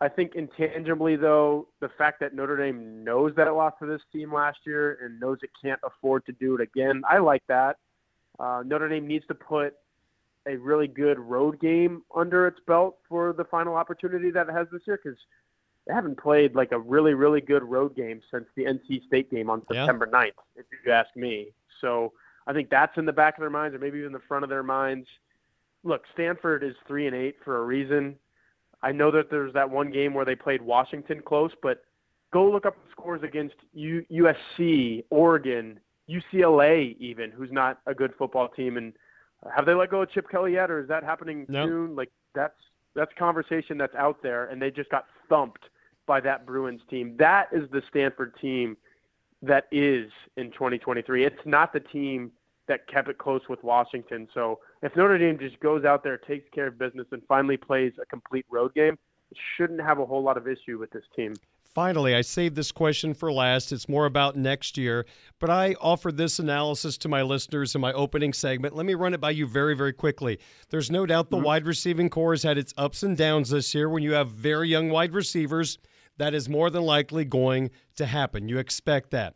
I 0.00 0.08
think 0.08 0.34
intangibly, 0.34 1.16
though, 1.16 1.68
the 1.80 1.88
fact 1.96 2.20
that 2.20 2.34
Notre 2.34 2.56
Dame 2.56 3.02
knows 3.02 3.32
that 3.36 3.46
it 3.46 3.52
lost 3.52 3.76
to 3.78 3.86
this 3.86 4.02
team 4.12 4.32
last 4.32 4.58
year 4.66 4.98
and 5.02 5.18
knows 5.18 5.38
it 5.42 5.50
can't 5.62 5.80
afford 5.84 6.26
to 6.26 6.32
do 6.32 6.54
it 6.54 6.60
again, 6.60 7.02
I 7.08 7.18
like 7.18 7.42
that. 7.48 7.76
Uh, 8.38 8.62
Notre 8.66 8.90
Dame 8.90 9.06
needs 9.06 9.26
to 9.28 9.34
put 9.34 9.74
a 10.46 10.56
really 10.56 10.86
good 10.86 11.18
road 11.18 11.58
game 11.60 12.02
under 12.14 12.46
its 12.46 12.58
belt 12.66 12.98
for 13.08 13.32
the 13.32 13.44
final 13.44 13.74
opportunity 13.74 14.30
that 14.30 14.48
it 14.48 14.52
has 14.52 14.66
this 14.70 14.82
year 14.86 15.00
because 15.02 15.18
they 15.86 15.94
haven't 15.94 16.18
played 16.18 16.54
like 16.54 16.72
a 16.72 16.78
really, 16.78 17.14
really 17.14 17.40
good 17.40 17.62
road 17.62 17.94
game 17.94 18.20
since 18.30 18.46
the 18.56 18.64
NC 18.64 19.06
State 19.06 19.30
game 19.30 19.48
on 19.48 19.62
September 19.68 20.08
yeah. 20.12 20.18
9th, 20.18 20.30
if 20.56 20.66
you 20.84 20.92
ask 20.92 21.14
me. 21.14 21.48
So 21.80 22.12
I 22.46 22.52
think 22.52 22.70
that's 22.70 22.96
in 22.98 23.06
the 23.06 23.12
back 23.12 23.36
of 23.36 23.40
their 23.40 23.50
minds 23.50 23.74
or 23.74 23.78
maybe 23.78 23.98
even 23.98 24.12
the 24.12 24.20
front 24.26 24.42
of 24.42 24.50
their 24.50 24.64
minds. 24.64 25.06
Look, 25.84 26.02
Stanford 26.12 26.64
is 26.64 26.74
3 26.88 27.06
and 27.06 27.14
8 27.14 27.36
for 27.44 27.58
a 27.58 27.64
reason. 27.64 28.16
I 28.82 28.92
know 28.92 29.10
that 29.12 29.30
there's 29.30 29.52
that 29.54 29.70
one 29.70 29.90
game 29.90 30.12
where 30.12 30.24
they 30.24 30.34
played 30.34 30.60
Washington 30.60 31.22
close, 31.24 31.52
but 31.62 31.84
go 32.32 32.50
look 32.50 32.66
up 32.66 32.74
the 32.74 32.90
scores 32.90 33.22
against 33.22 33.54
U- 33.72 34.04
USC, 34.10 35.04
Oregon, 35.10 35.78
UCLA, 36.10 36.96
even, 36.98 37.30
who's 37.30 37.52
not 37.52 37.78
a 37.86 37.94
good 37.94 38.12
football 38.18 38.48
team. 38.48 38.76
And 38.76 38.92
have 39.54 39.66
they 39.66 39.74
let 39.74 39.90
go 39.90 40.02
of 40.02 40.10
Chip 40.10 40.28
Kelly 40.28 40.54
yet, 40.54 40.70
or 40.70 40.80
is 40.80 40.88
that 40.88 41.04
happening 41.04 41.46
nope. 41.48 41.68
soon? 41.68 41.96
Like 41.96 42.10
that's 42.34 42.54
that's 42.94 43.12
conversation 43.18 43.78
that's 43.78 43.94
out 43.94 44.22
there, 44.22 44.46
and 44.46 44.60
they 44.60 44.70
just 44.70 44.90
got 44.90 45.06
thumped 45.28 45.64
by 46.06 46.20
that 46.20 46.46
Bruins 46.46 46.80
team. 46.88 47.16
That 47.18 47.48
is 47.52 47.68
the 47.70 47.82
Stanford 47.88 48.34
team 48.40 48.76
that 49.42 49.66
is 49.70 50.10
in 50.36 50.50
2023. 50.52 51.24
It's 51.24 51.36
not 51.44 51.72
the 51.72 51.80
team 51.80 52.32
that 52.68 52.86
kept 52.88 53.08
it 53.08 53.18
close 53.18 53.42
with 53.48 53.62
Washington. 53.62 54.28
So 54.34 54.60
if 54.82 54.96
Notre 54.96 55.18
Dame 55.18 55.38
just 55.38 55.60
goes 55.60 55.84
out 55.84 56.02
there, 56.02 56.16
takes 56.16 56.48
care 56.52 56.68
of 56.68 56.78
business, 56.78 57.06
and 57.12 57.22
finally 57.28 57.56
plays 57.56 57.92
a 58.00 58.06
complete 58.06 58.46
road 58.50 58.74
game, 58.74 58.98
it 59.30 59.38
shouldn't 59.56 59.80
have 59.80 59.98
a 59.98 60.06
whole 60.06 60.22
lot 60.22 60.36
of 60.36 60.48
issue 60.48 60.78
with 60.78 60.90
this 60.90 61.04
team. 61.14 61.34
Finally, 61.76 62.14
I 62.14 62.22
saved 62.22 62.56
this 62.56 62.72
question 62.72 63.12
for 63.12 63.30
last. 63.30 63.70
It's 63.70 63.86
more 63.86 64.06
about 64.06 64.34
next 64.34 64.78
year, 64.78 65.04
but 65.38 65.50
I 65.50 65.74
offered 65.78 66.16
this 66.16 66.38
analysis 66.38 66.96
to 66.98 67.08
my 67.08 67.20
listeners 67.20 67.74
in 67.74 67.82
my 67.82 67.92
opening 67.92 68.32
segment. 68.32 68.74
Let 68.74 68.86
me 68.86 68.94
run 68.94 69.12
it 69.12 69.20
by 69.20 69.32
you 69.32 69.46
very, 69.46 69.76
very 69.76 69.92
quickly. 69.92 70.38
There's 70.70 70.90
no 70.90 71.04
doubt 71.04 71.28
the 71.28 71.36
mm-hmm. 71.36 71.44
wide 71.44 71.66
receiving 71.66 72.08
corps 72.08 72.32
has 72.32 72.44
had 72.44 72.56
its 72.56 72.72
ups 72.78 73.02
and 73.02 73.14
downs 73.14 73.50
this 73.50 73.74
year. 73.74 73.90
When 73.90 74.02
you 74.02 74.14
have 74.14 74.30
very 74.30 74.70
young 74.70 74.88
wide 74.88 75.12
receivers, 75.12 75.76
that 76.18 76.34
is 76.34 76.48
more 76.48 76.70
than 76.70 76.82
likely 76.82 77.24
going 77.24 77.70
to 77.96 78.06
happen. 78.06 78.48
You 78.48 78.58
expect 78.58 79.10
that. 79.10 79.34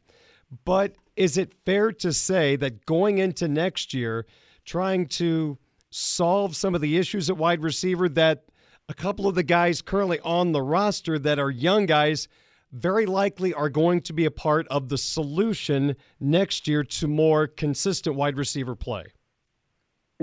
But 0.64 0.96
is 1.16 1.36
it 1.36 1.54
fair 1.64 1.92
to 1.92 2.12
say 2.12 2.56
that 2.56 2.86
going 2.86 3.18
into 3.18 3.48
next 3.48 3.94
year, 3.94 4.26
trying 4.64 5.06
to 5.06 5.58
solve 5.90 6.56
some 6.56 6.74
of 6.74 6.80
the 6.80 6.96
issues 6.96 7.28
at 7.28 7.36
wide 7.36 7.62
receiver 7.62 8.08
that 8.08 8.44
a 8.88 8.94
couple 8.94 9.26
of 9.26 9.34
the 9.34 9.42
guys 9.42 9.82
currently 9.82 10.18
on 10.20 10.52
the 10.52 10.62
roster 10.62 11.18
that 11.18 11.38
are 11.38 11.50
young 11.50 11.86
guys 11.86 12.28
very 12.72 13.06
likely 13.06 13.52
are 13.52 13.68
going 13.68 14.00
to 14.00 14.12
be 14.12 14.24
a 14.24 14.30
part 14.30 14.66
of 14.68 14.88
the 14.88 14.98
solution 14.98 15.96
next 16.20 16.68
year 16.68 16.84
to 16.84 17.06
more 17.06 17.46
consistent 17.46 18.16
wide 18.16 18.36
receiver 18.36 18.76
play. 18.76 19.04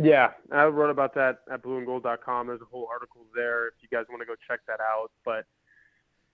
Yeah, 0.01 0.32
I 0.51 0.66
wrote 0.66 0.91
about 0.91 1.16
that 1.16 1.39
at 1.51 1.64
blueandgold.com. 1.64 2.47
There's 2.47 2.62
a 2.62 2.66
whole 2.66 2.88
article 2.91 3.26
there 3.36 3.68
if 3.68 3.74
you 3.82 3.88
guys 3.91 4.05
want 4.10 4.22
to 4.22 4.26
go 4.26 4.36
check 4.47 4.60
that 4.68 4.80
out. 4.80 5.12
But 5.26 5.45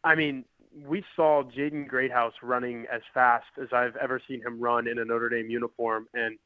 I 0.04 0.16
mean, 0.16 0.46
we 0.86 1.04
saw 1.16 1.44
Jaden 1.44 1.88
Greathouse 1.88 2.34
running 2.42 2.86
as 2.92 3.02
fast 3.14 3.46
as 3.62 3.68
I've 3.72 3.96
ever 3.96 4.22
seen 4.28 4.42
him 4.42 4.60
run 4.60 4.88
in 4.88 5.00
a 5.00 5.06
Notre 5.06 5.30
Dame 5.30 5.50
uniform, 5.50 6.08
and 6.14 6.38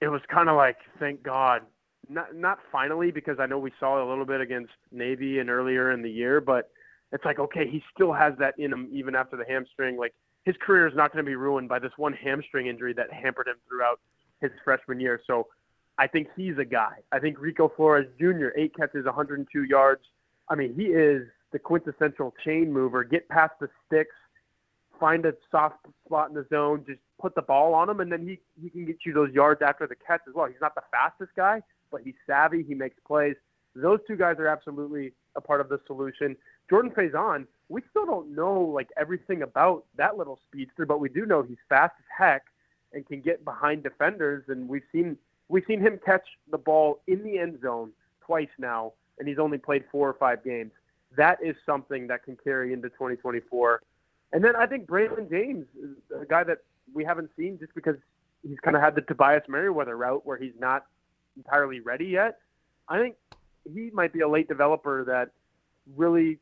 it 0.00 0.08
was 0.08 0.20
kind 0.28 0.48
of 0.48 0.56
like, 0.56 0.76
thank 0.98 1.22
God, 1.22 1.62
not 2.08 2.34
not 2.34 2.58
finally 2.70 3.10
because 3.10 3.38
I 3.38 3.46
know 3.46 3.58
we 3.58 3.72
saw 3.78 4.04
a 4.04 4.08
little 4.08 4.26
bit 4.26 4.40
against 4.40 4.72
Navy 4.90 5.38
and 5.38 5.48
earlier 5.48 5.92
in 5.92 6.02
the 6.02 6.10
year, 6.10 6.40
but 6.40 6.70
it's 7.12 7.24
like 7.24 7.38
okay, 7.38 7.68
he 7.68 7.82
still 7.94 8.12
has 8.12 8.34
that 8.38 8.58
in 8.58 8.72
him 8.72 8.88
even 8.92 9.14
after 9.14 9.36
the 9.36 9.44
hamstring. 9.48 9.96
Like 9.96 10.12
his 10.44 10.56
career 10.60 10.86
is 10.86 10.94
not 10.94 11.12
going 11.12 11.24
to 11.24 11.28
be 11.28 11.36
ruined 11.36 11.68
by 11.68 11.78
this 11.78 11.92
one 11.96 12.12
hamstring 12.12 12.66
injury 12.66 12.92
that 12.94 13.12
hampered 13.12 13.46
him 13.46 13.56
throughout 13.68 14.00
his 14.40 14.50
freshman 14.64 14.98
year. 15.00 15.20
So 15.26 15.46
I 15.98 16.06
think 16.06 16.28
he's 16.36 16.58
a 16.58 16.64
guy. 16.64 16.96
I 17.12 17.20
think 17.20 17.38
Rico 17.38 17.70
Flores 17.74 18.06
Jr. 18.18 18.48
eight 18.56 18.74
catches, 18.74 19.04
102 19.04 19.64
yards. 19.64 20.02
I 20.48 20.56
mean, 20.56 20.74
he 20.74 20.86
is 20.86 21.22
the 21.52 21.58
quintessential 21.58 22.34
chain 22.44 22.72
mover. 22.72 23.04
Get 23.04 23.28
past 23.28 23.52
the 23.60 23.68
sticks, 23.86 24.16
find 24.98 25.24
a 25.26 25.34
soft 25.50 25.86
spot 26.06 26.30
in 26.30 26.34
the 26.34 26.46
zone, 26.50 26.84
just 26.86 27.00
put 27.20 27.34
the 27.34 27.42
ball 27.42 27.74
on 27.74 27.88
him, 27.88 28.00
and 28.00 28.10
then 28.10 28.26
he 28.26 28.38
he 28.60 28.70
can 28.70 28.84
get 28.84 28.98
you 29.04 29.12
those 29.12 29.32
yards 29.32 29.62
after 29.62 29.86
the 29.86 29.94
catch 29.94 30.22
as 30.28 30.34
well. 30.34 30.46
He's 30.46 30.60
not 30.60 30.74
the 30.74 30.82
fastest 30.90 31.30
guy, 31.36 31.62
but 31.90 32.00
he's 32.02 32.14
savvy. 32.26 32.62
He 32.62 32.74
makes 32.74 32.96
plays. 33.06 33.36
Those 33.74 34.00
two 34.06 34.16
guys 34.16 34.36
are 34.38 34.48
absolutely 34.48 35.12
a 35.34 35.40
part 35.40 35.60
of 35.60 35.68
the 35.68 35.80
solution. 35.86 36.36
Jordan 36.68 36.90
Faison, 36.90 37.46
we 37.68 37.82
still 37.90 38.06
don't 38.06 38.34
know 38.34 38.60
like 38.60 38.88
everything 38.96 39.42
about 39.42 39.84
that 39.96 40.16
little 40.16 40.38
speedster, 40.48 40.86
but 40.86 41.00
we 41.00 41.08
do 41.08 41.26
know 41.26 41.42
he's 41.42 41.58
fast 41.68 41.94
as 41.98 42.04
heck 42.16 42.44
and 42.92 43.06
can 43.06 43.20
get 43.20 43.44
behind 43.44 43.82
defenders. 43.82 44.44
And 44.48 44.68
we've 44.68 44.82
seen 44.92 45.16
we've 45.48 45.64
seen 45.66 45.80
him 45.80 45.98
catch 46.04 46.26
the 46.50 46.58
ball 46.58 47.00
in 47.06 47.22
the 47.24 47.38
end 47.38 47.60
zone 47.62 47.92
twice 48.24 48.48
now, 48.58 48.92
and 49.18 49.28
he's 49.28 49.38
only 49.38 49.58
played 49.58 49.84
four 49.90 50.08
or 50.08 50.14
five 50.14 50.44
games. 50.44 50.72
That 51.16 51.38
is 51.42 51.56
something 51.66 52.06
that 52.08 52.24
can 52.24 52.36
carry 52.42 52.72
into 52.72 52.88
2024. 52.90 53.82
And 54.32 54.42
then 54.42 54.56
I 54.56 54.66
think 54.66 54.86
Braylon 54.86 55.30
James 55.30 55.66
a 56.18 56.24
guy 56.24 56.44
that 56.44 56.58
we 56.94 57.04
haven't 57.04 57.30
seen 57.36 57.58
just 57.58 57.74
because 57.74 57.96
he's 58.42 58.58
kind 58.60 58.76
of 58.76 58.82
had 58.82 58.94
the 58.94 59.02
Tobias 59.02 59.44
Merriweather 59.48 59.96
route 59.96 60.24
where 60.24 60.38
he's 60.38 60.54
not 60.58 60.86
entirely 61.36 61.80
ready 61.80 62.06
yet. 62.06 62.38
I 62.88 62.98
think 62.98 63.16
he 63.72 63.90
might 63.92 64.12
be 64.12 64.20
a 64.20 64.28
late 64.28 64.48
developer 64.48 65.04
that 65.04 65.30
really 65.96 66.38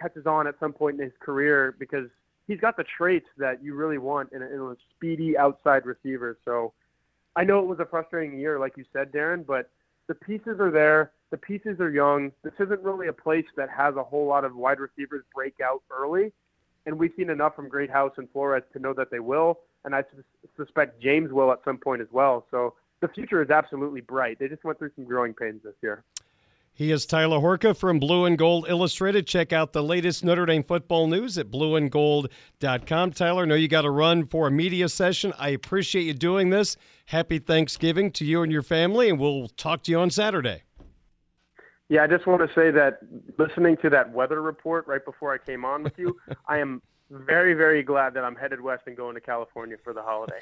catches 0.00 0.26
on 0.26 0.46
at 0.46 0.54
some 0.58 0.72
point 0.72 0.98
in 0.98 1.04
his 1.04 1.12
career 1.20 1.74
because 1.78 2.08
he's 2.46 2.60
got 2.60 2.76
the 2.76 2.84
traits 2.84 3.28
that 3.38 3.62
you 3.62 3.74
really 3.74 3.98
want 3.98 4.32
in 4.32 4.42
a, 4.42 4.46
in 4.46 4.60
a 4.60 4.74
speedy 4.96 5.36
outside 5.36 5.86
receiver. 5.86 6.38
So 6.44 6.72
I 7.36 7.44
know 7.44 7.58
it 7.60 7.66
was 7.66 7.80
a 7.80 7.86
frustrating 7.86 8.38
year, 8.38 8.58
like 8.58 8.76
you 8.76 8.84
said, 8.92 9.12
Darin, 9.12 9.42
but 9.42 9.70
the 10.06 10.14
pieces 10.14 10.60
are 10.60 10.70
there. 10.70 11.12
The 11.30 11.38
pieces 11.38 11.80
are 11.80 11.90
young. 11.90 12.32
This 12.42 12.54
isn't 12.60 12.80
really 12.82 13.08
a 13.08 13.12
place 13.12 13.46
that 13.56 13.68
has 13.70 13.96
a 13.96 14.04
whole 14.04 14.26
lot 14.26 14.44
of 14.44 14.54
wide 14.54 14.78
receivers 14.78 15.24
break 15.34 15.54
out 15.60 15.82
early, 15.90 16.32
and 16.86 16.98
we've 16.98 17.12
seen 17.16 17.30
enough 17.30 17.56
from 17.56 17.68
Greathouse 17.68 18.12
and 18.18 18.30
Flores 18.30 18.62
to 18.72 18.78
know 18.78 18.94
that 18.94 19.10
they 19.10 19.20
will, 19.20 19.60
and 19.84 19.94
I 19.94 20.04
suspect 20.56 21.02
James 21.02 21.32
will 21.32 21.50
at 21.50 21.58
some 21.64 21.78
point 21.78 22.02
as 22.02 22.08
well. 22.12 22.46
So 22.50 22.74
the 23.00 23.08
future 23.08 23.42
is 23.42 23.50
absolutely 23.50 24.00
bright. 24.00 24.38
They 24.38 24.48
just 24.48 24.64
went 24.64 24.78
through 24.78 24.92
some 24.94 25.04
growing 25.04 25.34
pains 25.34 25.62
this 25.64 25.74
year. 25.82 26.04
He 26.76 26.90
is 26.90 27.06
Tyler 27.06 27.38
Horka 27.38 27.76
from 27.76 28.00
Blue 28.00 28.24
and 28.24 28.36
Gold 28.36 28.66
Illustrated. 28.68 29.28
Check 29.28 29.52
out 29.52 29.72
the 29.72 29.82
latest 29.82 30.24
Notre 30.24 30.44
Dame 30.44 30.64
football 30.64 31.06
news 31.06 31.38
at 31.38 31.48
blueandgold.com. 31.48 33.12
Tyler, 33.12 33.42
I 33.42 33.44
know 33.44 33.54
you 33.54 33.68
got 33.68 33.82
to 33.82 33.90
run 33.90 34.26
for 34.26 34.48
a 34.48 34.50
media 34.50 34.88
session. 34.88 35.32
I 35.38 35.50
appreciate 35.50 36.02
you 36.02 36.14
doing 36.14 36.50
this. 36.50 36.76
Happy 37.06 37.38
Thanksgiving 37.38 38.10
to 38.12 38.24
you 38.24 38.42
and 38.42 38.50
your 38.50 38.62
family, 38.62 39.08
and 39.08 39.20
we'll 39.20 39.46
talk 39.50 39.84
to 39.84 39.92
you 39.92 40.00
on 40.00 40.10
Saturday. 40.10 40.63
Yeah, 41.88 42.02
I 42.02 42.06
just 42.06 42.26
want 42.26 42.40
to 42.40 42.48
say 42.54 42.70
that 42.70 43.00
listening 43.38 43.76
to 43.78 43.90
that 43.90 44.10
weather 44.12 44.40
report 44.40 44.86
right 44.86 45.04
before 45.04 45.34
I 45.34 45.38
came 45.38 45.64
on 45.64 45.82
with 45.82 45.98
you, 45.98 46.16
I 46.48 46.58
am 46.58 46.80
very, 47.10 47.54
very 47.54 47.82
glad 47.82 48.14
that 48.14 48.24
I'm 48.24 48.34
headed 48.34 48.60
west 48.60 48.84
and 48.86 48.96
going 48.96 49.14
to 49.14 49.20
California 49.20 49.76
for 49.82 49.92
the 49.92 50.02
holiday. 50.02 50.40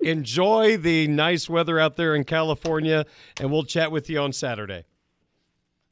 Enjoy 0.00 0.76
the 0.78 1.06
nice 1.08 1.48
weather 1.48 1.78
out 1.78 1.96
there 1.96 2.14
in 2.14 2.24
California, 2.24 3.04
and 3.38 3.50
we'll 3.50 3.64
chat 3.64 3.92
with 3.92 4.08
you 4.08 4.18
on 4.20 4.32
Saturday. 4.32 4.84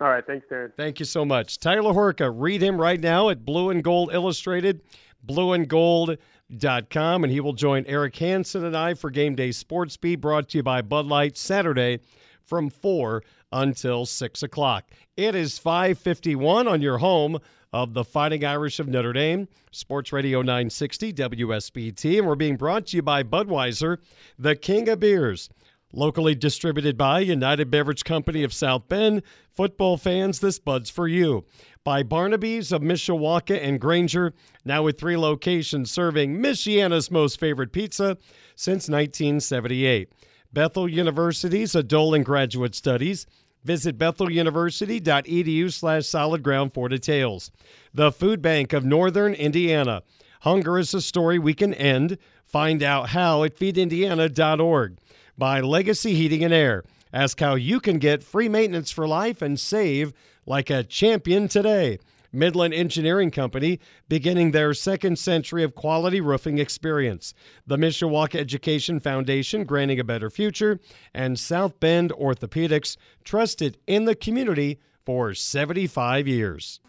All 0.00 0.08
right. 0.08 0.24
Thanks, 0.26 0.46
Darin. 0.48 0.72
Thank 0.76 1.00
you 1.00 1.04
so 1.04 1.24
much. 1.24 1.58
Tyler 1.58 1.92
Horka, 1.92 2.32
read 2.34 2.62
him 2.62 2.80
right 2.80 3.00
now 3.00 3.28
at 3.30 3.44
Blue 3.44 3.68
and 3.68 3.82
Gold 3.82 4.10
Illustrated, 4.12 4.80
blueandgold.com, 5.26 7.24
and 7.24 7.32
he 7.32 7.40
will 7.40 7.52
join 7.52 7.84
Eric 7.86 8.16
Hansen 8.16 8.64
and 8.64 8.76
I 8.76 8.94
for 8.94 9.10
Game 9.10 9.34
Day 9.34 9.50
Sports 9.50 9.96
Beat, 9.96 10.20
brought 10.20 10.50
to 10.50 10.58
you 10.58 10.62
by 10.62 10.82
Bud 10.82 11.06
Light, 11.06 11.36
Saturday 11.36 11.98
from 12.44 12.70
4 12.70 13.22
until 13.52 14.06
6 14.06 14.42
o'clock. 14.42 14.90
It 15.16 15.34
is 15.34 15.58
551 15.58 16.68
on 16.68 16.82
your 16.82 16.98
home 16.98 17.38
of 17.72 17.94
the 17.94 18.04
Fighting 18.04 18.44
Irish 18.44 18.80
of 18.80 18.88
Notre 18.88 19.12
Dame, 19.12 19.48
Sports 19.70 20.12
Radio 20.12 20.40
960 20.40 21.12
WSBT, 21.12 22.18
and 22.18 22.26
we're 22.26 22.34
being 22.34 22.56
brought 22.56 22.86
to 22.86 22.96
you 22.96 23.02
by 23.02 23.22
Budweiser, 23.22 23.98
the 24.38 24.56
king 24.56 24.88
of 24.88 25.00
beers. 25.00 25.50
Locally 25.92 26.34
distributed 26.34 26.98
by 26.98 27.20
United 27.20 27.70
Beverage 27.70 28.04
Company 28.04 28.42
of 28.44 28.52
South 28.52 28.88
Bend. 28.90 29.22
Football 29.50 29.96
fans, 29.96 30.40
this 30.40 30.58
Bud's 30.58 30.90
for 30.90 31.08
you. 31.08 31.46
By 31.82 32.02
Barnaby's 32.02 32.72
of 32.72 32.82
Mishawaka 32.82 33.58
and 33.62 33.80
Granger, 33.80 34.34
now 34.66 34.82
with 34.82 35.00
three 35.00 35.16
locations 35.16 35.90
serving 35.90 36.36
Michiana's 36.36 37.10
most 37.10 37.40
favorite 37.40 37.72
pizza 37.72 38.18
since 38.54 38.90
1978. 38.90 40.12
Bethel 40.52 40.88
University's 40.88 41.74
Adult 41.74 42.14
and 42.14 42.24
Graduate 42.24 42.74
Studies. 42.74 43.26
Visit 43.64 43.98
betheluniversity.edu 43.98 45.72
slash 45.72 46.06
solid 46.06 46.42
ground 46.42 46.72
for 46.72 46.88
details. 46.88 47.50
The 47.92 48.12
Food 48.12 48.40
Bank 48.40 48.72
of 48.72 48.84
Northern 48.84 49.34
Indiana. 49.34 50.02
Hunger 50.42 50.78
is 50.78 50.94
a 50.94 51.02
story 51.02 51.38
we 51.38 51.54
can 51.54 51.74
end. 51.74 52.18
Find 52.44 52.82
out 52.82 53.10
how 53.10 53.42
at 53.44 53.56
feedindiana.org. 53.56 54.98
By 55.36 55.60
Legacy 55.60 56.14
Heating 56.14 56.44
and 56.44 56.54
Air. 56.54 56.84
Ask 57.12 57.40
how 57.40 57.54
you 57.54 57.80
can 57.80 57.98
get 57.98 58.22
free 58.22 58.48
maintenance 58.48 58.90
for 58.90 59.06
life 59.06 59.42
and 59.42 59.58
save 59.58 60.12
like 60.46 60.70
a 60.70 60.82
champion 60.82 61.48
today. 61.48 61.98
Midland 62.32 62.74
Engineering 62.74 63.30
Company, 63.30 63.80
beginning 64.08 64.50
their 64.50 64.74
second 64.74 65.18
century 65.18 65.62
of 65.62 65.74
quality 65.74 66.20
roofing 66.20 66.58
experience. 66.58 67.34
The 67.66 67.76
Mishawaka 67.76 68.36
Education 68.36 69.00
Foundation, 69.00 69.64
granting 69.64 70.00
a 70.00 70.04
better 70.04 70.30
future. 70.30 70.80
And 71.14 71.38
South 71.38 71.80
Bend 71.80 72.12
Orthopedics, 72.12 72.96
trusted 73.24 73.78
in 73.86 74.04
the 74.04 74.14
community 74.14 74.78
for 75.04 75.34
75 75.34 76.28
years. 76.28 76.80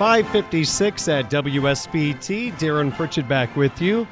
556 0.00 1.08
at 1.08 1.28
WSBT. 1.30 2.58
Darin 2.58 2.90
Pritchett 2.90 3.28
back 3.28 3.54
with 3.54 3.82
you. 3.82 4.08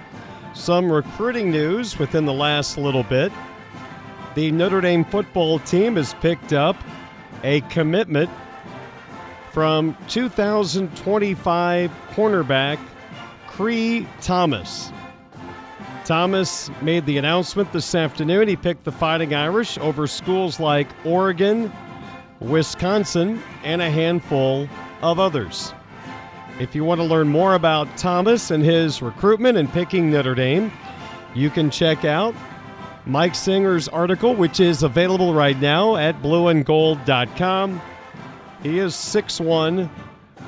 Some 0.53 0.93
recruiting 0.93 1.51
news 1.51 1.99
within 1.99 2.27
the 2.27 2.33
last 2.33 2.77
little 2.77 3.05
bit. 3.05 3.33
The 4.35 4.51
Notre 4.53 4.83
Dame 4.83 5.05
football 5.05 5.61
team 5.61 5.97
has 5.97 6.13
picked 6.15 6.53
up 6.53 6.77
a 7.43 7.63
commitment 7.63 8.29
from 9.53 9.96
2025 10.09 11.90
cornerback 12.11 12.78
Cree 13.46 14.07
Thomas. 14.20 14.92
Thomas 16.05 16.70
made 16.80 17.05
the 17.07 17.18
announcement 17.18 17.72
this 17.72 17.94
afternoon. 17.94 18.49
He 18.49 18.57
picked 18.57 18.84
the 18.84 18.92
Fighting 18.92 19.34
Irish 19.34 19.76
over 19.78 20.07
schools 20.07 20.59
like 20.59 20.88
Oregon, 21.05 21.72
Wisconsin, 22.40 23.42
and 23.64 23.82
a 23.82 23.90
handful 23.90 24.68
of 25.03 25.18
others. 25.18 25.74
If 26.59 26.74
you 26.74 26.84
want 26.84 27.01
to 27.01 27.05
learn 27.05 27.28
more 27.28 27.55
about 27.55 27.96
Thomas 27.96 28.51
and 28.51 28.64
his 28.64 29.03
recruitment 29.03 29.59
and 29.59 29.70
picking 29.72 30.11
Notre 30.11 30.34
Dame, 30.34 30.72
you 31.34 31.51
can 31.51 31.70
check 31.70 32.05
out 32.05 32.34
Mike 33.07 33.34
Singer's 33.34 33.88
article, 33.88 34.34
which 34.34 34.61
is 34.61 34.82
available 34.82 35.34
right 35.34 35.59
now 35.61 35.96
at 35.96 36.20
blueandgold.com. 36.22 37.80
He 38.63 38.81
is 38.81 38.95
6'1, 38.95 39.89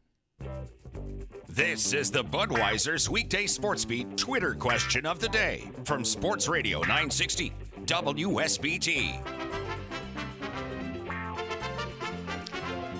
This 1.48 1.94
is 1.94 2.10
the 2.10 2.24
Budweiser's 2.24 3.08
weekday 3.08 3.46
sports 3.46 3.86
beat 3.86 4.18
Twitter 4.18 4.52
question 4.52 5.06
of 5.06 5.20
the 5.20 5.30
day 5.30 5.70
from 5.84 6.04
Sports 6.04 6.46
Radio 6.46 6.80
960 6.80 7.54
WSBT. 7.86 9.35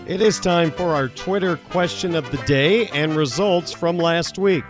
It 0.07 0.20
is 0.20 0.38
time 0.38 0.70
for 0.70 0.94
our 0.94 1.09
Twitter 1.09 1.57
question 1.57 2.14
of 2.14 2.30
the 2.30 2.36
day 2.44 2.86
and 2.90 3.16
results 3.16 3.72
from 3.72 3.98
last 3.98 4.38
week. 4.38 4.62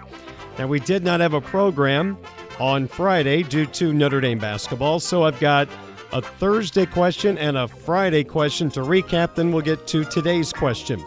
Now, 0.58 0.66
we 0.66 0.80
did 0.80 1.04
not 1.04 1.20
have 1.20 1.34
a 1.34 1.42
program 1.42 2.16
on 2.58 2.88
Friday 2.88 3.42
due 3.42 3.66
to 3.66 3.92
Notre 3.92 4.22
Dame 4.22 4.38
basketball, 4.38 4.98
so 4.98 5.24
I've 5.24 5.38
got 5.38 5.68
a 6.14 6.22
Thursday 6.22 6.86
question 6.86 7.36
and 7.36 7.58
a 7.58 7.68
Friday 7.68 8.24
question 8.24 8.70
to 8.70 8.80
recap, 8.80 9.34
then 9.34 9.52
we'll 9.52 9.60
get 9.60 9.86
to 9.88 10.04
today's 10.04 10.54
question. 10.54 11.04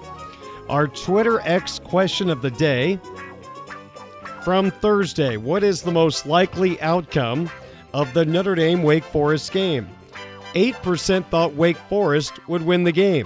Our 0.69 0.87
Twitter 0.87 1.39
X 1.39 1.79
question 1.79 2.29
of 2.29 2.43
the 2.43 2.51
day 2.51 2.99
from 4.43 4.69
Thursday 4.69 5.37
What 5.37 5.63
is 5.63 5.81
the 5.81 5.91
most 5.91 6.27
likely 6.27 6.79
outcome 6.81 7.49
of 7.95 8.13
the 8.13 8.25
Notre 8.25 8.53
Dame 8.53 8.83
Wake 8.83 9.05
Forest 9.05 9.51
game? 9.51 9.89
8% 10.53 11.25
thought 11.29 11.55
Wake 11.55 11.77
Forest 11.89 12.47
would 12.47 12.61
win 12.61 12.83
the 12.83 12.91
game. 12.91 13.25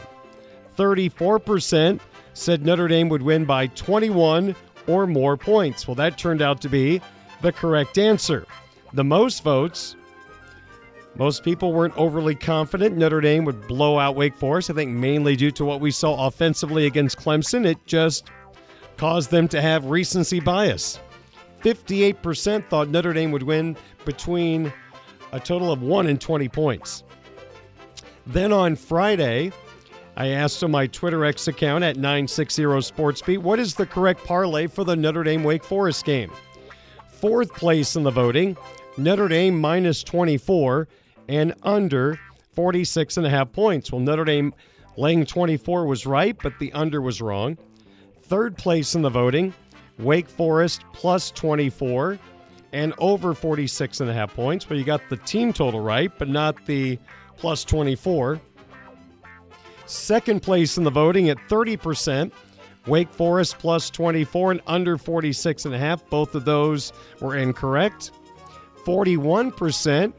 34% 0.75 1.99
said 2.33 2.65
Notre 2.65 2.87
Dame 2.87 3.09
would 3.09 3.21
win 3.21 3.45
by 3.45 3.67
21 3.67 4.55
or 4.87 5.07
more 5.07 5.37
points. 5.37 5.87
Well, 5.87 5.95
that 5.95 6.17
turned 6.17 6.41
out 6.41 6.61
to 6.61 6.69
be 6.69 7.01
the 7.41 7.51
correct 7.51 7.97
answer. 7.97 8.45
The 8.93 9.03
most 9.03 9.43
votes, 9.43 9.95
most 11.15 11.43
people 11.43 11.73
weren't 11.73 11.95
overly 11.95 12.35
confident 12.35 12.97
Notre 12.97 13.21
Dame 13.21 13.45
would 13.45 13.67
blow 13.67 13.99
out 13.99 14.15
Wake 14.15 14.35
Forest. 14.35 14.71
I 14.71 14.73
think 14.73 14.91
mainly 14.91 15.35
due 15.35 15.51
to 15.51 15.65
what 15.65 15.79
we 15.79 15.91
saw 15.91 16.27
offensively 16.27 16.85
against 16.85 17.17
Clemson. 17.17 17.65
It 17.65 17.77
just 17.85 18.29
caused 18.97 19.29
them 19.31 19.47
to 19.49 19.61
have 19.61 19.85
recency 19.85 20.39
bias. 20.39 20.99
58% 21.61 22.67
thought 22.67 22.89
Notre 22.89 23.13
Dame 23.13 23.31
would 23.31 23.43
win 23.43 23.77
between 24.05 24.73
a 25.31 25.39
total 25.39 25.71
of 25.71 25.81
1 25.81 26.07
and 26.07 26.19
20 26.19 26.49
points. 26.49 27.03
Then 28.25 28.51
on 28.51 28.75
Friday, 28.75 29.51
I 30.15 30.27
asked 30.27 30.63
on 30.63 30.71
my 30.71 30.85
Twitter 30.87 31.25
X 31.25 31.47
account 31.47 31.83
at 31.83 31.95
960 31.95 32.63
SportsBeat, 32.63 33.39
what 33.39 33.59
is 33.59 33.73
the 33.73 33.85
correct 33.85 34.23
parlay 34.23 34.67
for 34.67 34.83
the 34.83 34.95
Notre 34.95 35.23
Dame 35.23 35.43
Wake 35.43 35.63
Forest 35.63 36.05
game? 36.05 36.31
Fourth 37.07 37.51
place 37.53 37.95
in 37.95 38.03
the 38.03 38.11
voting, 38.11 38.55
Notre 38.97 39.27
Dame 39.27 39.59
minus 39.59 40.03
24 40.03 40.87
and 41.29 41.55
under 41.63 42.19
46 42.51 43.17
and 43.17 43.25
a 43.25 43.29
half 43.29 43.51
points. 43.51 43.91
Well, 43.91 44.01
Notre 44.01 44.25
Dame 44.25 44.53
laying 44.97 45.25
24 45.25 45.87
was 45.87 46.05
right, 46.05 46.37
but 46.43 46.59
the 46.59 46.71
under 46.73 47.01
was 47.01 47.19
wrong. 47.19 47.57
Third 48.21 48.55
place 48.55 48.93
in 48.93 49.01
the 49.01 49.09
voting, 49.09 49.51
Wake 49.97 50.27
Forest 50.27 50.83
plus 50.93 51.31
24 51.31 52.19
and 52.71 52.93
over 52.99 53.33
46 53.33 53.99
and 54.01 54.09
a 54.09 54.13
half 54.13 54.33
points. 54.35 54.69
Well, 54.69 54.77
you 54.77 54.85
got 54.85 55.01
the 55.09 55.17
team 55.17 55.53
total 55.53 55.79
right, 55.79 56.11
but 56.19 56.29
not 56.29 56.65
the 56.67 56.99
plus 57.37 57.63
24. 57.63 58.39
Second 59.85 60.41
place 60.41 60.77
in 60.77 60.83
the 60.83 60.91
voting 60.91 61.29
at 61.29 61.37
30%. 61.49 62.31
Wake 62.85 63.09
Forest 63.09 63.59
plus 63.59 63.89
24 63.89 64.51
and 64.51 64.61
under 64.67 64.97
46 64.97 65.65
and 65.65 65.73
a 65.73 65.77
half. 65.77 66.07
Both 66.09 66.35
of 66.35 66.45
those 66.45 66.91
were 67.21 67.37
incorrect. 67.37 68.11
41% 68.85 70.13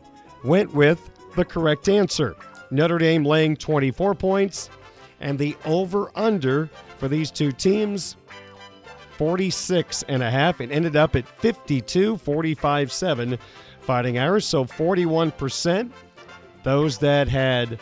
went 0.44 0.72
with 0.72 1.10
the 1.36 1.44
correct 1.44 1.88
answer. 1.88 2.34
Notre 2.70 2.98
Dame 2.98 3.24
laying 3.24 3.56
24 3.56 4.14
points 4.14 4.70
and 5.20 5.38
the 5.38 5.56
over 5.64 6.10
under 6.14 6.70
for 6.98 7.08
these 7.08 7.30
two 7.30 7.52
teams 7.52 8.16
46 9.18 10.04
and 10.08 10.22
a 10.22 10.30
half. 10.30 10.60
It 10.60 10.70
ended 10.70 10.96
up 10.96 11.14
at 11.16 11.28
52 11.40 12.16
45 12.16 12.92
7 12.92 13.38
Fighting 13.80 14.18
Irish. 14.18 14.46
So 14.46 14.64
41%. 14.64 15.92
Those 16.62 16.98
that 16.98 17.28
had 17.28 17.78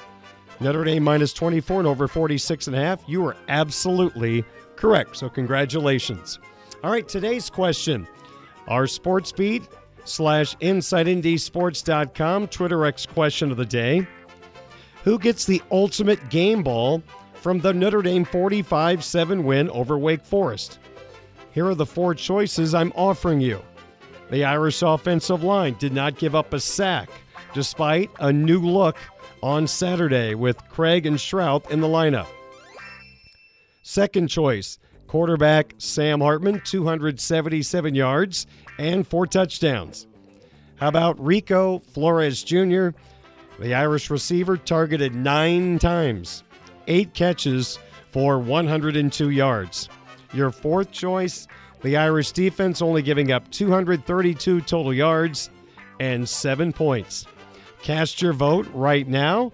Notre 0.63 0.85
Dame 0.85 1.03
minus 1.03 1.33
24 1.33 1.81
and 1.81 1.89
over 1.89 2.07
46 2.07 2.69
and 2.69 2.77
a 2.77 2.81
half, 2.81 3.03
you 3.07 3.27
are 3.27 3.37
absolutely 3.49 4.45
correct. 4.77 5.17
So 5.17 5.29
congratulations. 5.29 6.39
All 6.85 6.91
right, 6.91 7.07
today's 7.09 7.51
question. 7.51 8.07
Our 8.69 8.87
sports 8.87 9.33
beat 9.33 9.69
slash 10.05 10.57
InsideNDSports.com 10.57 12.49
Twitter 12.49 12.87
X 12.87 13.07
question 13.07 13.51
of 13.51 13.57
the 13.57 13.67
day. 13.67 14.07
Who 15.05 15.19
gets 15.19 15.45
the 15.45 15.61
ultimate 15.71 16.31
game 16.31 16.63
ball 16.63 17.03
from 17.35 17.59
the 17.59 17.75
Notre 17.75 18.03
Dame 18.03 18.25
45 18.25 19.03
7 19.03 19.45
win 19.45 19.69
over 19.71 19.99
Wake 19.99 20.25
Forest? 20.25 20.79
Here 21.53 21.67
are 21.67 21.75
the 21.75 21.87
four 21.87 22.15
choices 22.15 22.75
I'm 22.75 22.93
offering 22.95 23.41
you. 23.41 23.61
The 24.31 24.45
Irish 24.45 24.83
offensive 24.83 25.43
line 25.43 25.77
did 25.79 25.93
not 25.93 26.19
give 26.19 26.35
up 26.35 26.53
a 26.53 26.61
sack 26.61 27.11
despite 27.53 28.11
a 28.21 28.33
new 28.33 28.61
look 28.61 28.97
on 29.43 29.67
Saturday 29.67 30.35
with 30.35 30.69
Craig 30.69 31.07
and 31.07 31.17
Schrauth 31.17 31.71
in 31.71 31.81
the 31.81 31.89
lineup. 31.89 32.29
Second 33.83 34.29
choice, 34.29 34.79
quarterback 35.07 35.75
Sam 35.79 36.21
Hartman, 36.21 36.61
277 36.65 37.95
yards 37.95 38.47
and 38.79 39.07
four 39.07 39.27
touchdowns. 39.27 40.07
How 40.77 40.89
about 40.89 41.23
Rico 41.23 41.81
Flores 41.81 42.43
Jr.? 42.43 42.91
The 43.59 43.75
Irish 43.75 44.11
receiver 44.11 44.57
targeted 44.57 45.15
nine 45.15 45.79
times, 45.79 46.43
eight 46.87 47.15
catches 47.15 47.79
for 48.11 48.39
102 48.39 49.31
yards. 49.31 49.89
Your 50.33 50.51
fourth 50.51 50.91
choice, 50.91 51.47
the 51.83 51.97
Irish 51.97 52.33
defense 52.33 52.81
only 52.81 53.03
giving 53.03 53.33
up 53.33 53.51
232 53.51 54.61
total 54.63 54.95
yards 54.95 55.51
and 56.01 56.29
seven 56.29 56.73
points. 56.73 57.27
Cast 57.83 58.23
your 58.23 58.33
vote 58.33 58.69
right 58.73 59.07
now 59.09 59.53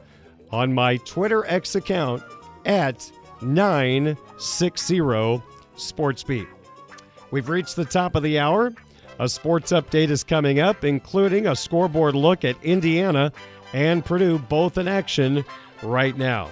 on 0.50 0.74
my 0.74 0.98
Twitter 0.98 1.44
X 1.46 1.74
account 1.74 2.22
at 2.66 3.10
960 3.40 4.98
SportsBeat. 4.98 6.46
We've 7.30 7.48
reached 7.48 7.76
the 7.76 7.84
top 7.84 8.14
of 8.14 8.22
the 8.22 8.38
hour. 8.38 8.72
A 9.18 9.28
sports 9.28 9.72
update 9.72 10.10
is 10.10 10.24
coming 10.24 10.60
up, 10.60 10.84
including 10.84 11.46
a 11.46 11.56
scoreboard 11.56 12.14
look 12.14 12.44
at 12.44 12.62
Indiana 12.62 13.32
and 13.72 14.04
Purdue, 14.04 14.38
both 14.38 14.78
in 14.78 14.88
action 14.88 15.44
right 15.82 16.16
now. 16.16 16.50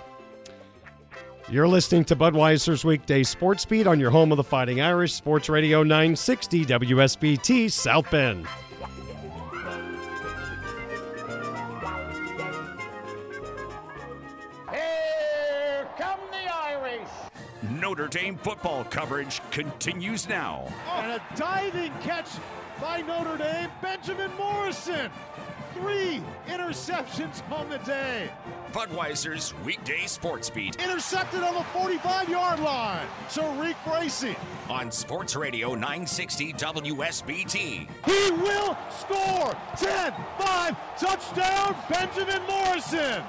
You're 1.49 1.69
listening 1.69 2.05
to 2.07 2.17
Budweiser's 2.17 2.85
weekday 2.85 3.23
sports 3.23 3.65
beat 3.65 3.87
on 3.87 4.01
your 4.01 4.11
home 4.11 4.33
of 4.33 4.37
the 4.37 4.45
Fighting 4.45 4.81
Irish, 4.81 5.13
Sports 5.13 5.49
Radio 5.49 5.83
960 5.83 6.65
WSBT 6.65 7.71
South 7.71 8.11
Bend. 8.11 8.47
Notre 17.87 18.09
Dame 18.09 18.37
football 18.39 18.83
coverage 18.87 19.41
continues 19.53 20.29
now. 20.29 20.67
And 20.97 21.13
a 21.13 21.23
diving 21.37 21.93
catch 22.03 22.27
by 22.81 23.01
Notre 23.03 23.37
Dame, 23.37 23.71
Benjamin 23.81 24.29
Morrison. 24.37 25.09
Three 25.73 26.21
interceptions 26.49 27.49
on 27.49 27.69
the 27.69 27.79
day. 27.79 28.29
Budweiser's 28.73 29.55
weekday 29.65 30.07
sports 30.07 30.51
beat 30.51 30.75
Intercepted 30.83 31.45
on 31.45 31.55
the 31.55 31.63
45 31.63 32.29
yard 32.29 32.59
line. 32.59 33.07
Tariq 33.29 33.77
Bracy. 33.87 34.35
on 34.69 34.91
Sports 34.91 35.37
Radio 35.37 35.75
960 35.75 36.55
WSBT. 36.55 37.89
He 38.05 38.31
will 38.33 38.77
score 38.91 39.57
10 39.77 40.13
5 40.41 40.77
touchdown, 40.99 41.77
Benjamin 41.89 42.43
Morrison. 42.49 43.23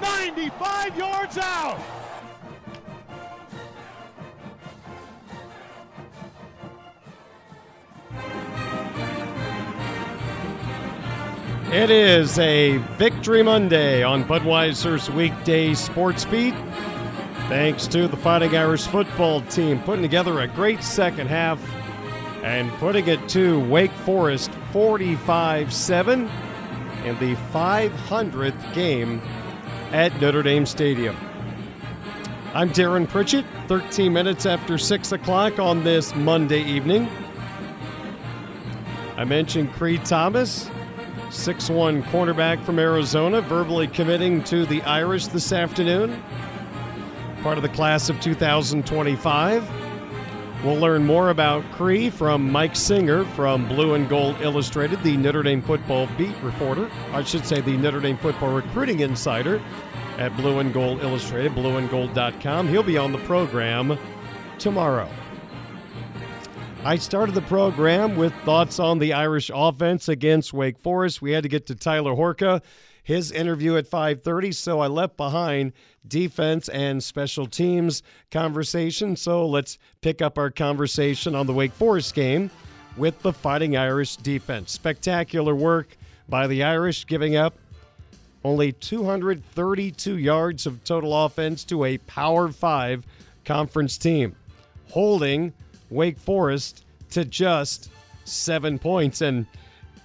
95 0.00 0.96
yards 0.96 1.36
out. 1.36 1.78
It 11.72 11.90
is 11.90 12.38
a 12.38 12.78
Victory 12.96 13.42
Monday 13.42 14.02
on 14.02 14.24
Budweiser's 14.24 15.10
weekday 15.10 15.74
sports 15.74 16.24
beat. 16.24 16.54
Thanks 17.48 17.86
to 17.88 18.08
the 18.08 18.16
Fighting 18.16 18.56
Irish 18.56 18.86
football 18.86 19.42
team 19.42 19.80
putting 19.82 20.02
together 20.02 20.40
a 20.40 20.48
great 20.48 20.82
second 20.82 21.26
half 21.26 21.60
and 22.42 22.70
putting 22.78 23.06
it 23.08 23.28
to 23.28 23.60
Wake 23.68 23.90
Forest 23.90 24.50
45 24.72 25.72
7 25.72 26.30
in 27.04 27.18
the 27.18 27.34
500th 27.52 28.74
game 28.74 29.20
at 29.92 30.18
Notre 30.20 30.42
Dame 30.42 30.64
Stadium. 30.64 31.16
I'm 32.54 32.70
Darin 32.70 33.06
Pritchett, 33.06 33.44
13 33.68 34.10
minutes 34.10 34.46
after 34.46 34.78
6 34.78 35.12
o'clock 35.12 35.58
on 35.58 35.84
this 35.84 36.14
Monday 36.14 36.62
evening. 36.62 37.10
I 39.18 39.24
mentioned 39.24 39.72
Cree 39.72 39.98
Thomas, 39.98 40.70
six-one 41.30 42.04
cornerback 42.04 42.64
from 42.64 42.78
Arizona, 42.78 43.40
verbally 43.40 43.88
committing 43.88 44.44
to 44.44 44.64
the 44.64 44.80
Irish 44.82 45.26
this 45.26 45.50
afternoon. 45.52 46.22
Part 47.42 47.58
of 47.58 47.62
the 47.62 47.68
class 47.68 48.08
of 48.08 48.20
2025. 48.20 49.68
We'll 50.62 50.76
learn 50.76 51.04
more 51.04 51.30
about 51.30 51.64
Cree 51.72 52.10
from 52.10 52.52
Mike 52.52 52.76
Singer 52.76 53.24
from 53.24 53.66
Blue 53.66 53.94
and 53.94 54.08
Gold 54.08 54.36
Illustrated, 54.40 55.02
the 55.02 55.16
Notre 55.16 55.42
Dame 55.42 55.62
football 55.62 56.08
beat 56.16 56.36
reporter. 56.40 56.88
I 57.12 57.24
should 57.24 57.44
say 57.44 57.60
the 57.60 57.76
Notre 57.76 57.98
Dame 57.98 58.18
football 58.18 58.52
recruiting 58.52 59.00
insider 59.00 59.60
at 60.18 60.36
Blue 60.36 60.60
and 60.60 60.72
Gold 60.72 61.02
Illustrated, 61.02 61.56
blueandgold.com. 61.56 62.68
He'll 62.68 62.84
be 62.84 62.96
on 62.96 63.10
the 63.10 63.18
program 63.18 63.98
tomorrow. 64.60 65.08
I 66.88 66.96
started 66.96 67.34
the 67.34 67.42
program 67.42 68.16
with 68.16 68.32
thoughts 68.46 68.78
on 68.78 68.98
the 68.98 69.12
Irish 69.12 69.50
offense 69.54 70.08
against 70.08 70.54
Wake 70.54 70.78
Forest. 70.78 71.20
We 71.20 71.32
had 71.32 71.42
to 71.42 71.48
get 71.50 71.66
to 71.66 71.74
Tyler 71.74 72.14
Horka, 72.14 72.62
his 73.02 73.30
interview 73.30 73.76
at 73.76 73.86
5:30, 73.86 74.52
so 74.52 74.80
I 74.80 74.86
left 74.86 75.18
behind 75.18 75.74
defense 76.06 76.66
and 76.70 77.04
special 77.04 77.44
teams 77.44 78.02
conversation. 78.30 79.16
So 79.16 79.46
let's 79.46 79.76
pick 80.00 80.22
up 80.22 80.38
our 80.38 80.50
conversation 80.50 81.34
on 81.34 81.46
the 81.46 81.52
Wake 81.52 81.72
Forest 81.72 82.14
game 82.14 82.50
with 82.96 83.20
the 83.20 83.34
Fighting 83.34 83.76
Irish 83.76 84.16
defense. 84.16 84.72
Spectacular 84.72 85.54
work 85.54 85.94
by 86.26 86.46
the 86.46 86.64
Irish, 86.64 87.04
giving 87.04 87.36
up 87.36 87.52
only 88.42 88.72
232 88.72 90.16
yards 90.16 90.64
of 90.64 90.82
total 90.84 91.26
offense 91.26 91.64
to 91.64 91.84
a 91.84 91.98
Power 91.98 92.48
5 92.48 93.04
conference 93.44 93.98
team, 93.98 94.36
holding 94.92 95.52
Wake 95.90 96.18
Forest 96.18 96.84
to 97.10 97.24
just 97.24 97.90
seven 98.24 98.78
points. 98.78 99.20
And 99.20 99.46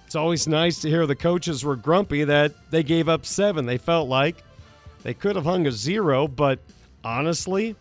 it's 0.06 0.14
always 0.14 0.46
nice 0.46 0.80
to 0.80 0.88
hear 0.88 1.06
the 1.06 1.16
coaches 1.16 1.64
were 1.64 1.76
grumpy 1.76 2.24
that 2.24 2.70
they 2.70 2.82
gave 2.82 3.08
up 3.08 3.26
seven. 3.26 3.66
They 3.66 3.78
felt 3.78 4.08
like 4.08 4.42
they 5.02 5.14
could 5.14 5.36
have 5.36 5.44
hung 5.44 5.66
a 5.66 5.72
zero, 5.72 6.26
but 6.26 6.58
honestly, 7.04 7.76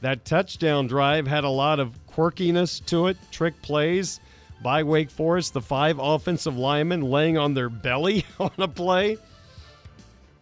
that 0.00 0.24
touchdown 0.24 0.86
drive 0.86 1.26
had 1.26 1.44
a 1.44 1.48
lot 1.48 1.78
of 1.78 1.94
quirkiness 2.10 2.84
to 2.86 3.06
it, 3.06 3.16
trick 3.30 3.60
plays 3.62 4.20
by 4.62 4.82
Wake 4.82 5.10
Forest. 5.10 5.52
The 5.52 5.60
five 5.60 5.98
offensive 5.98 6.56
linemen 6.56 7.02
laying 7.02 7.38
on 7.38 7.54
their 7.54 7.68
belly 7.68 8.24
on 8.40 8.50
a 8.58 8.68
play. 8.68 9.18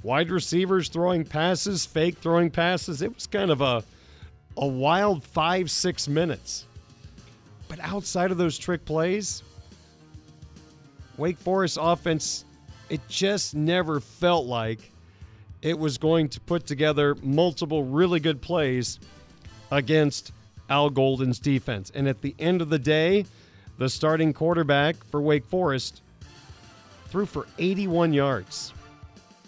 Wide 0.02 0.30
receivers 0.30 0.88
throwing 0.88 1.24
passes, 1.24 1.84
fake 1.84 2.18
throwing 2.18 2.50
passes. 2.50 3.02
It 3.02 3.14
was 3.14 3.26
kind 3.26 3.50
of 3.50 3.60
a 3.60 3.82
a 4.56 4.66
wild 4.66 5.22
five, 5.22 5.70
six 5.70 6.08
minutes. 6.08 6.66
But 7.68 7.80
outside 7.80 8.30
of 8.30 8.38
those 8.38 8.58
trick 8.58 8.84
plays, 8.84 9.42
Wake 11.16 11.38
Forest 11.38 11.78
offense, 11.80 12.44
it 12.88 13.00
just 13.08 13.54
never 13.54 14.00
felt 14.00 14.46
like 14.46 14.92
it 15.60 15.78
was 15.78 15.98
going 15.98 16.28
to 16.30 16.40
put 16.40 16.66
together 16.66 17.16
multiple 17.22 17.84
really 17.84 18.20
good 18.20 18.40
plays 18.40 18.98
against 19.70 20.32
Al 20.70 20.88
Golden's 20.88 21.38
defense. 21.38 21.92
And 21.94 22.08
at 22.08 22.22
the 22.22 22.34
end 22.38 22.62
of 22.62 22.70
the 22.70 22.78
day, 22.78 23.26
the 23.78 23.88
starting 23.88 24.32
quarterback 24.32 24.96
for 25.10 25.20
Wake 25.20 25.44
Forest 25.44 26.02
threw 27.08 27.26
for 27.26 27.46
81 27.58 28.12
yards. 28.12 28.72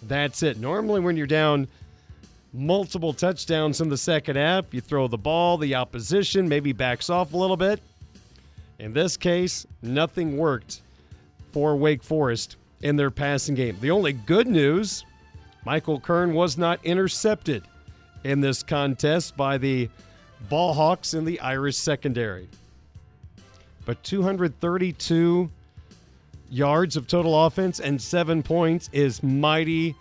That's 0.03 0.43
it. 0.43 0.59
Normally, 0.59 0.99
when 0.99 1.15
you're 1.15 1.27
down 1.27 1.67
multiple 2.53 3.13
touchdowns 3.13 3.81
in 3.81 3.89
the 3.89 3.97
second 3.97 4.35
half. 4.35 4.73
You 4.73 4.81
throw 4.81 5.07
the 5.07 5.17
ball, 5.17 5.57
the 5.57 5.75
opposition 5.75 6.49
maybe 6.49 6.73
backs 6.73 7.09
off 7.09 7.33
a 7.33 7.37
little 7.37 7.57
bit. 7.57 7.81
In 8.81 8.93
this 8.93 9.15
case, 9.15 9.67
nothing 9.83 10.37
worked 10.37 10.81
for 11.51 11.75
Wake 11.75 12.01
Forest 12.01 12.55
in 12.81 12.95
their 12.95 13.11
passing 13.11 13.53
game. 13.53 13.77
The 13.79 13.91
only 13.91 14.11
good 14.11 14.47
news 14.47 15.05
Michael 15.63 15.99
Kern 15.99 16.33
was 16.33 16.57
not 16.57 16.83
intercepted 16.83 17.63
in 18.23 18.41
this 18.41 18.63
contest 18.63 19.37
by 19.37 19.59
the 19.59 19.87
Ball 20.49 20.73
Hawks 20.73 21.13
in 21.13 21.25
the 21.25 21.39
Irish 21.41 21.77
secondary. 21.77 22.49
But 23.85 24.01
232 24.03 25.51
yards 26.49 26.97
of 26.97 27.05
total 27.05 27.45
offense 27.45 27.79
and 27.79 28.01
seven 28.01 28.41
points 28.41 28.89
is 28.91 29.21
mighty 29.21 29.95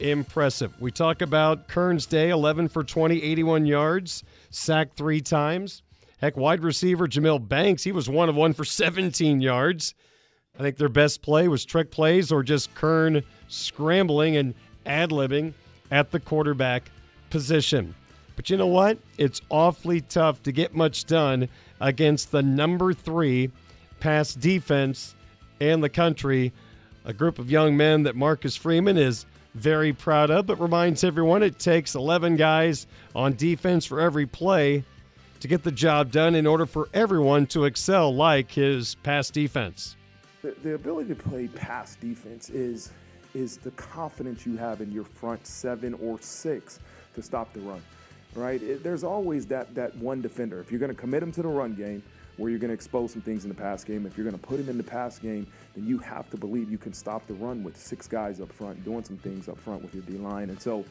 impressive. 0.00 0.72
We 0.80 0.90
talk 0.92 1.20
about 1.20 1.68
Kern's 1.68 2.06
day 2.06 2.30
11 2.30 2.68
for 2.68 2.84
20, 2.84 3.22
81 3.22 3.66
yards, 3.66 4.24
sacked 4.48 4.96
three 4.96 5.20
times. 5.20 5.82
Heck, 6.24 6.38
wide 6.38 6.64
receiver 6.64 7.06
Jahmal 7.06 7.46
Banks, 7.46 7.84
he 7.84 7.92
was 7.92 8.08
one 8.08 8.30
of 8.30 8.34
one 8.34 8.54
for 8.54 8.64
17 8.64 9.42
yards. 9.42 9.92
I 10.58 10.62
think 10.62 10.78
their 10.78 10.88
best 10.88 11.20
play 11.20 11.48
was 11.48 11.66
trick 11.66 11.90
plays 11.90 12.32
or 12.32 12.42
just 12.42 12.74
Kern 12.74 13.22
scrambling 13.48 14.38
and 14.38 14.54
ad 14.86 15.10
libbing 15.10 15.52
at 15.90 16.12
the 16.12 16.20
quarterback 16.20 16.90
position. 17.28 17.94
But 18.36 18.48
you 18.48 18.56
know 18.56 18.68
what? 18.68 18.96
It's 19.18 19.42
awfully 19.50 20.00
tough 20.00 20.42
to 20.44 20.52
get 20.52 20.74
much 20.74 21.04
done 21.04 21.46
against 21.78 22.32
the 22.32 22.42
number 22.42 22.94
three 22.94 23.50
pass 24.00 24.32
defense 24.32 25.14
in 25.60 25.82
the 25.82 25.90
country. 25.90 26.54
A 27.04 27.12
group 27.12 27.38
of 27.38 27.50
young 27.50 27.76
men 27.76 28.04
that 28.04 28.16
Marcus 28.16 28.56
Freeman 28.56 28.96
is 28.96 29.26
very 29.54 29.92
proud 29.92 30.30
of, 30.30 30.46
but 30.46 30.58
reminds 30.58 31.04
everyone 31.04 31.42
it 31.42 31.58
takes 31.58 31.94
11 31.94 32.36
guys 32.36 32.86
on 33.14 33.36
defense 33.36 33.84
for 33.84 34.00
every 34.00 34.24
play 34.24 34.84
to 35.44 35.48
get 35.48 35.62
the 35.62 35.70
job 35.70 36.10
done 36.10 36.34
in 36.34 36.46
order 36.46 36.64
for 36.64 36.88
everyone 36.94 37.44
to 37.44 37.66
excel 37.66 38.14
like 38.14 38.50
his 38.50 38.94
pass 39.02 39.28
defense. 39.28 39.94
The, 40.40 40.56
the 40.62 40.74
ability 40.74 41.10
to 41.10 41.14
play 41.14 41.48
pass 41.48 41.96
defense 41.96 42.48
is 42.48 42.90
is 43.34 43.58
the 43.58 43.70
confidence 43.72 44.46
you 44.46 44.56
have 44.56 44.80
in 44.80 44.90
your 44.90 45.04
front 45.04 45.46
seven 45.46 45.92
or 46.00 46.18
six 46.22 46.78
to 47.14 47.22
stop 47.22 47.52
the 47.52 47.60
run 47.60 47.82
right? 48.34 48.62
It, 48.62 48.82
there's 48.82 49.04
always 49.04 49.46
that 49.46 49.74
that 49.74 49.94
one 49.98 50.22
defender. 50.22 50.60
If 50.60 50.70
you're 50.70 50.80
going 50.80 50.90
to 50.90 50.98
commit 50.98 51.22
him 51.22 51.30
to 51.32 51.42
the 51.42 51.48
run 51.48 51.74
game, 51.74 52.02
where 52.38 52.50
you're 52.50 52.58
going 52.58 52.70
to 52.70 52.74
expose 52.74 53.12
some 53.12 53.22
things 53.22 53.44
in 53.44 53.48
the 53.48 53.54
pass 53.54 53.84
game, 53.84 54.06
if 54.06 54.16
you're 54.16 54.24
going 54.24 54.36
to 54.36 54.46
put 54.46 54.58
him 54.58 54.68
in 54.70 54.78
the 54.78 54.82
pass 54.82 55.18
game, 55.18 55.46
then 55.76 55.86
you 55.86 55.98
have 55.98 56.28
to 56.30 56.36
believe 56.36 56.70
you 56.70 56.78
can 56.78 56.92
stop 56.92 57.26
the 57.26 57.34
run 57.34 57.62
with 57.62 57.76
six 57.76 58.08
guys 58.08 58.40
up 58.40 58.50
front, 58.50 58.82
doing 58.82 59.04
some 59.04 59.18
things 59.18 59.48
up 59.48 59.58
front 59.58 59.82
with 59.82 59.94
your 59.94 60.02
D 60.04 60.14
line. 60.14 60.48
And 60.48 60.60
so, 60.60 60.86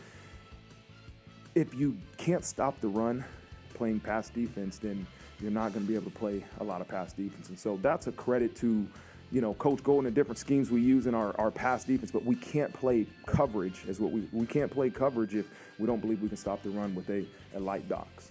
if 1.56 1.74
you 1.74 1.98
can't 2.18 2.46
stop 2.46 2.80
the 2.80 2.88
run 2.88 3.26
playing 3.74 4.00
pass 4.00 4.30
defense, 4.30 4.78
then 4.78 5.06
you're 5.40 5.52
not 5.52 5.74
going 5.74 5.86
to 5.86 5.88
be 5.88 5.96
able 5.96 6.12
to 6.12 6.18
play 6.18 6.44
a 6.60 6.64
lot 6.64 6.82
of 6.82 6.88
pass 6.88 7.14
defense. 7.14 7.50
And 7.50 7.60
so, 7.60 7.78
that's 7.82 8.08
a 8.08 8.12
credit 8.12 8.56
to 8.58 8.88
you 9.34 9.42
know, 9.42 9.56
Coach 9.56 9.84
Golden, 9.84 10.06
and 10.06 10.16
different 10.16 10.38
schemes 10.38 10.70
we 10.70 10.80
use 10.80 11.08
in 11.08 11.16
our, 11.16 11.36
our 11.40 11.50
pass 11.50 11.84
defense, 11.84 12.12
but 12.12 12.24
we 12.24 12.36
can't 12.36 12.72
play 12.72 13.08
coverage 13.26 13.82
as 13.90 14.00
what 14.00 14.12
we 14.12 14.28
we 14.32 14.46
can't 14.46 14.70
play 14.70 14.92
coverage 14.92 15.34
if 15.34 15.48
we 15.80 15.88
don't 15.88 16.00
believe 16.00 16.22
we 16.22 16.28
can 16.28 16.38
stop 16.38 16.62
the 16.62 16.70
run 16.70 16.94
with 16.94 17.10
a, 17.10 17.26
a 17.56 17.60
light 17.60 17.90
box. 17.90 18.30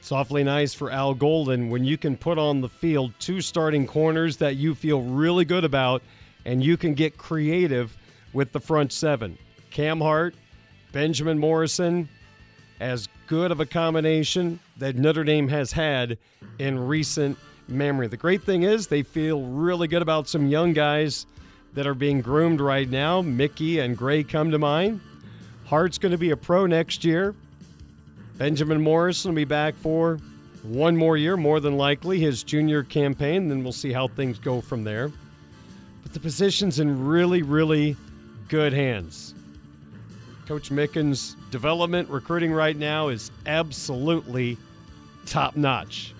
Softly 0.00 0.42
nice 0.42 0.74
for 0.74 0.90
Al 0.90 1.14
Golden 1.14 1.70
when 1.70 1.84
you 1.84 1.96
can 1.96 2.16
put 2.16 2.36
on 2.36 2.60
the 2.60 2.68
field 2.68 3.12
two 3.20 3.40
starting 3.40 3.86
corners 3.86 4.38
that 4.38 4.56
you 4.56 4.74
feel 4.74 5.02
really 5.02 5.44
good 5.44 5.64
about 5.64 6.02
and 6.44 6.64
you 6.64 6.76
can 6.76 6.94
get 6.94 7.16
creative 7.16 7.96
with 8.32 8.50
the 8.50 8.60
front 8.60 8.92
seven. 8.92 9.38
Cam 9.70 10.00
Hart, 10.00 10.34
Benjamin 10.90 11.38
Morrison, 11.38 12.08
as 12.80 13.08
good 13.26 13.52
of 13.52 13.60
a 13.60 13.66
combination 13.66 14.58
that 14.78 14.96
Notre 14.96 15.22
Dame 15.22 15.48
has 15.48 15.70
had 15.70 16.18
in 16.58 16.78
recent 16.78 17.38
memory. 17.68 18.08
The 18.08 18.16
great 18.16 18.42
thing 18.42 18.64
is 18.64 18.86
they 18.86 19.02
feel 19.02 19.42
really 19.42 19.86
good 19.86 20.02
about 20.02 20.28
some 20.28 20.48
young 20.48 20.72
guys 20.72 21.26
that 21.74 21.86
are 21.86 21.94
being 21.94 22.20
groomed 22.20 22.60
right 22.60 22.88
now. 22.88 23.22
Mickey 23.22 23.78
and 23.78 23.96
Gray 23.96 24.24
come 24.24 24.50
to 24.50 24.58
mind. 24.58 25.00
Hart's 25.66 25.98
going 25.98 26.12
to 26.12 26.18
be 26.18 26.30
a 26.30 26.36
pro 26.36 26.66
next 26.66 27.04
year. 27.04 27.34
Benjamin 28.38 28.80
Morrison 28.82 29.30
will 29.30 29.36
be 29.36 29.44
back 29.44 29.74
for 29.76 30.18
one 30.62 30.96
more 30.96 31.16
year, 31.16 31.36
more 31.36 31.60
than 31.60 31.76
likely, 31.76 32.18
his 32.18 32.42
junior 32.42 32.82
campaign. 32.82 33.48
Then 33.48 33.62
we'll 33.62 33.72
see 33.72 33.92
how 33.92 34.08
things 34.08 34.38
go 34.38 34.60
from 34.60 34.82
there. 34.82 35.12
But 36.02 36.12
the 36.12 36.20
position's 36.20 36.80
in 36.80 37.06
really, 37.06 37.42
really 37.42 37.96
good 38.48 38.72
hands. 38.72 39.34
Coach 40.50 40.70
Mickens' 40.70 41.36
development, 41.52 42.08
recruiting 42.08 42.52
right 42.52 42.76
now 42.76 43.06
is 43.06 43.30
absolutely 43.46 44.58
top 45.24 45.54
notch 45.54 46.12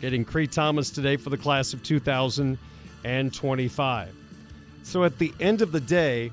getting 0.00 0.24
Cree 0.24 0.48
Thomas 0.48 0.90
today 0.90 1.16
for 1.16 1.30
the 1.30 1.36
class 1.36 1.72
of 1.72 1.80
2025. 1.84 4.14
So 4.82 5.04
at 5.04 5.18
the 5.18 5.32
end 5.38 5.62
of 5.62 5.70
the 5.70 5.78
day, 5.78 6.32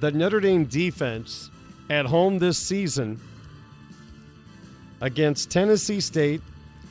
the 0.00 0.10
Notre 0.10 0.40
Dame 0.40 0.64
defense 0.64 1.48
at 1.88 2.06
home 2.06 2.40
this 2.40 2.58
season 2.58 3.20
against 5.00 5.48
Tennessee 5.48 6.00
State, 6.00 6.40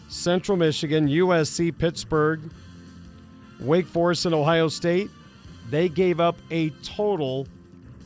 Central 0.07 0.57
Michigan, 0.57 1.09
USC, 1.09 1.77
Pittsburgh, 1.77 2.39
Wake 3.59 3.87
Forest, 3.87 4.27
and 4.27 4.33
Ohio 4.33 4.69
State, 4.69 5.09
they 5.69 5.89
gave 5.89 6.21
up 6.21 6.37
a 6.51 6.69
total 6.83 7.49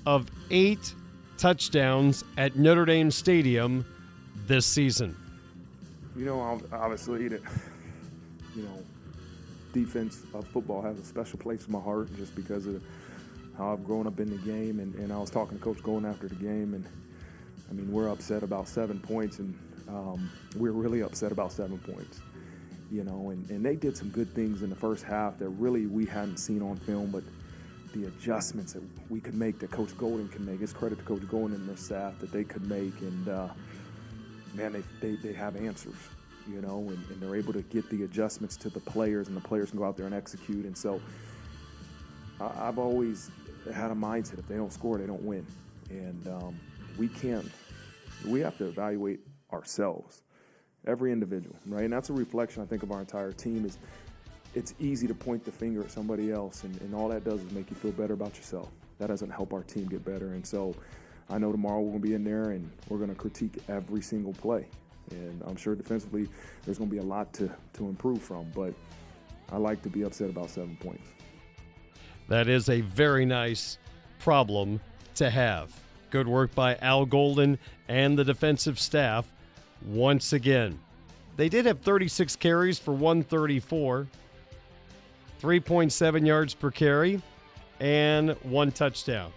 of 0.07 0.25
eight 0.51 0.93
touchdowns 1.37 2.23
at 2.37 2.55
Notre 2.55 2.85
Dame 2.85 3.11
Stadium 3.11 3.85
this 4.47 4.65
season 4.65 5.15
you 6.17 6.25
know, 6.25 6.59
obviously 6.73 7.23
you 7.23 7.39
know, 8.55 8.83
defense 9.71 10.23
of 10.33 10.47
football 10.47 10.81
has 10.81 10.97
a 10.97 11.05
special 11.05 11.37
place 11.37 11.67
in 11.67 11.71
my 11.71 11.79
heart 11.79 12.13
just 12.17 12.35
because 12.35 12.65
of 12.65 12.81
how 13.55 13.71
I've 13.71 13.85
grown 13.85 14.07
up 14.07 14.19
in 14.19 14.29
the 14.29 14.37
game. 14.37 14.79
And, 14.79 14.95
and 14.95 15.13
I 15.13 15.17
was 15.17 15.29
talking 15.29 15.57
to 15.57 15.63
Coach 15.63 15.81
Golden 15.83 16.09
after 16.09 16.27
the 16.27 16.35
game, 16.35 16.73
and 16.73 16.85
I 17.69 17.73
mean, 17.73 17.91
we're 17.91 18.09
upset 18.09 18.41
about 18.41 18.67
seven 18.67 18.99
points, 18.99 19.37
and 19.39 19.55
um, 19.87 20.31
we're 20.55 20.71
really 20.71 21.01
upset 21.01 21.31
about 21.31 21.51
seven 21.51 21.77
points. 21.77 22.19
You 22.89 23.03
know, 23.03 23.29
and, 23.29 23.47
and 23.51 23.63
they 23.63 23.75
did 23.75 23.95
some 23.95 24.09
good 24.09 24.33
things 24.33 24.63
in 24.63 24.69
the 24.69 24.75
first 24.75 25.03
half 25.03 25.37
that 25.39 25.49
really 25.49 25.85
we 25.85 26.05
hadn't 26.05 26.37
seen 26.37 26.61
on 26.61 26.77
film, 26.77 27.11
but 27.11 27.23
the 28.01 28.07
adjustments 28.07 28.73
that 28.73 28.83
we 29.09 29.19
could 29.19 29.35
make, 29.35 29.59
that 29.59 29.71
Coach 29.71 29.97
Golden 29.97 30.27
can 30.27 30.45
make, 30.45 30.61
it's 30.61 30.73
credit 30.73 30.97
to 30.99 31.03
Coach 31.03 31.27
Golden 31.27 31.55
and 31.55 31.67
their 31.67 31.77
staff 31.77 32.17
that 32.19 32.31
they 32.31 32.43
could 32.43 32.67
make. 32.67 32.99
And, 33.01 33.29
uh, 33.29 33.47
man, 34.53 34.73
they, 34.73 34.83
they, 35.01 35.15
they 35.15 35.33
have 35.33 35.55
answers, 35.55 35.95
you 36.49 36.61
know, 36.61 36.79
and, 36.89 37.03
and, 37.09 37.21
they're 37.21 37.35
able 37.35 37.53
to 37.53 37.61
get 37.63 37.89
the 37.89 38.03
adjustments 38.03 38.55
to 38.57 38.69
the 38.69 38.79
players, 38.79 39.27
and 39.27 39.37
the 39.37 39.41
players 39.41 39.69
can 39.71 39.79
go 39.79 39.85
out 39.85 39.97
there 39.97 40.05
and 40.05 40.15
execute. 40.15 40.65
And 40.65 40.77
so 40.77 41.01
I, 42.39 42.65
have 42.65 42.79
always 42.79 43.31
had 43.73 43.91
a 43.91 43.95
mindset 43.95 44.39
if 44.39 44.47
they 44.47 44.55
don't 44.55 44.73
score, 44.73 44.97
they 44.97 45.07
don't 45.07 45.23
win. 45.23 45.45
And 45.89 46.27
um, 46.27 46.59
we 46.97 47.07
can't, 47.07 47.49
we 48.25 48.41
have 48.41 48.57
to 48.57 48.65
evaluate 48.65 49.21
ourselves, 49.51 50.21
every 50.85 51.11
individual, 51.11 51.55
right? 51.65 51.85
And 51.85 51.93
that's 51.93 52.09
a 52.09 52.13
reflection, 52.13 52.61
I 52.61 52.65
think, 52.65 52.83
of 52.83 52.91
our 52.91 52.99
entire 52.99 53.31
team 53.31 53.65
is 53.65 53.77
it's 54.55 54.73
easy 54.79 55.07
to 55.07 55.13
point 55.13 55.45
the 55.45 55.51
finger 55.51 55.81
at 55.81 55.91
somebody 55.91 56.31
else, 56.31 56.63
and, 56.63 56.79
and 56.81 56.95
all 56.95 57.07
that 57.09 57.23
does 57.23 57.41
is 57.41 57.51
make 57.51 57.69
you 57.69 57.75
feel 57.75 57.91
better 57.91 58.13
about 58.13 58.35
yourself. 58.35 58.69
That 58.99 59.07
doesn't 59.07 59.29
help 59.29 59.53
our 59.53 59.63
team 59.63 59.87
get 59.87 60.03
better. 60.03 60.27
And 60.27 60.45
so, 60.45 60.75
I 61.29 61.37
know 61.37 61.51
tomorrow 61.51 61.81
we're 61.81 61.91
going 61.91 62.01
to 62.01 62.07
be 62.07 62.13
in 62.13 62.23
there 62.23 62.51
and 62.51 62.69
we're 62.87 62.97
going 62.97 63.09
to 63.09 63.15
critique 63.15 63.57
every 63.67 64.01
single 64.01 64.33
play. 64.33 64.65
And 65.11 65.41
I'm 65.45 65.55
sure 65.55 65.75
defensively 65.75 66.27
there's 66.65 66.77
going 66.77 66.89
to 66.89 66.95
be 66.95 67.01
a 67.01 67.05
lot 67.05 67.33
to, 67.33 67.49
to 67.73 67.87
improve 67.87 68.21
from, 68.21 68.49
but 68.55 68.73
I 69.51 69.57
like 69.57 69.81
to 69.83 69.89
be 69.89 70.03
upset 70.03 70.29
about 70.29 70.49
seven 70.49 70.77
points. 70.79 71.07
That 72.29 72.47
is 72.47 72.69
a 72.69 72.81
very 72.81 73.25
nice 73.25 73.77
problem 74.19 74.79
to 75.15 75.29
have. 75.29 75.73
Good 76.09 76.27
work 76.27 76.53
by 76.55 76.75
Al 76.77 77.05
Golden 77.05 77.57
and 77.87 78.17
the 78.17 78.23
defensive 78.23 78.79
staff 78.79 79.31
once 79.85 80.33
again. 80.33 80.79
They 81.35 81.49
did 81.49 81.65
have 81.65 81.79
36 81.81 82.35
carries 82.37 82.79
for 82.79 82.93
134, 82.93 84.07
3.7 85.41 86.25
yards 86.25 86.53
per 86.53 86.71
carry, 86.71 87.21
and 87.79 88.31
one 88.43 88.71
touchdown 88.71 89.31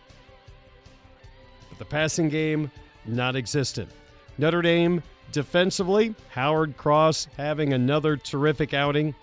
But 1.68 1.78
the 1.78 1.84
passing 1.84 2.28
game 2.28 2.70
not 3.06 3.36
existent. 3.36 3.90
Notre 4.38 4.62
Dame 4.62 5.02
defensively, 5.32 6.14
Howard 6.30 6.76
Cross 6.76 7.28
having 7.36 7.72
another 7.72 8.16
terrific 8.16 8.74
outing. 8.74 9.14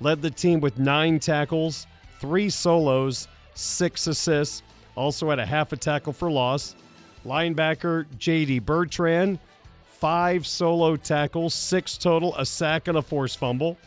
Led 0.00 0.22
the 0.22 0.30
team 0.30 0.60
with 0.60 0.78
nine 0.78 1.18
tackles, 1.18 1.86
three 2.20 2.50
solos, 2.50 3.28
six 3.54 4.06
assists. 4.06 4.62
Also 4.96 5.30
had 5.30 5.38
a 5.38 5.46
half 5.46 5.72
a 5.72 5.76
tackle 5.76 6.12
for 6.12 6.30
loss. 6.30 6.76
Linebacker 7.24 8.06
J.D. 8.18 8.60
Bertrand, 8.60 9.38
five 9.84 10.46
solo 10.46 10.96
tackles, 10.96 11.54
six 11.54 11.96
total, 11.96 12.36
a 12.36 12.44
sack 12.44 12.88
and 12.88 12.98
a 12.98 13.02
forced 13.02 13.38
fumble. 13.38 13.78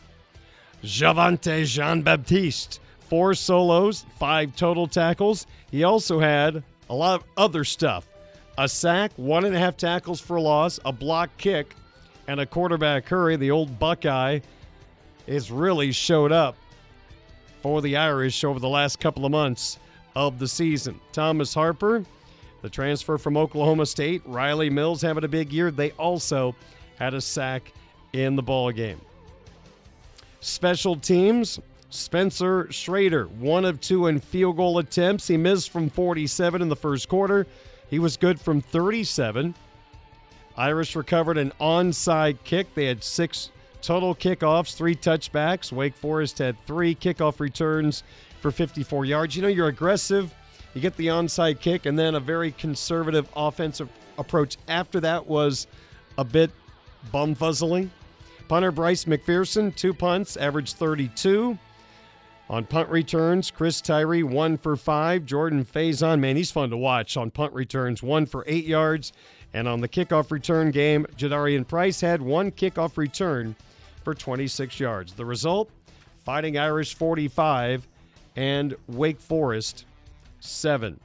Javontae 0.82 1.64
Jean 1.64 2.02
Baptiste, 2.02 2.80
four 3.00 3.34
solos, 3.34 4.04
five 4.18 4.54
total 4.56 4.86
tackles. 4.86 5.46
He 5.70 5.84
also 5.84 6.20
had 6.20 6.62
a 6.88 6.94
lot 6.94 7.20
of 7.20 7.26
other 7.36 7.64
stuff 7.64 8.08
a 8.58 8.68
sack, 8.68 9.12
one 9.14 9.44
and 9.44 9.54
a 9.54 9.58
half 9.58 9.76
tackles 9.76 10.20
for 10.20 10.40
loss, 10.40 10.80
a 10.84 10.92
block 10.92 11.30
kick, 11.38 11.76
and 12.26 12.40
a 12.40 12.46
quarterback 12.46 13.06
hurry. 13.06 13.36
The 13.36 13.52
old 13.52 13.78
Buckeye 13.78 14.40
has 15.28 15.50
really 15.52 15.92
showed 15.92 16.32
up 16.32 16.56
for 17.62 17.80
the 17.80 17.96
Irish 17.96 18.42
over 18.42 18.58
the 18.58 18.68
last 18.68 18.98
couple 18.98 19.24
of 19.24 19.30
months 19.30 19.78
of 20.16 20.40
the 20.40 20.48
season. 20.48 21.00
Thomas 21.12 21.54
Harper, 21.54 22.04
the 22.62 22.68
transfer 22.68 23.16
from 23.16 23.36
Oklahoma 23.36 23.86
State, 23.86 24.22
Riley 24.26 24.70
Mills 24.70 25.02
having 25.02 25.22
a 25.22 25.28
big 25.28 25.52
year. 25.52 25.70
They 25.70 25.92
also 25.92 26.56
had 26.98 27.14
a 27.14 27.20
sack 27.20 27.72
in 28.12 28.34
the 28.34 28.42
ball 28.42 28.72
game. 28.72 29.00
Special 30.40 30.96
teams, 30.96 31.58
Spencer 31.90 32.64
Shrader, 32.64 33.28
one 33.28 33.64
of 33.64 33.80
two 33.80 34.06
in 34.06 34.20
field 34.20 34.56
goal 34.56 34.78
attempts. 34.78 35.26
He 35.26 35.36
missed 35.36 35.70
from 35.70 35.90
47 35.90 36.62
in 36.62 36.68
the 36.68 36.76
first 36.76 37.08
quarter. 37.08 37.46
He 37.88 37.98
was 37.98 38.16
good 38.16 38.40
from 38.40 38.60
37. 38.60 39.54
Irish 40.56 40.96
recovered 40.96 41.38
an 41.38 41.52
onside 41.60 42.38
kick. 42.44 42.72
They 42.74 42.86
had 42.86 43.02
six 43.02 43.50
total 43.80 44.14
kickoffs, 44.14 44.74
three 44.74 44.94
touchbacks. 44.94 45.72
Wake 45.72 45.94
Forest 45.94 46.38
had 46.38 46.60
three 46.66 46.94
kickoff 46.94 47.40
returns 47.40 48.02
for 48.40 48.50
54 48.50 49.04
yards. 49.04 49.36
You 49.36 49.42
know, 49.42 49.48
you're 49.48 49.68
aggressive, 49.68 50.34
you 50.74 50.80
get 50.80 50.96
the 50.96 51.08
onside 51.08 51.60
kick, 51.60 51.86
and 51.86 51.98
then 51.98 52.14
a 52.14 52.20
very 52.20 52.52
conservative 52.52 53.28
offensive 53.34 53.88
approach 54.18 54.56
after 54.68 55.00
that 55.00 55.26
was 55.26 55.66
a 56.18 56.24
bit 56.24 56.50
bumfuzzling. 57.12 57.88
Punter 58.48 58.72
Bryce 58.72 59.04
McFerson, 59.04 59.74
two 59.76 59.92
punts, 59.92 60.36
averaged 60.38 60.76
32. 60.76 61.58
On 62.50 62.64
punt 62.64 62.88
returns, 62.88 63.50
Chris 63.50 63.82
Tyree, 63.82 64.22
one 64.22 64.56
for 64.56 64.74
five. 64.74 65.26
Jordan 65.26 65.66
Faison, 65.66 66.18
man, 66.18 66.34
he's 66.34 66.50
fun 66.50 66.70
to 66.70 66.78
watch 66.78 67.18
on 67.18 67.30
punt 67.30 67.52
returns, 67.52 68.02
one 68.02 68.24
for 68.24 68.42
eight 68.46 68.64
yards. 68.64 69.12
And 69.52 69.68
on 69.68 69.82
the 69.82 69.88
kickoff 69.88 70.30
return 70.30 70.70
game, 70.70 71.06
Jadarian 71.16 71.68
Price 71.68 72.00
had 72.00 72.22
one 72.22 72.50
kickoff 72.50 72.96
return 72.96 73.54
for 74.02 74.14
26 74.14 74.80
yards. 74.80 75.12
The 75.12 75.26
result 75.26 75.70
Fighting 76.24 76.56
Irish 76.56 76.94
45 76.94 77.86
and 78.36 78.74
Wake 78.88 79.20
Forest 79.20 79.84
7. 80.40 80.98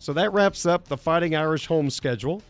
So 0.00 0.12
that 0.12 0.32
wraps 0.32 0.66
up 0.66 0.88
the 0.88 0.96
Fighting 0.96 1.36
Irish 1.36 1.66
home 1.66 1.90
schedule. 1.90 2.42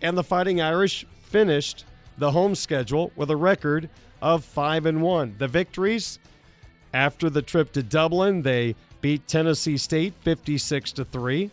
And 0.00 0.16
the 0.16 0.24
Fighting 0.24 0.60
Irish 0.60 1.06
finished 1.22 1.84
the 2.18 2.30
home 2.30 2.54
schedule 2.54 3.12
with 3.16 3.30
a 3.30 3.36
record 3.36 3.88
of 4.22 4.44
5 4.44 4.86
and 4.86 5.02
1. 5.02 5.36
The 5.38 5.48
victories 5.48 6.18
after 6.94 7.28
the 7.30 7.42
trip 7.42 7.72
to 7.72 7.82
Dublin, 7.82 8.42
they 8.42 8.74
beat 9.00 9.26
Tennessee 9.26 9.76
State 9.76 10.14
56 10.20 10.92
to 10.92 11.04
3. 11.04 11.50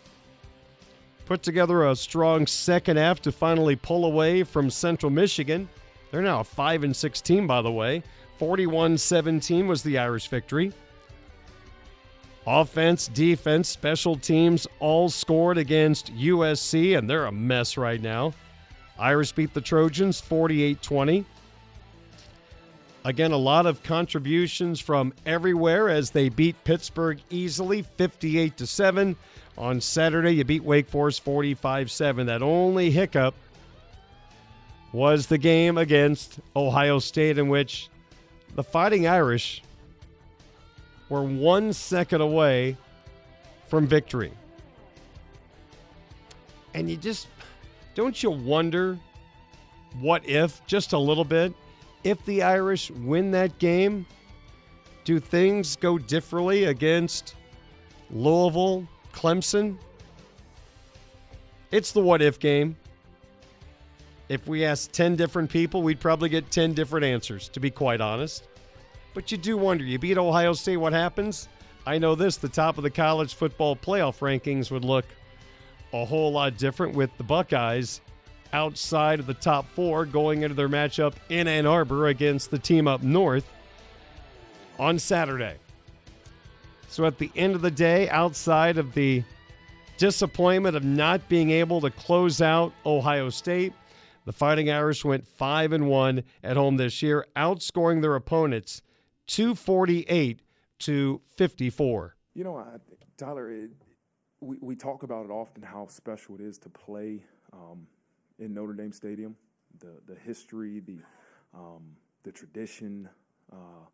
Put 1.26 1.42
together 1.42 1.86
a 1.86 1.96
strong 1.96 2.46
second 2.46 2.96
half 2.96 3.20
to 3.22 3.32
finally 3.32 3.76
pull 3.76 4.04
away 4.04 4.42
from 4.44 4.70
Central 4.70 5.10
Michigan. 5.10 5.68
They're 6.10 6.22
now 6.22 6.40
a 6.40 6.44
5 6.44 6.84
and 6.84 6.94
6 6.94 7.20
team 7.20 7.46
by 7.46 7.62
the 7.62 7.72
way. 7.72 8.02
41-17 8.40 9.66
was 9.66 9.82
the 9.82 9.98
Irish 9.98 10.28
victory. 10.28 10.72
Offense, 12.46 13.08
defense, 13.08 13.68
special 13.68 14.16
teams 14.16 14.68
all 14.78 15.08
scored 15.08 15.58
against 15.58 16.14
USC 16.14 16.96
and 16.96 17.10
they're 17.10 17.26
a 17.26 17.32
mess 17.32 17.76
right 17.76 18.00
now. 18.00 18.32
Irish 18.98 19.32
beat 19.32 19.52
the 19.52 19.60
Trojans 19.60 20.20
48 20.20 20.80
20. 20.80 21.24
Again, 23.04 23.32
a 23.32 23.36
lot 23.36 23.66
of 23.66 23.82
contributions 23.82 24.80
from 24.80 25.12
everywhere 25.26 25.88
as 25.88 26.10
they 26.10 26.28
beat 26.28 26.56
Pittsburgh 26.64 27.20
easily 27.30 27.82
58 27.82 28.56
to 28.56 28.66
7. 28.66 29.16
On 29.58 29.80
Saturday, 29.80 30.32
you 30.32 30.44
beat 30.44 30.64
Wake 30.64 30.88
Forest 30.88 31.22
45 31.22 31.90
7. 31.90 32.26
That 32.26 32.42
only 32.42 32.90
hiccup 32.90 33.34
was 34.92 35.26
the 35.26 35.38
game 35.38 35.78
against 35.78 36.40
Ohio 36.54 36.98
State, 36.98 37.38
in 37.38 37.48
which 37.48 37.90
the 38.54 38.64
Fighting 38.64 39.06
Irish 39.06 39.62
were 41.08 41.22
one 41.22 41.72
second 41.72 42.20
away 42.20 42.76
from 43.68 43.86
victory. 43.86 44.32
And 46.74 46.90
you 46.90 46.96
just, 46.96 47.28
don't 47.94 48.22
you 48.22 48.30
wonder 48.30 48.98
what 50.00 50.28
if, 50.28 50.64
just 50.66 50.92
a 50.92 50.98
little 50.98 51.24
bit, 51.24 51.52
if 52.04 52.24
the 52.26 52.42
Irish 52.42 52.90
win 52.90 53.30
that 53.32 53.58
game, 53.58 54.06
do 55.04 55.18
things 55.18 55.76
go 55.76 55.98
differently 55.98 56.64
against 56.64 57.34
Louisville, 58.10 58.86
Clemson? 59.12 59.78
It's 61.70 61.92
the 61.92 62.00
what 62.00 62.22
if 62.22 62.38
game. 62.38 62.76
If 64.28 64.46
we 64.46 64.64
asked 64.64 64.92
10 64.92 65.16
different 65.16 65.50
people, 65.50 65.82
we'd 65.82 66.00
probably 66.00 66.28
get 66.28 66.50
10 66.50 66.74
different 66.74 67.06
answers, 67.06 67.48
to 67.50 67.60
be 67.60 67.70
quite 67.70 68.00
honest. 68.00 68.48
But 69.16 69.32
you 69.32 69.38
do 69.38 69.56
wonder 69.56 69.82
you 69.82 69.98
beat 69.98 70.18
Ohio 70.18 70.52
State, 70.52 70.76
what 70.76 70.92
happens? 70.92 71.48
I 71.86 71.96
know 71.96 72.14
this 72.14 72.36
the 72.36 72.50
top 72.50 72.76
of 72.76 72.82
the 72.82 72.90
college 72.90 73.34
football 73.34 73.74
playoff 73.74 74.18
rankings 74.18 74.70
would 74.70 74.84
look 74.84 75.06
a 75.94 76.04
whole 76.04 76.32
lot 76.32 76.58
different 76.58 76.94
with 76.94 77.08
the 77.16 77.24
Buckeyes 77.24 78.02
outside 78.52 79.18
of 79.18 79.26
the 79.26 79.32
top 79.32 79.70
four 79.70 80.04
going 80.04 80.42
into 80.42 80.54
their 80.54 80.68
matchup 80.68 81.14
in 81.30 81.48
Ann 81.48 81.64
Arbor 81.64 82.08
against 82.08 82.50
the 82.50 82.58
team 82.58 82.86
up 82.86 83.02
north 83.02 83.50
on 84.78 84.98
Saturday. 84.98 85.56
So 86.88 87.06
at 87.06 87.16
the 87.16 87.30
end 87.34 87.54
of 87.54 87.62
the 87.62 87.70
day, 87.70 88.10
outside 88.10 88.76
of 88.76 88.92
the 88.92 89.24
disappointment 89.96 90.76
of 90.76 90.84
not 90.84 91.26
being 91.26 91.52
able 91.52 91.80
to 91.80 91.90
close 91.90 92.42
out 92.42 92.70
Ohio 92.84 93.30
State, 93.30 93.72
the 94.26 94.32
Fighting 94.34 94.70
Irish 94.70 95.06
went 95.06 95.26
5 95.26 95.72
and 95.72 95.88
1 95.88 96.22
at 96.44 96.58
home 96.58 96.76
this 96.76 97.00
year, 97.00 97.26
outscoring 97.34 98.02
their 98.02 98.14
opponents 98.14 98.82
248 99.26 100.40
to 100.80 101.20
54. 101.36 102.16
You 102.34 102.44
know, 102.44 102.56
I, 102.56 102.76
Tyler, 103.16 103.50
it, 103.50 103.70
we, 104.40 104.56
we 104.60 104.76
talk 104.76 105.02
about 105.02 105.24
it 105.24 105.30
often 105.30 105.62
how 105.62 105.86
special 105.88 106.34
it 106.36 106.40
is 106.40 106.58
to 106.58 106.68
play 106.68 107.24
um, 107.52 107.86
in 108.38 108.52
Notre 108.54 108.74
Dame 108.74 108.92
Stadium, 108.92 109.34
the 109.80 109.94
the 110.06 110.18
history, 110.20 110.80
the 110.80 110.98
um, 111.54 111.96
the 112.22 112.32
tradition. 112.32 113.08
Uh, 113.52 113.86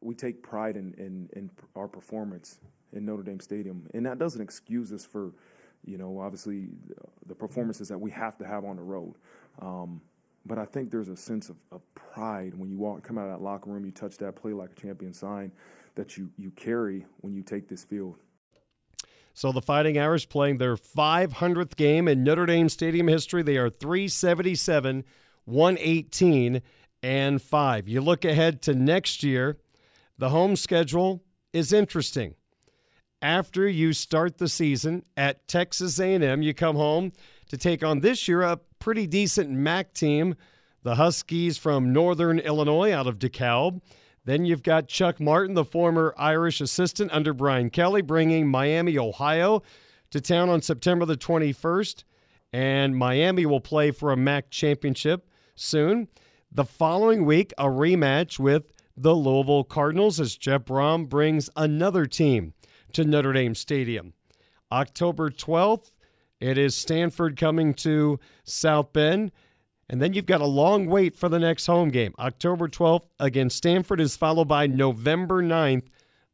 we 0.00 0.14
take 0.14 0.42
pride 0.42 0.76
in, 0.76 0.92
in, 0.94 1.28
in 1.34 1.50
our 1.76 1.86
performance 1.86 2.58
in 2.92 3.04
Notre 3.04 3.22
Dame 3.22 3.40
Stadium, 3.40 3.86
and 3.94 4.04
that 4.04 4.18
doesn't 4.18 4.40
excuse 4.40 4.92
us 4.92 5.06
for, 5.06 5.32
you 5.84 5.96
know, 5.96 6.18
obviously 6.18 6.70
the 7.26 7.34
performances 7.34 7.88
that 7.88 7.98
we 7.98 8.10
have 8.10 8.36
to 8.38 8.44
have 8.44 8.64
on 8.64 8.76
the 8.76 8.82
road. 8.82 9.14
Um, 9.60 10.00
but 10.46 10.58
I 10.58 10.64
think 10.64 10.90
there's 10.90 11.08
a 11.08 11.16
sense 11.16 11.48
of, 11.48 11.56
of 11.70 11.82
pride 11.94 12.54
when 12.54 12.70
you 12.70 12.78
walk, 12.78 13.02
come 13.02 13.18
out 13.18 13.26
of 13.26 13.38
that 13.38 13.42
locker 13.42 13.70
room, 13.70 13.84
you 13.84 13.92
touch 13.92 14.16
that 14.18 14.36
play 14.36 14.52
like 14.52 14.70
a 14.72 14.80
champion 14.80 15.12
sign 15.12 15.52
that 15.94 16.16
you 16.16 16.30
you 16.38 16.50
carry 16.52 17.04
when 17.20 17.32
you 17.32 17.42
take 17.42 17.68
this 17.68 17.84
field. 17.84 18.16
So 19.34 19.50
the 19.50 19.62
Fighting 19.62 19.98
Irish 19.98 20.28
playing 20.28 20.58
their 20.58 20.76
500th 20.76 21.76
game 21.76 22.06
in 22.06 22.22
Notre 22.22 22.46
Dame 22.46 22.68
Stadium 22.68 23.08
history. 23.08 23.42
They 23.42 23.56
are 23.56 23.70
377, 23.70 25.04
118, 25.46 26.62
and 27.02 27.40
5. 27.40 27.88
You 27.88 28.00
look 28.02 28.24
ahead 28.24 28.60
to 28.62 28.74
next 28.74 29.22
year, 29.22 29.56
the 30.18 30.28
home 30.28 30.54
schedule 30.54 31.22
is 31.52 31.72
interesting. 31.72 32.34
After 33.22 33.66
you 33.66 33.92
start 33.92 34.38
the 34.38 34.48
season 34.48 35.04
at 35.16 35.48
Texas 35.48 35.98
A&M, 35.98 36.42
you 36.42 36.52
come 36.52 36.76
home 36.76 37.12
to 37.52 37.58
take 37.58 37.84
on 37.84 38.00
this 38.00 38.28
year 38.28 38.40
a 38.40 38.56
pretty 38.78 39.06
decent 39.06 39.50
MAC 39.50 39.92
team, 39.92 40.36
the 40.84 40.94
Huskies 40.94 41.58
from 41.58 41.92
Northern 41.92 42.38
Illinois 42.38 42.94
out 42.94 43.06
of 43.06 43.18
DeKalb. 43.18 43.82
Then 44.24 44.46
you've 44.46 44.62
got 44.62 44.88
Chuck 44.88 45.20
Martin, 45.20 45.54
the 45.54 45.62
former 45.62 46.14
Irish 46.16 46.62
assistant 46.62 47.10
under 47.12 47.34
Brian 47.34 47.68
Kelly, 47.68 48.00
bringing 48.00 48.48
Miami, 48.48 48.96
Ohio 48.96 49.62
to 50.12 50.18
town 50.18 50.48
on 50.48 50.62
September 50.62 51.04
the 51.04 51.18
21st. 51.18 52.04
And 52.54 52.96
Miami 52.96 53.44
will 53.44 53.60
play 53.60 53.90
for 53.90 54.12
a 54.12 54.16
MAC 54.16 54.48
championship 54.48 55.28
soon. 55.54 56.08
The 56.50 56.64
following 56.64 57.26
week, 57.26 57.52
a 57.58 57.66
rematch 57.66 58.38
with 58.38 58.72
the 58.96 59.14
Louisville 59.14 59.64
Cardinals 59.64 60.18
as 60.18 60.38
Jeff 60.38 60.62
Brohm 60.62 61.06
brings 61.06 61.50
another 61.54 62.06
team 62.06 62.54
to 62.94 63.04
Notre 63.04 63.34
Dame 63.34 63.54
Stadium. 63.54 64.14
October 64.72 65.28
12th, 65.28 65.90
it 66.42 66.58
is 66.58 66.74
Stanford 66.74 67.36
coming 67.36 67.72
to 67.74 68.18
South 68.42 68.92
Bend. 68.92 69.30
And 69.88 70.02
then 70.02 70.12
you've 70.12 70.26
got 70.26 70.40
a 70.40 70.46
long 70.46 70.86
wait 70.86 71.14
for 71.14 71.28
the 71.28 71.38
next 71.38 71.66
home 71.66 71.90
game. 71.90 72.14
October 72.18 72.66
12th 72.66 73.04
against 73.20 73.58
Stanford 73.58 74.00
is 74.00 74.16
followed 74.16 74.48
by 74.48 74.66
November 74.66 75.40
9th 75.40 75.84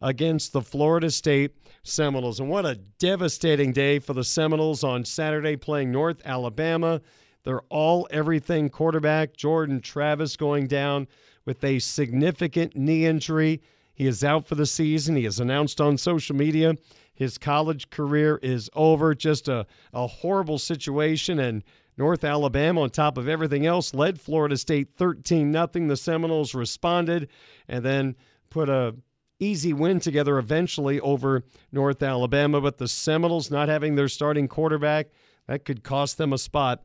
against 0.00 0.54
the 0.54 0.62
Florida 0.62 1.10
State 1.10 1.56
Seminoles. 1.82 2.40
And 2.40 2.48
what 2.48 2.64
a 2.64 2.76
devastating 2.98 3.72
day 3.72 3.98
for 3.98 4.14
the 4.14 4.24
Seminoles 4.24 4.82
on 4.82 5.04
Saturday 5.04 5.56
playing 5.56 5.92
North 5.92 6.22
Alabama. 6.24 7.02
They're 7.44 7.60
all 7.68 8.08
everything 8.10 8.70
quarterback 8.70 9.36
Jordan 9.36 9.82
Travis 9.82 10.36
going 10.36 10.68
down 10.68 11.06
with 11.44 11.62
a 11.62 11.80
significant 11.80 12.76
knee 12.76 13.04
injury. 13.04 13.60
He 13.92 14.06
is 14.06 14.24
out 14.24 14.46
for 14.46 14.54
the 14.54 14.64
season. 14.64 15.16
He 15.16 15.24
has 15.24 15.38
announced 15.38 15.82
on 15.82 15.98
social 15.98 16.34
media 16.34 16.76
his 17.18 17.36
college 17.36 17.90
career 17.90 18.38
is 18.44 18.70
over. 18.74 19.12
Just 19.12 19.48
a, 19.48 19.66
a 19.92 20.06
horrible 20.06 20.56
situation. 20.56 21.40
And 21.40 21.64
North 21.96 22.22
Alabama, 22.22 22.82
on 22.82 22.90
top 22.90 23.18
of 23.18 23.28
everything 23.28 23.66
else, 23.66 23.92
led 23.92 24.20
Florida 24.20 24.56
State 24.56 24.90
13 24.96 25.52
0. 25.52 25.66
The 25.88 25.96
Seminoles 25.96 26.54
responded 26.54 27.28
and 27.66 27.84
then 27.84 28.14
put 28.50 28.68
a 28.68 28.94
easy 29.40 29.72
win 29.72 29.98
together 29.98 30.38
eventually 30.38 31.00
over 31.00 31.42
North 31.72 32.04
Alabama. 32.04 32.60
But 32.60 32.78
the 32.78 32.86
Seminoles 32.86 33.50
not 33.50 33.68
having 33.68 33.96
their 33.96 34.08
starting 34.08 34.46
quarterback, 34.46 35.08
that 35.48 35.64
could 35.64 35.82
cost 35.82 36.18
them 36.18 36.32
a 36.32 36.38
spot 36.38 36.84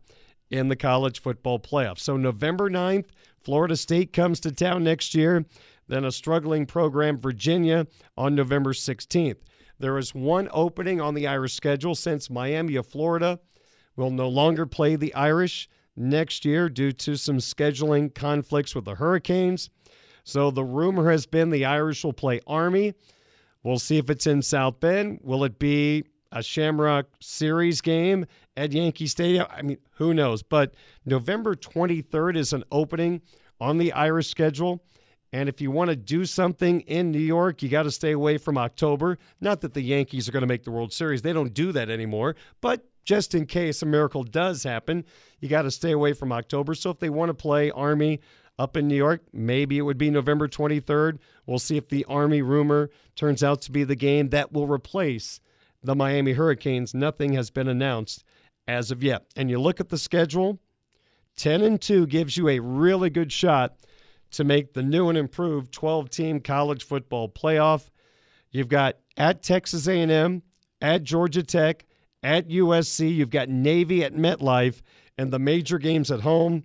in 0.49 0.67
the 0.67 0.75
college 0.75 1.21
football 1.21 1.59
playoff. 1.59 1.99
So 1.99 2.17
November 2.17 2.71
9th, 2.71 3.05
Florida 3.43 3.77
State 3.77 4.13
comes 4.13 4.39
to 4.39 4.51
town 4.51 4.83
next 4.83 5.13
year. 5.13 5.45
Then 5.87 6.05
a 6.05 6.11
struggling 6.11 6.65
program, 6.65 7.19
Virginia, 7.19 7.85
on 8.17 8.33
November 8.33 8.73
16th. 8.73 9.37
There 9.83 9.97
is 9.97 10.15
one 10.15 10.47
opening 10.53 11.01
on 11.01 11.13
the 11.13 11.27
Irish 11.27 11.55
schedule 11.55 11.93
since 11.93 12.29
Miami 12.29 12.77
of 12.77 12.87
Florida 12.87 13.41
will 13.97 14.11
no 14.11 14.29
longer 14.29 14.65
play 14.65 14.95
the 14.95 15.13
Irish 15.13 15.67
next 15.97 16.45
year 16.45 16.69
due 16.69 16.93
to 16.93 17.17
some 17.17 17.39
scheduling 17.39 18.15
conflicts 18.15 18.73
with 18.73 18.85
the 18.85 18.95
Hurricanes. 18.95 19.69
So 20.23 20.51
the 20.51 20.63
rumor 20.63 21.11
has 21.11 21.25
been 21.25 21.49
the 21.49 21.65
Irish 21.65 22.05
will 22.05 22.13
play 22.13 22.39
Army. 22.47 22.93
We'll 23.61 23.77
see 23.77 23.97
if 23.97 24.09
it's 24.09 24.25
in 24.25 24.41
South 24.41 24.79
Bend. 24.79 25.19
Will 25.21 25.43
it 25.43 25.59
be 25.59 26.05
a 26.31 26.41
Shamrock 26.41 27.07
Series 27.19 27.81
game 27.81 28.25
at 28.55 28.71
Yankee 28.71 29.07
Stadium? 29.07 29.47
I 29.51 29.63
mean, 29.63 29.79
who 29.95 30.13
knows? 30.13 30.43
But 30.43 30.75
November 31.05 31.55
23rd 31.55 32.37
is 32.37 32.53
an 32.53 32.63
opening 32.71 33.21
on 33.59 33.79
the 33.79 33.91
Irish 33.91 34.29
schedule. 34.29 34.81
And 35.33 35.49
if 35.49 35.59
you 35.59 35.71
want 35.71 35.89
to 35.89 35.95
do 35.95 36.25
something 36.25 36.81
in 36.81 37.11
New 37.11 37.17
York, 37.17 37.63
you 37.63 37.67
got 37.67 37.83
to 37.83 37.91
stay 37.91 38.11
away 38.11 38.37
from 38.37 38.55
October. 38.55 39.17
Not 39.41 39.61
that 39.61 39.73
the 39.73 39.81
Yankees 39.81 40.29
are 40.29 40.31
going 40.31 40.41
to 40.41 40.47
make 40.47 40.63
the 40.63 40.71
World 40.71 40.93
Series, 40.93 41.23
they 41.23 41.33
don't 41.33 41.55
do 41.55 41.71
that 41.71 41.89
anymore. 41.89 42.35
But 42.61 42.85
just 43.03 43.33
in 43.33 43.47
case 43.47 43.81
a 43.81 43.87
miracle 43.87 44.23
does 44.23 44.63
happen, 44.63 45.03
you 45.39 45.49
got 45.49 45.63
to 45.63 45.71
stay 45.71 45.91
away 45.91 46.13
from 46.13 46.31
October. 46.31 46.75
So 46.75 46.91
if 46.91 46.99
they 46.99 47.09
want 47.09 47.29
to 47.29 47.33
play 47.33 47.71
Army 47.71 48.21
up 48.59 48.77
in 48.77 48.87
New 48.87 48.95
York, 48.95 49.23
maybe 49.33 49.79
it 49.79 49.81
would 49.81 49.97
be 49.97 50.11
November 50.11 50.47
23rd. 50.47 51.17
We'll 51.47 51.57
see 51.57 51.77
if 51.77 51.89
the 51.89 52.05
Army 52.05 52.43
rumor 52.43 52.91
turns 53.15 53.43
out 53.43 53.63
to 53.63 53.71
be 53.71 53.83
the 53.83 53.95
game 53.95 54.29
that 54.29 54.53
will 54.53 54.67
replace 54.67 55.39
the 55.81 55.95
Miami 55.95 56.33
Hurricanes. 56.33 56.93
Nothing 56.93 57.33
has 57.33 57.49
been 57.49 57.67
announced 57.67 58.23
as 58.67 58.91
of 58.91 59.01
yet. 59.03 59.25
And 59.35 59.49
you 59.49 59.59
look 59.59 59.79
at 59.79 59.89
the 59.89 59.97
schedule, 59.97 60.59
10 61.37 61.61
and 61.63 61.81
2 61.81 62.05
gives 62.05 62.37
you 62.37 62.47
a 62.47 62.59
really 62.59 63.09
good 63.09 63.31
shot 63.31 63.75
to 64.33 64.43
make 64.43 64.73
the 64.73 64.83
new 64.83 65.09
and 65.09 65.17
improved 65.17 65.71
12 65.71 66.09
team 66.09 66.39
college 66.39 66.83
football 66.83 67.29
playoff. 67.29 67.89
You've 68.51 68.67
got 68.67 68.97
at 69.17 69.41
Texas 69.41 69.87
A&M, 69.87 70.43
at 70.81 71.03
Georgia 71.03 71.43
Tech, 71.43 71.85
at 72.21 72.47
USC, 72.47 73.13
you've 73.13 73.29
got 73.29 73.49
Navy 73.49 74.03
at 74.03 74.13
MetLife, 74.13 74.81
and 75.17 75.31
the 75.31 75.39
major 75.39 75.77
games 75.77 76.09
at 76.09 76.21
home, 76.21 76.63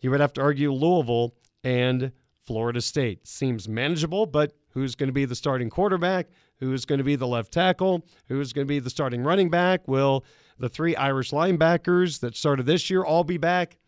you 0.00 0.10
would 0.10 0.20
have 0.20 0.32
to 0.34 0.40
argue 0.40 0.72
Louisville 0.72 1.34
and 1.64 2.12
Florida 2.44 2.80
State. 2.80 3.26
Seems 3.26 3.68
manageable, 3.68 4.26
but 4.26 4.52
who's 4.70 4.94
going 4.94 5.08
to 5.08 5.12
be 5.12 5.24
the 5.24 5.34
starting 5.34 5.70
quarterback? 5.70 6.28
Who's 6.56 6.84
going 6.84 6.98
to 6.98 7.04
be 7.04 7.16
the 7.16 7.26
left 7.26 7.52
tackle? 7.52 8.06
Who's 8.28 8.52
going 8.52 8.66
to 8.66 8.68
be 8.68 8.78
the 8.78 8.90
starting 8.90 9.24
running 9.24 9.50
back? 9.50 9.88
Will 9.88 10.24
the 10.58 10.68
three 10.68 10.94
Irish 10.94 11.30
linebackers 11.30 12.20
that 12.20 12.36
started 12.36 12.66
this 12.66 12.88
year 12.88 13.02
all 13.02 13.24
be 13.24 13.38
back? 13.38 13.78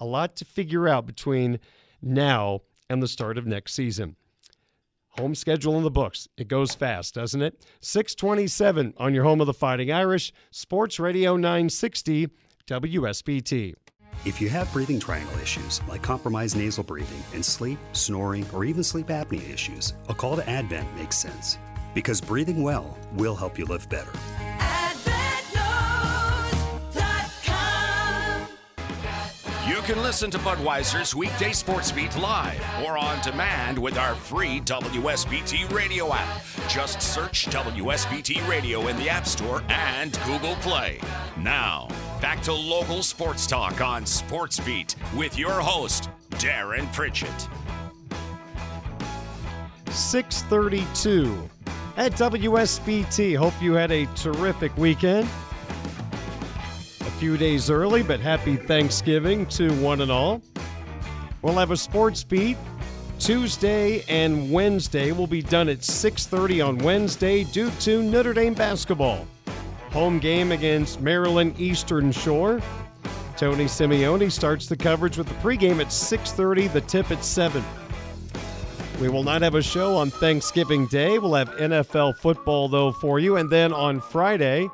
A 0.00 0.04
lot 0.04 0.36
to 0.36 0.44
figure 0.44 0.86
out 0.86 1.06
between 1.06 1.58
now 2.02 2.60
and 2.88 3.02
the 3.02 3.08
start 3.08 3.38
of 3.38 3.46
next 3.46 3.74
season. 3.74 4.16
Home 5.10 5.34
schedule 5.34 5.76
in 5.76 5.82
the 5.82 5.90
books. 5.90 6.28
It 6.36 6.48
goes 6.48 6.74
fast, 6.74 7.14
doesn't 7.14 7.42
it? 7.42 7.66
627 7.80 8.94
on 8.98 9.14
your 9.14 9.24
home 9.24 9.40
of 9.40 9.46
the 9.46 9.54
Fighting 9.54 9.90
Irish, 9.90 10.32
Sports 10.50 11.00
Radio 11.00 11.36
960, 11.36 12.28
WSBT. 12.66 13.74
If 14.24 14.40
you 14.40 14.48
have 14.48 14.72
breathing 14.72 15.00
triangle 15.00 15.38
issues 15.40 15.80
like 15.88 16.02
compromised 16.02 16.56
nasal 16.56 16.84
breathing 16.84 17.22
and 17.34 17.44
sleep, 17.44 17.78
snoring, 17.92 18.46
or 18.52 18.64
even 18.64 18.82
sleep 18.84 19.08
apnea 19.08 19.48
issues, 19.52 19.94
a 20.08 20.14
call 20.14 20.36
to 20.36 20.48
Advent 20.48 20.88
makes 20.96 21.16
sense. 21.16 21.58
Because 21.94 22.20
breathing 22.20 22.62
well 22.62 22.98
will 23.14 23.34
help 23.34 23.58
you 23.58 23.64
live 23.64 23.88
better. 23.88 24.12
Can 29.88 30.02
listen 30.02 30.30
to 30.32 30.38
Budweiser's 30.40 31.14
weekday 31.14 31.52
sports 31.52 31.90
beat 31.90 32.14
live 32.18 32.62
or 32.84 32.98
on 32.98 33.22
demand 33.22 33.78
with 33.78 33.96
our 33.96 34.14
free 34.14 34.60
WSBT 34.60 35.72
radio 35.72 36.12
app. 36.12 36.44
Just 36.68 37.00
search 37.00 37.46
WSBT 37.46 38.46
radio 38.46 38.88
in 38.88 38.98
the 38.98 39.08
App 39.08 39.26
Store 39.26 39.62
and 39.70 40.12
Google 40.26 40.56
Play. 40.56 41.00
Now, 41.38 41.88
back 42.20 42.42
to 42.42 42.52
local 42.52 43.02
sports 43.02 43.46
talk 43.46 43.80
on 43.80 44.04
Sports 44.04 44.60
Beat 44.60 44.94
with 45.16 45.38
your 45.38 45.58
host, 45.58 46.10
Darin 46.38 46.86
Pritchett. 46.88 47.48
632 49.88 51.48
at 51.96 52.12
WSBT. 52.12 53.38
Hope 53.38 53.54
you 53.62 53.72
had 53.72 53.90
a 53.90 54.04
terrific 54.16 54.76
weekend 54.76 55.26
few 57.18 57.36
days 57.36 57.68
early, 57.68 58.00
but 58.04 58.20
happy 58.20 58.54
Thanksgiving 58.54 59.44
to 59.46 59.72
one 59.82 60.02
and 60.02 60.10
all. 60.10 60.40
We'll 61.42 61.54
have 61.54 61.72
a 61.72 61.76
sports 61.76 62.22
beat 62.22 62.56
Tuesday 63.18 64.04
and 64.08 64.52
Wednesday. 64.52 65.10
We'll 65.10 65.26
be 65.26 65.42
done 65.42 65.68
at 65.68 65.82
6:30 65.82 66.64
on 66.64 66.78
Wednesday 66.78 67.42
due 67.42 67.72
to 67.80 68.04
Notre 68.04 68.32
Dame 68.32 68.54
basketball. 68.54 69.26
Home 69.90 70.20
game 70.20 70.52
against 70.52 71.00
Maryland 71.00 71.58
Eastern 71.58 72.12
Shore. 72.12 72.62
Tony 73.36 73.64
Simeone 73.64 74.30
starts 74.30 74.68
the 74.68 74.76
coverage 74.76 75.18
with 75.18 75.26
the 75.26 75.34
pregame 75.34 75.80
at 75.80 75.90
6:30, 75.90 76.68
the 76.68 76.82
tip 76.82 77.10
at 77.10 77.24
7. 77.24 77.64
We 79.00 79.08
will 79.08 79.24
not 79.24 79.42
have 79.42 79.56
a 79.56 79.62
show 79.62 79.96
on 79.96 80.10
Thanksgiving 80.10 80.86
Day. 80.86 81.18
We'll 81.18 81.34
have 81.34 81.48
NFL 81.58 82.12
football 82.12 82.68
though 82.68 82.92
for 82.92 83.18
you 83.18 83.38
and 83.38 83.50
then 83.50 83.72
on 83.72 84.00
Friday, 84.00 84.68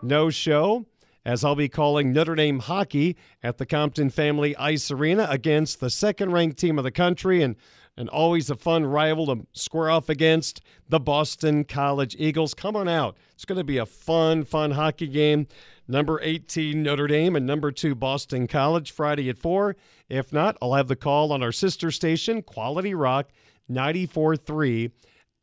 no 0.00 0.30
show 0.30 0.86
as 1.28 1.44
I'll 1.44 1.54
be 1.54 1.68
calling 1.68 2.10
Notre 2.10 2.34
Dame 2.34 2.58
hockey 2.58 3.14
at 3.42 3.58
the 3.58 3.66
Compton 3.66 4.08
Family 4.08 4.56
Ice 4.56 4.90
Arena 4.90 5.26
against 5.28 5.78
the 5.78 5.90
second 5.90 6.32
ranked 6.32 6.56
team 6.56 6.78
of 6.78 6.84
the 6.84 6.90
country 6.90 7.42
and, 7.42 7.54
and 7.98 8.08
always 8.08 8.48
a 8.48 8.56
fun 8.56 8.86
rival 8.86 9.26
to 9.26 9.46
square 9.52 9.90
off 9.90 10.08
against 10.08 10.62
the 10.88 10.98
Boston 10.98 11.64
College 11.64 12.16
Eagles. 12.18 12.54
Come 12.54 12.76
on 12.76 12.88
out. 12.88 13.18
It's 13.34 13.44
going 13.44 13.58
to 13.58 13.64
be 13.64 13.76
a 13.76 13.84
fun, 13.84 14.42
fun 14.44 14.70
hockey 14.70 15.06
game. 15.06 15.48
Number 15.86 16.18
18 16.22 16.82
Notre 16.82 17.06
Dame 17.06 17.36
and 17.36 17.44
number 17.44 17.72
2 17.72 17.94
Boston 17.94 18.46
College 18.46 18.90
Friday 18.90 19.28
at 19.28 19.36
4. 19.36 19.76
If 20.08 20.32
not, 20.32 20.56
I'll 20.62 20.72
have 20.72 20.88
the 20.88 20.96
call 20.96 21.30
on 21.34 21.42
our 21.42 21.52
sister 21.52 21.90
station, 21.90 22.40
Quality 22.40 22.94
Rock 22.94 23.28
94.3 23.70 24.92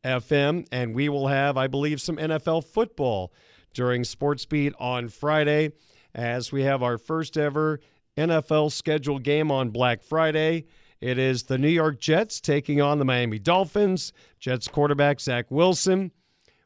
FM, 0.04 0.66
and 0.72 0.96
we 0.96 1.08
will 1.08 1.28
have, 1.28 1.56
I 1.56 1.68
believe, 1.68 2.00
some 2.00 2.16
NFL 2.16 2.64
football 2.64 3.32
during 3.76 4.04
Sports 4.04 4.46
Beat 4.46 4.72
on 4.80 5.10
Friday 5.10 5.70
as 6.14 6.50
we 6.50 6.62
have 6.62 6.82
our 6.82 6.96
first 6.96 7.36
ever 7.36 7.78
NFL 8.16 8.72
scheduled 8.72 9.22
game 9.22 9.50
on 9.52 9.68
Black 9.68 10.02
Friday. 10.02 10.64
It 10.98 11.18
is 11.18 11.42
the 11.42 11.58
New 11.58 11.68
York 11.68 12.00
Jets 12.00 12.40
taking 12.40 12.80
on 12.80 12.98
the 12.98 13.04
Miami 13.04 13.38
Dolphins. 13.38 14.14
Jets 14.40 14.66
quarterback 14.66 15.20
Zach 15.20 15.50
Wilson 15.50 16.10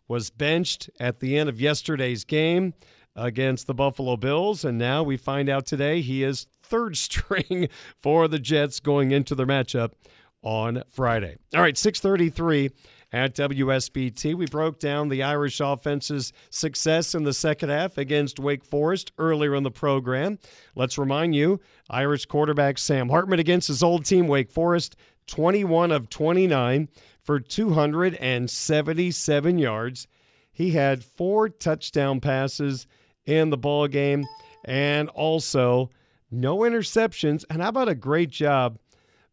was 0.06 0.30
benched 0.30 0.88
at 1.00 1.18
the 1.18 1.36
end 1.36 1.48
of 1.48 1.60
yesterday's 1.60 2.22
game 2.22 2.74
against 3.16 3.66
the 3.66 3.74
Buffalo 3.74 4.16
Bills, 4.16 4.64
and 4.64 4.78
now 4.78 5.02
we 5.02 5.16
find 5.16 5.48
out 5.48 5.66
today 5.66 6.00
he 6.00 6.22
is 6.22 6.46
third 6.62 6.96
string 6.96 7.68
for 8.00 8.28
the 8.28 8.38
Jets 8.38 8.78
going 8.78 9.10
into 9.10 9.34
their 9.34 9.46
matchup 9.46 9.94
on 10.42 10.84
Friday. 10.88 11.38
All 11.54 11.60
right, 11.60 11.76
633 11.76 12.70
at 13.12 13.34
WSBT. 13.34 14.34
We 14.34 14.46
broke 14.46 14.78
down 14.78 15.08
the 15.08 15.22
Irish 15.22 15.60
offense's 15.60 16.32
success 16.50 17.14
in 17.14 17.24
the 17.24 17.34
second 17.34 17.70
half 17.70 17.96
against 17.98 18.38
Wake 18.38 18.64
Forest 18.64 19.12
earlier 19.18 19.54
in 19.54 19.62
the 19.62 19.70
program. 19.70 20.38
Let's 20.74 20.98
remind 20.98 21.34
you 21.34 21.60
Irish 21.88 22.26
quarterback 22.26 22.76
Sam 22.78 23.08
Hartman 23.08 23.40
against 23.40 23.68
his 23.68 23.82
old 23.82 24.04
team, 24.04 24.28
Wake 24.28 24.50
Forest, 24.50 24.96
21 25.26 25.92
of 25.92 26.10
29 26.10 26.88
for 27.22 27.40
277 27.40 29.58
yards. 29.58 30.06
He 30.52 30.72
had 30.72 31.04
four 31.04 31.48
touchdown 31.48 32.20
passes 32.20 32.86
in 33.24 33.48
the 33.50 33.56
ball 33.56 33.88
game 33.88 34.24
and 34.64 35.08
also 35.10 35.90
no 36.30 36.58
interceptions. 36.58 37.44
And 37.48 37.62
how 37.62 37.68
about 37.68 37.88
a 37.88 37.94
great 37.94 38.30
job 38.30 38.78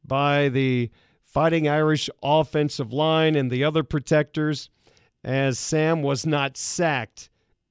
by 0.05 0.49
the 0.49 0.91
Fighting 1.37 1.67
Irish 1.67 2.09
offensive 2.23 2.91
line 2.91 3.35
and 3.35 3.51
the 3.51 3.63
other 3.63 3.83
protectors 3.83 4.71
as 5.23 5.59
Sam 5.59 6.01
was 6.01 6.25
not 6.25 6.57
sacked 6.57 7.29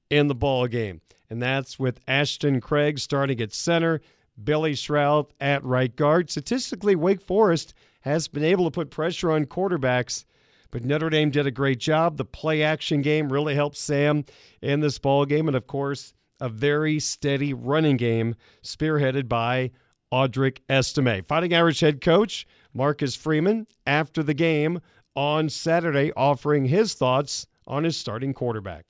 in 0.09 0.29
the 0.29 0.37
ball 0.37 0.69
game. 0.69 1.01
And 1.29 1.43
that's 1.43 1.77
with 1.77 1.99
Ashton 2.07 2.61
Craig 2.61 3.01
starting 3.01 3.41
at 3.41 3.53
center, 3.53 4.01
Billy 4.41 4.75
Schrauth 4.75 5.31
at 5.41 5.65
right 5.65 5.97
guard. 5.97 6.31
Statistically, 6.31 6.95
Wake 6.95 7.21
Forest 7.21 7.75
has 8.03 8.29
been 8.29 8.45
able 8.45 8.67
to 8.67 8.71
put 8.71 8.91
pressure 8.91 9.33
on 9.33 9.47
quarterbacks 9.47 10.25
but 10.71 10.85
Notre 10.85 11.11
Dame 11.11 11.31
did 11.31 11.49
a 11.49 11.51
great 11.51 11.81
job. 11.81 12.19
The 12.19 12.25
play 12.25 12.63
action 12.63 13.03
game 13.03 13.33
really 13.33 13.57
helped 13.57 13.79
Sam 13.79 14.27
in 14.63 14.79
this 14.79 15.01
ball 15.01 15.27
game, 15.27 15.49
and 15.49 15.57
of 15.57 15.67
course, 15.67 16.15
a 16.39 16.49
very 16.49 17.01
steady 17.01 17.53
running 17.53 17.97
game 17.97 18.37
spearheaded 18.63 19.29
by 19.29 19.73
Audric 20.13 20.59
Estime. 20.69 21.23
Fighting 21.27 21.55
Irish 21.55 21.81
head 21.81 22.01
coach 22.01 22.47
Marcus 22.73 23.17
Freeman 23.17 23.67
after 23.87 24.23
the 24.23 24.35
game 24.35 24.81
on 25.15 25.49
Saturday, 25.49 26.13
offering 26.17 26.67
his 26.67 26.95
thoughts 26.95 27.47
on 27.67 27.85
his 27.85 27.97
starting 27.97 28.33
quarterback. 28.33 28.85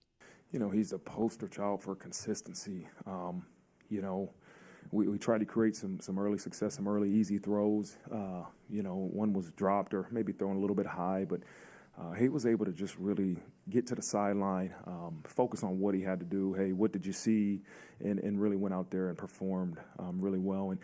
You 0.53 0.59
know, 0.59 0.71
he's 0.71 0.93
a 0.93 0.99
poster 0.99 1.49
child 1.49 1.83
for 1.83 1.95
consistency. 1.95 2.89
Um, 3.07 3.45
you 3.89 4.03
know, 4.03 4.31
we, 4.91 5.09
we 5.09 5.19
tried 5.19 5.39
to 5.39 5.45
create 5.47 5.77
some 5.77 6.01
some 6.01 6.19
early 6.19 6.39
success, 6.39 6.75
some 6.75 6.89
early 6.89 7.11
easy 7.11 7.39
throws. 7.39 7.97
Uh, 8.13 8.45
you 8.69 8.83
know, 8.83 9.09
one 9.13 9.33
was 9.33 9.51
dropped 9.53 9.95
or 9.95 10.07
maybe 10.11 10.33
thrown 10.33 10.57
a 10.57 10.59
little 10.59 10.77
bit 10.77 10.87
high, 10.87 11.25
but 11.29 11.41
uh, 11.99 12.13
he 12.13 12.29
was 12.29 12.45
able 12.45 12.65
to 12.67 12.73
just 12.73 12.97
really 12.99 13.37
get 13.71 13.87
to 13.87 13.95
the 13.95 14.03
sideline, 14.03 14.73
um, 14.87 15.23
focus 15.25 15.63
on 15.63 15.81
what 15.81 15.95
he 15.95 16.03
had 16.03 16.19
to 16.21 16.27
do. 16.27 16.53
Hey, 16.53 16.73
what 16.73 16.93
did 16.93 17.07
you 17.07 17.13
see? 17.13 17.63
And, 18.05 18.19
and 18.19 18.41
really 18.41 18.57
went 18.57 18.75
out 18.75 18.91
there 18.91 19.09
and 19.09 19.17
performed 19.17 19.79
um, 19.99 20.21
really 20.21 20.39
well. 20.39 20.71
And 20.73 20.81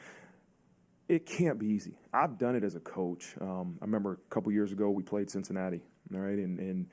it 1.08 1.26
can't 1.26 1.58
be 1.58 1.66
easy. 1.66 1.98
I've 2.12 2.38
done 2.38 2.56
it 2.56 2.64
as 2.64 2.74
a 2.74 2.80
coach. 2.80 3.34
Um, 3.40 3.78
I 3.80 3.84
remember 3.84 4.12
a 4.12 4.34
couple 4.34 4.52
years 4.52 4.72
ago 4.72 4.90
we 4.90 5.02
played 5.02 5.30
Cincinnati, 5.30 5.82
right, 6.10 6.38
and, 6.38 6.58
and 6.58 6.86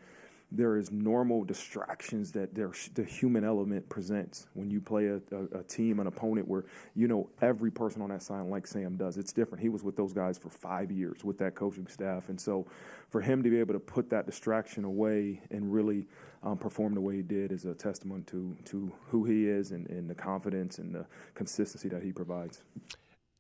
there 0.52 0.78
is 0.78 0.92
normal 0.92 1.44
distractions 1.44 2.32
that 2.32 2.56
the 2.56 3.04
human 3.04 3.44
element 3.44 3.88
presents 3.88 4.48
when 4.56 4.72
you 4.72 4.82
play 4.82 5.06
a, 5.06 5.22
a, 5.32 5.60
a, 5.60 5.64
team, 5.64 6.00
an 6.00 6.08
opponent 6.08 6.48
where 6.48 6.66
you 6.96 7.08
know 7.08 7.30
every 7.42 7.70
person 7.70 8.02
on 8.02 8.10
that 8.10 8.24
side, 8.24 8.42
like 8.48 8.66
Sam 8.66 8.98
does. 8.98 9.18
It's 9.18 9.32
different. 9.32 9.62
He 9.62 9.70
was 9.70 9.84
with 9.84 9.96
those 9.96 10.12
guys 10.12 10.40
for 10.40 10.50
five 10.50 10.92
years 10.92 11.24
with 11.24 11.38
that 11.38 11.54
coaching 11.54 11.86
staff, 11.86 12.30
and 12.30 12.42
so 12.42 12.66
for 13.10 13.22
him 13.22 13.44
to 13.44 13.50
be 13.50 13.60
able 13.60 13.74
to 13.74 13.80
put 13.80 14.10
that 14.10 14.26
distraction 14.26 14.86
away 14.86 15.42
and 15.52 15.72
really 15.72 16.08
um, 16.42 16.58
perform 16.58 16.96
the 16.96 17.02
way 17.02 17.18
he 17.18 17.22
did 17.22 17.52
is 17.52 17.66
a 17.66 17.76
testament 17.76 18.26
to 18.28 18.58
to 18.66 18.92
who 19.10 19.26
he 19.26 19.48
is 19.48 19.72
and, 19.72 19.88
and 19.90 20.10
the 20.10 20.16
confidence 20.16 20.80
and 20.80 20.96
the 20.96 21.06
consistency 21.36 21.90
that 21.90 22.02
he 22.02 22.12
provides. 22.12 22.64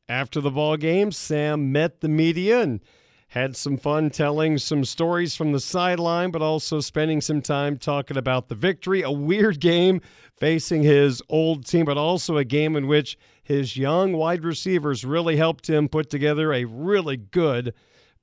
After 0.10 0.41
the 0.41 0.49
ball 0.49 0.76
game, 0.76 1.12
Sam 1.12 1.72
met 1.72 2.01
the 2.01 2.10
media 2.10 2.62
and 2.62 2.80
had 3.28 3.55
some 3.55 3.78
fun 3.78 4.10
telling 4.10 4.57
some 4.57 4.84
stories 4.84 5.36
from 5.36 5.51
the 5.51 5.60
sideline, 5.60 6.32
but 6.32 6.41
also 6.41 6.80
spending 6.80 7.22
some 7.22 7.43
time 7.43 7.78
talking 7.78 8.18
about 8.18 8.47
the 8.47 8.55
victory. 8.55 9.03
A 9.03 9.12
weird 9.12 9.60
game 9.60 10.01
facing 10.36 10.82
his 10.82 11.22
old 11.30 11.68
team, 11.68 11.86
but 11.86 11.95
also 11.95 12.38
a 12.38 12.43
game 12.43 12.76
in 12.76 12.88
which 12.88 13.20
his 13.43 13.78
young 13.78 14.14
wide 14.14 14.43
receivers 14.43 15.05
really 15.05 15.36
helped 15.36 15.70
him 15.70 15.88
put 15.88 16.10
together 16.10 16.51
a 16.53 16.66
really 16.66 17.18
good 17.18 17.76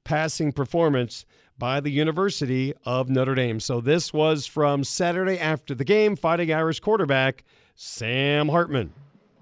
passing 0.03 0.51
performance 0.51 1.25
by 1.57 1.79
the 1.79 1.91
University 1.91 2.75
of 2.85 3.09
Notre 3.09 3.37
Dame. 3.37 3.61
So 3.61 3.81
this 3.81 4.13
was 4.13 4.45
from 4.45 4.83
Saturday 4.83 5.39
after 5.39 5.73
the 5.73 5.85
game, 5.85 6.17
Fighting 6.17 6.53
Irish 6.53 6.81
quarterback 6.81 7.45
Sam 7.77 8.49
Hartman. 8.49 8.93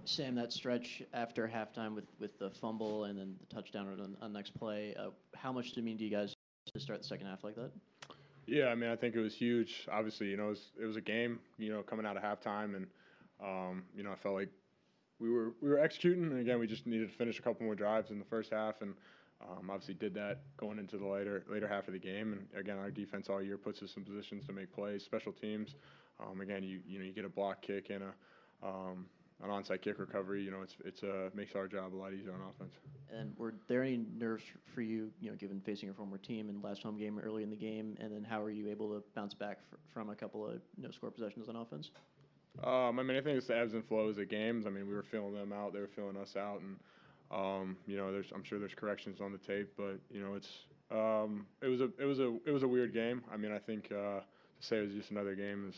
Sam, 0.08 0.34
that 0.36 0.52
stretch 0.52 1.02
after 1.12 1.48
halftime 1.48 1.94
with, 1.94 2.06
with 2.18 2.38
the 2.38 2.50
fumble 2.50 3.04
and 3.04 3.18
then 3.18 3.34
the 3.40 3.54
touchdown 3.54 3.88
on, 4.00 4.16
on 4.20 4.32
next 4.32 4.50
play, 4.58 4.94
uh, 4.98 5.10
how 5.34 5.52
much 5.52 5.70
did 5.70 5.78
it 5.78 5.84
mean 5.84 5.98
to 5.98 6.04
you 6.04 6.10
guys 6.10 6.34
to 6.72 6.80
start 6.80 7.02
the 7.02 7.06
second 7.06 7.26
half 7.26 7.44
like 7.44 7.56
that? 7.56 7.70
Yeah, 8.46 8.66
I 8.66 8.74
mean, 8.74 8.90
I 8.90 8.96
think 8.96 9.14
it 9.14 9.20
was 9.20 9.34
huge. 9.34 9.86
Obviously, 9.90 10.28
you 10.28 10.36
know, 10.36 10.46
it 10.46 10.50
was, 10.50 10.70
it 10.82 10.84
was 10.84 10.96
a 10.96 11.00
game, 11.00 11.38
you 11.58 11.70
know, 11.70 11.82
coming 11.82 12.04
out 12.04 12.16
of 12.16 12.22
halftime, 12.22 12.76
and 12.76 12.86
um, 13.42 13.82
you 13.96 14.02
know, 14.02 14.12
I 14.12 14.16
felt 14.16 14.34
like 14.34 14.50
we 15.18 15.30
were 15.30 15.54
we 15.60 15.70
were 15.70 15.78
executing, 15.78 16.24
and 16.24 16.40
again, 16.40 16.58
we 16.58 16.66
just 16.66 16.86
needed 16.86 17.10
to 17.10 17.16
finish 17.16 17.38
a 17.38 17.42
couple 17.42 17.64
more 17.64 17.74
drives 17.74 18.10
in 18.10 18.18
the 18.18 18.24
first 18.24 18.52
half, 18.52 18.82
and 18.82 18.94
um, 19.42 19.70
obviously 19.70 19.94
did 19.94 20.14
that 20.14 20.40
going 20.56 20.78
into 20.78 20.98
the 20.98 21.06
later 21.06 21.44
later 21.50 21.66
half 21.66 21.86
of 21.88 21.94
the 21.94 21.98
game. 21.98 22.32
And 22.32 22.60
again, 22.60 22.78
our 22.78 22.90
defense 22.90 23.28
all 23.28 23.42
year 23.42 23.56
puts 23.56 23.82
us 23.82 23.96
in 23.96 24.04
positions 24.04 24.46
to 24.46 24.52
make 24.52 24.72
plays. 24.72 25.02
Special 25.02 25.32
teams, 25.32 25.76
um, 26.20 26.40
again, 26.40 26.62
you 26.62 26.80
you 26.86 26.98
know, 26.98 27.04
you 27.04 27.12
get 27.12 27.24
a 27.24 27.30
block 27.30 27.62
kick 27.62 27.90
and 27.90 28.02
a 28.04 28.66
um, 28.66 29.06
an 29.42 29.50
onside 29.50 29.82
kick 29.82 29.98
recovery, 29.98 30.42
you 30.42 30.50
know, 30.50 30.62
it's 30.62 30.76
it's 30.84 31.02
uh, 31.02 31.30
makes 31.34 31.54
our 31.54 31.66
job 31.66 31.94
a 31.94 31.96
lot 31.96 32.12
easier 32.12 32.32
on 32.32 32.40
offense. 32.40 32.74
And 33.12 33.36
were 33.36 33.54
there 33.68 33.82
any 33.82 34.00
nerves 34.16 34.44
for 34.74 34.80
you, 34.80 35.10
you 35.20 35.30
know, 35.30 35.36
given 35.36 35.60
facing 35.60 35.86
your 35.86 35.94
former 35.94 36.18
team 36.18 36.48
and 36.48 36.62
last 36.62 36.82
home 36.82 36.96
game 36.96 37.18
early 37.18 37.42
in 37.42 37.50
the 37.50 37.56
game, 37.56 37.96
and 38.00 38.12
then 38.12 38.24
how 38.24 38.42
are 38.42 38.50
you 38.50 38.68
able 38.68 38.88
to 38.94 39.02
bounce 39.14 39.34
back 39.34 39.58
fr- 39.68 39.76
from 39.92 40.10
a 40.10 40.14
couple 40.14 40.46
of 40.46 40.60
no 40.78 40.90
score 40.90 41.10
possessions 41.10 41.48
on 41.48 41.56
offense? 41.56 41.90
Um, 42.62 42.98
I 43.00 43.02
mean, 43.02 43.16
I 43.16 43.20
think 43.20 43.36
it's 43.36 43.48
the 43.48 43.58
ebbs 43.58 43.74
and 43.74 43.84
flows 43.84 44.18
of 44.18 44.28
games. 44.28 44.66
I 44.66 44.70
mean, 44.70 44.86
we 44.86 44.94
were 44.94 45.02
feeling 45.02 45.34
them 45.34 45.52
out, 45.52 45.72
they 45.72 45.80
were 45.80 45.90
feeling 45.94 46.16
us 46.16 46.36
out, 46.36 46.60
and 46.60 46.76
um, 47.30 47.76
you 47.86 47.96
know, 47.96 48.12
there's 48.12 48.30
I'm 48.34 48.44
sure 48.44 48.58
there's 48.58 48.74
corrections 48.74 49.20
on 49.20 49.32
the 49.32 49.38
tape, 49.38 49.72
but 49.76 49.98
you 50.10 50.20
know, 50.20 50.34
it's 50.34 50.48
um, 50.90 51.46
it 51.60 51.68
was 51.68 51.80
a 51.80 51.90
it 51.98 52.04
was 52.04 52.20
a 52.20 52.36
it 52.46 52.52
was 52.52 52.62
a 52.62 52.68
weird 52.68 52.92
game. 52.92 53.22
I 53.32 53.36
mean, 53.36 53.52
I 53.52 53.58
think 53.58 53.90
uh, 53.90 54.20
to 54.20 54.22
say 54.60 54.78
it 54.78 54.82
was 54.82 54.92
just 54.92 55.10
another 55.10 55.34
game 55.34 55.66
is 55.68 55.76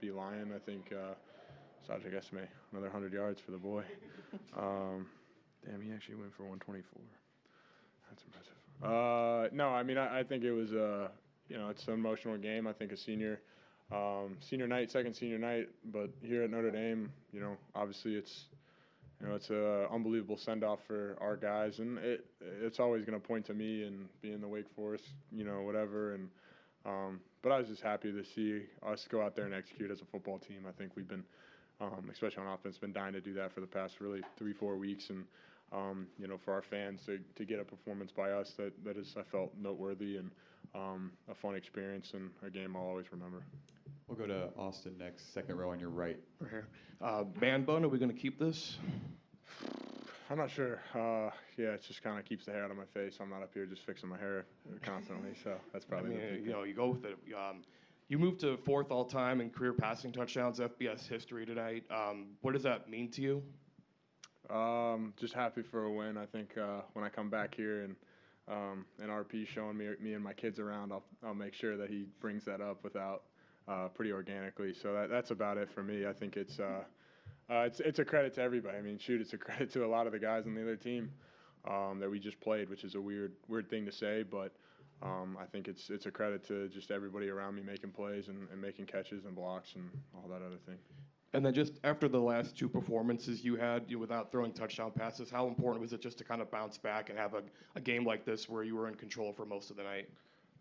be 0.00 0.10
lying. 0.10 0.52
I 0.54 0.58
think. 0.58 0.92
Uh, 0.92 1.14
Sajik 1.88 2.14
Estime, 2.14 2.46
another 2.70 2.86
100 2.86 3.12
yards 3.12 3.40
for 3.40 3.50
the 3.50 3.58
boy. 3.58 3.84
Um, 4.56 5.06
damn, 5.66 5.82
he 5.82 5.92
actually 5.92 6.14
went 6.14 6.32
for 6.34 6.44
124. 6.44 7.02
That's 8.08 8.22
impressive. 8.24 8.54
Uh, 8.82 9.48
no, 9.54 9.68
I 9.68 9.82
mean, 9.82 9.98
I, 9.98 10.20
I 10.20 10.22
think 10.22 10.42
it 10.42 10.52
was, 10.52 10.72
uh, 10.72 11.08
you 11.48 11.58
know, 11.58 11.68
it's 11.68 11.86
an 11.86 11.92
emotional 11.94 12.38
game. 12.38 12.66
I 12.66 12.72
think 12.72 12.92
a 12.92 12.96
senior, 12.96 13.40
um, 13.92 14.38
senior 14.40 14.66
night, 14.66 14.90
second 14.90 15.14
senior 15.14 15.38
night, 15.38 15.68
but 15.92 16.08
here 16.22 16.44
at 16.44 16.50
Notre 16.50 16.70
Dame, 16.70 17.12
you 17.32 17.40
know, 17.40 17.58
obviously 17.74 18.14
it's, 18.14 18.46
you 19.20 19.28
know, 19.28 19.34
it's 19.34 19.50
an 19.50 19.86
unbelievable 19.92 20.38
send 20.38 20.64
off 20.64 20.80
for 20.86 21.16
our 21.20 21.36
guys, 21.36 21.78
and 21.78 21.98
it 21.98 22.24
it's 22.62 22.80
always 22.80 23.04
going 23.04 23.20
to 23.20 23.26
point 23.26 23.44
to 23.46 23.54
me 23.54 23.84
and 23.84 24.08
being 24.22 24.40
the 24.40 24.48
Wake 24.48 24.68
Forest, 24.74 25.04
you 25.30 25.44
know, 25.44 25.60
whatever. 25.60 26.14
And 26.14 26.28
um, 26.86 27.20
but 27.42 27.52
I 27.52 27.58
was 27.58 27.68
just 27.68 27.82
happy 27.82 28.12
to 28.12 28.24
see 28.34 28.62
us 28.86 29.06
go 29.10 29.20
out 29.22 29.36
there 29.36 29.44
and 29.44 29.54
execute 29.54 29.90
as 29.90 30.00
a 30.00 30.06
football 30.06 30.38
team. 30.38 30.64
I 30.66 30.72
think 30.72 30.92
we've 30.96 31.06
been 31.06 31.24
um, 31.82 32.08
especially 32.10 32.44
on 32.44 32.52
offense, 32.52 32.78
been 32.78 32.92
dying 32.92 33.12
to 33.12 33.20
do 33.20 33.34
that 33.34 33.52
for 33.52 33.60
the 33.60 33.66
past 33.66 34.00
really 34.00 34.22
three, 34.38 34.52
four 34.52 34.76
weeks. 34.76 35.10
And, 35.10 35.24
um, 35.72 36.06
you 36.18 36.28
know, 36.28 36.38
for 36.38 36.52
our 36.52 36.62
fans 36.62 37.00
to, 37.06 37.18
to 37.34 37.44
get 37.44 37.58
a 37.58 37.64
performance 37.64 38.12
by 38.12 38.30
us 38.30 38.52
that, 38.56 38.72
that 38.84 38.96
is, 38.96 39.14
I 39.18 39.22
felt, 39.22 39.52
noteworthy 39.60 40.16
and 40.16 40.30
um, 40.74 41.10
a 41.30 41.34
fun 41.34 41.54
experience 41.56 42.12
and 42.14 42.30
a 42.46 42.50
game 42.50 42.76
I'll 42.76 42.82
always 42.82 43.06
remember. 43.10 43.42
We'll 44.06 44.18
go 44.18 44.26
to 44.26 44.50
Austin 44.56 44.94
next, 44.98 45.32
second 45.32 45.56
row 45.56 45.70
on 45.70 45.80
your 45.80 45.88
right. 45.88 46.18
Right 46.40 46.50
here. 46.50 46.68
Uh, 47.00 47.24
man 47.40 47.64
bun, 47.64 47.84
are 47.84 47.88
we 47.88 47.98
going 47.98 48.12
to 48.12 48.16
keep 48.16 48.38
this? 48.38 48.76
I'm 50.30 50.38
not 50.38 50.50
sure. 50.50 50.80
Uh, 50.94 51.30
yeah, 51.58 51.74
it 51.74 51.82
just 51.86 52.02
kind 52.02 52.18
of 52.18 52.24
keeps 52.24 52.46
the 52.46 52.52
hair 52.52 52.64
out 52.64 52.70
of 52.70 52.76
my 52.76 52.86
face. 52.94 53.18
I'm 53.20 53.28
not 53.28 53.42
up 53.42 53.50
here 53.52 53.66
just 53.66 53.84
fixing 53.84 54.08
my 54.08 54.16
hair 54.16 54.46
constantly, 54.82 55.32
so 55.42 55.56
that's 55.72 55.84
probably. 55.84 56.16
I 56.16 56.32
mean, 56.32 56.44
you 56.44 56.52
know, 56.52 56.62
you 56.62 56.74
go 56.74 56.88
with 56.88 57.04
it. 57.04 57.18
Um, 57.36 57.62
you 58.12 58.18
moved 58.18 58.40
to 58.40 58.58
fourth 58.58 58.90
all 58.90 59.06
time 59.06 59.40
in 59.40 59.48
career 59.48 59.72
passing 59.72 60.12
touchdowns, 60.12 60.58
FBS 60.58 61.08
history 61.08 61.46
tonight. 61.46 61.82
Um, 61.90 62.26
what 62.42 62.52
does 62.52 62.62
that 62.62 62.90
mean 62.90 63.10
to 63.12 63.22
you? 63.22 63.42
Um, 64.54 65.14
just 65.18 65.32
happy 65.32 65.62
for 65.62 65.84
a 65.84 65.90
win. 65.90 66.18
I 66.18 66.26
think 66.26 66.58
uh, 66.58 66.82
when 66.92 67.06
I 67.06 67.08
come 67.08 67.30
back 67.30 67.54
here 67.54 67.84
and 67.84 67.96
um, 68.48 68.84
and 69.00 69.08
RP 69.08 69.46
showing 69.46 69.78
me 69.78 69.88
me 69.98 70.12
and 70.12 70.22
my 70.22 70.34
kids 70.34 70.58
around, 70.58 70.92
I'll 70.92 71.04
I'll 71.24 71.32
make 71.32 71.54
sure 71.54 71.78
that 71.78 71.88
he 71.88 72.04
brings 72.20 72.44
that 72.44 72.60
up 72.60 72.84
without 72.84 73.22
uh, 73.66 73.88
pretty 73.88 74.12
organically. 74.12 74.74
So 74.74 74.92
that, 74.92 75.08
that's 75.08 75.30
about 75.30 75.56
it 75.56 75.70
for 75.70 75.82
me. 75.82 76.06
I 76.06 76.12
think 76.12 76.36
it's 76.36 76.60
uh, 76.60 76.84
uh, 77.48 77.60
it's 77.60 77.80
it's 77.80 77.98
a 77.98 78.04
credit 78.04 78.34
to 78.34 78.42
everybody. 78.42 78.76
I 78.76 78.82
mean, 78.82 78.98
shoot, 78.98 79.22
it's 79.22 79.32
a 79.32 79.38
credit 79.46 79.72
to 79.72 79.86
a 79.86 79.88
lot 79.88 80.06
of 80.06 80.12
the 80.12 80.18
guys 80.18 80.46
on 80.46 80.54
the 80.54 80.60
other 80.60 80.76
team 80.76 81.10
um, 81.66 81.98
that 81.98 82.10
we 82.10 82.18
just 82.18 82.38
played, 82.42 82.68
which 82.68 82.84
is 82.84 82.94
a 82.94 83.00
weird 83.00 83.32
weird 83.48 83.70
thing 83.70 83.86
to 83.86 83.92
say, 83.92 84.22
but 84.22 84.52
um, 85.02 85.36
I 85.40 85.46
think 85.46 85.68
it's 85.68 85.90
it's 85.90 86.06
a 86.06 86.10
credit 86.10 86.46
to 86.48 86.68
just 86.68 86.90
everybody 86.90 87.28
around 87.28 87.56
me 87.56 87.62
making 87.62 87.90
plays 87.90 88.28
and, 88.28 88.48
and 88.50 88.60
making 88.60 88.86
catches 88.86 89.24
and 89.24 89.34
blocks 89.34 89.74
and 89.74 89.90
all 90.14 90.28
that 90.28 90.42
other 90.44 90.58
thing. 90.66 90.78
And 91.34 91.44
then 91.44 91.54
just 91.54 91.80
after 91.82 92.08
the 92.08 92.20
last 92.20 92.56
two 92.56 92.68
performances 92.68 93.42
you 93.42 93.56
had 93.56 93.84
you, 93.88 93.98
without 93.98 94.30
throwing 94.30 94.52
touchdown 94.52 94.92
passes, 94.94 95.30
how 95.30 95.46
important 95.46 95.80
was 95.80 95.92
it 95.92 96.02
just 96.02 96.18
to 96.18 96.24
kind 96.24 96.42
of 96.42 96.50
bounce 96.50 96.76
back 96.76 97.08
and 97.08 97.18
have 97.18 97.34
a, 97.34 97.42
a 97.74 97.80
game 97.80 98.04
like 98.04 98.24
this 98.24 98.48
where 98.48 98.62
you 98.62 98.76
were 98.76 98.86
in 98.86 98.94
control 98.94 99.32
for 99.32 99.46
most 99.46 99.70
of 99.70 99.76
the 99.76 99.82
night? 99.82 100.08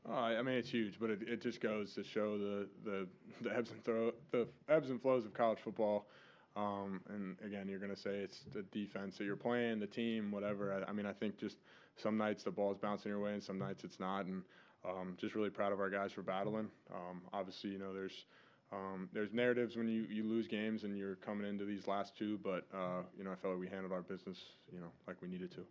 Uh, 0.08 0.14
I 0.14 0.42
mean, 0.42 0.56
it's 0.56 0.70
huge, 0.70 0.98
but 1.00 1.10
it, 1.10 1.20
it 1.28 1.42
just 1.42 1.62
goes 1.62 1.94
to 1.94 2.04
show 2.04 2.38
the, 2.38 2.68
the, 2.86 3.08
the 3.42 3.56
ebbs 3.56 3.72
and 3.72 3.84
throw 3.84 4.12
the 4.32 4.48
ebbs 4.70 4.90
and 4.90 5.02
flows 5.02 5.26
of 5.26 5.34
college 5.34 5.60
football. 5.60 6.08
Um, 6.56 7.02
and 7.10 7.38
again, 7.46 7.68
you're 7.68 7.80
going 7.80 7.94
to 7.94 8.00
say 8.00 8.16
it's 8.16 8.44
the 8.54 8.64
defense 8.72 9.18
that 9.18 9.26
you're 9.26 9.36
playing, 9.36 9.80
the 9.80 9.88
team, 9.88 10.32
whatever. 10.32 10.74
I, 10.74 10.90
I 10.90 10.94
mean, 10.94 11.06
I 11.06 11.14
think 11.14 11.38
just 11.38 11.58
some 11.98 12.18
nights 12.18 12.44
the 12.44 12.52
ball's 12.52 12.78
bouncing 12.78 13.10
your 13.10 13.20
way 13.20 13.34
and 13.34 13.44
some 13.44 13.60
nights 13.60 13.84
it's 13.84 14.00
not. 14.00 14.26
And 14.26 14.44
um, 14.86 15.16
just 15.20 15.36
really 15.36 15.50
proud 15.50 15.72
of 15.72 15.80
our 15.80 15.90
guys 15.90 16.12
for 16.12 16.22
battling. 16.22 16.68
Um, 16.94 17.22
obviously, 17.34 17.72
you 17.72 17.80
know, 17.80 17.94
there's 17.94 18.26
um, 18.74 19.10
there's 19.12 19.34
narratives 19.34 19.76
when 19.76 19.88
you, 19.88 20.06
you 20.10 20.24
lose 20.24 20.48
games 20.48 20.86
and 20.86 20.98
you're 20.98 21.16
coming 21.16 21.48
into 21.48 21.66
these 21.66 21.88
last 21.88 22.18
two, 22.18 22.40
but 22.42 22.66
uh, 22.74 23.04
you 23.18 23.24
know, 23.24 23.32
I 23.32 23.36
felt 23.36 23.54
like 23.54 23.60
we 23.60 23.68
handled 23.68 23.92
our 23.92 24.02
business, 24.02 24.38
you 24.72 24.80
know, 24.80 24.88
like 25.08 25.22
we 25.22 25.28
needed 25.28 25.52
to. 25.52 25.66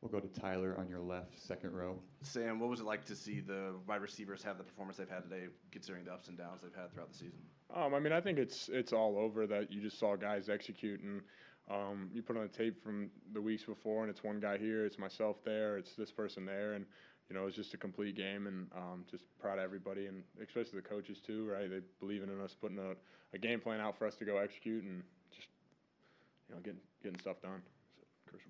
We'll 0.00 0.12
go 0.12 0.20
to 0.20 0.40
Tyler 0.40 0.76
on 0.78 0.88
your 0.88 1.00
left, 1.00 1.40
second 1.44 1.74
row. 1.74 1.98
Sam, 2.22 2.60
what 2.60 2.68
was 2.68 2.80
it 2.80 2.86
like 2.86 3.04
to 3.06 3.16
see 3.16 3.40
the 3.40 3.74
wide 3.88 4.00
receivers 4.00 4.42
have 4.44 4.56
the 4.56 4.62
performance 4.62 4.96
they've 4.96 5.08
had 5.08 5.24
today, 5.24 5.46
considering 5.72 6.04
the 6.04 6.12
ups 6.12 6.28
and 6.28 6.38
downs 6.38 6.60
they've 6.62 6.74
had 6.74 6.92
throughout 6.92 7.10
the 7.10 7.18
season? 7.18 7.38
Um, 7.74 7.94
I 7.94 7.98
mean, 7.98 8.12
I 8.12 8.20
think 8.20 8.38
it's 8.38 8.68
it's 8.72 8.92
all 8.92 9.18
over 9.18 9.46
that 9.48 9.72
you 9.72 9.80
just 9.80 9.98
saw 9.98 10.16
guys 10.16 10.48
execute 10.48 11.00
and 11.00 11.20
um, 11.70 12.10
you 12.12 12.22
put 12.22 12.36
on 12.36 12.44
a 12.44 12.48
tape 12.48 12.82
from 12.82 13.10
the 13.32 13.40
weeks 13.40 13.64
before, 13.64 14.02
and 14.02 14.10
it's 14.10 14.24
one 14.24 14.40
guy 14.40 14.56
here, 14.58 14.86
it's 14.86 14.98
myself 14.98 15.36
there, 15.44 15.76
it's 15.76 15.94
this 15.94 16.10
person 16.10 16.44
there, 16.46 16.74
and 16.74 16.86
you 17.28 17.36
know, 17.36 17.46
it's 17.46 17.56
just 17.56 17.74
a 17.74 17.76
complete 17.76 18.16
game, 18.16 18.46
and 18.46 18.68
um, 18.74 19.04
just 19.10 19.24
proud 19.38 19.58
of 19.58 19.64
everybody, 19.64 20.06
and 20.06 20.22
especially 20.42 20.80
the 20.80 20.88
coaches 20.88 21.18
too, 21.24 21.46
right? 21.46 21.68
They 21.68 21.80
believing 22.00 22.30
in 22.30 22.40
us, 22.40 22.56
putting 22.58 22.78
a, 22.78 22.94
a 23.34 23.38
game 23.38 23.60
plan 23.60 23.80
out 23.80 23.98
for 23.98 24.06
us 24.06 24.14
to 24.16 24.24
go 24.24 24.38
execute, 24.38 24.82
and 24.84 25.02
just 25.30 25.48
you 26.48 26.54
know, 26.54 26.60
getting 26.62 26.80
getting 27.02 27.20
stuff 27.20 27.42
done. 27.42 27.60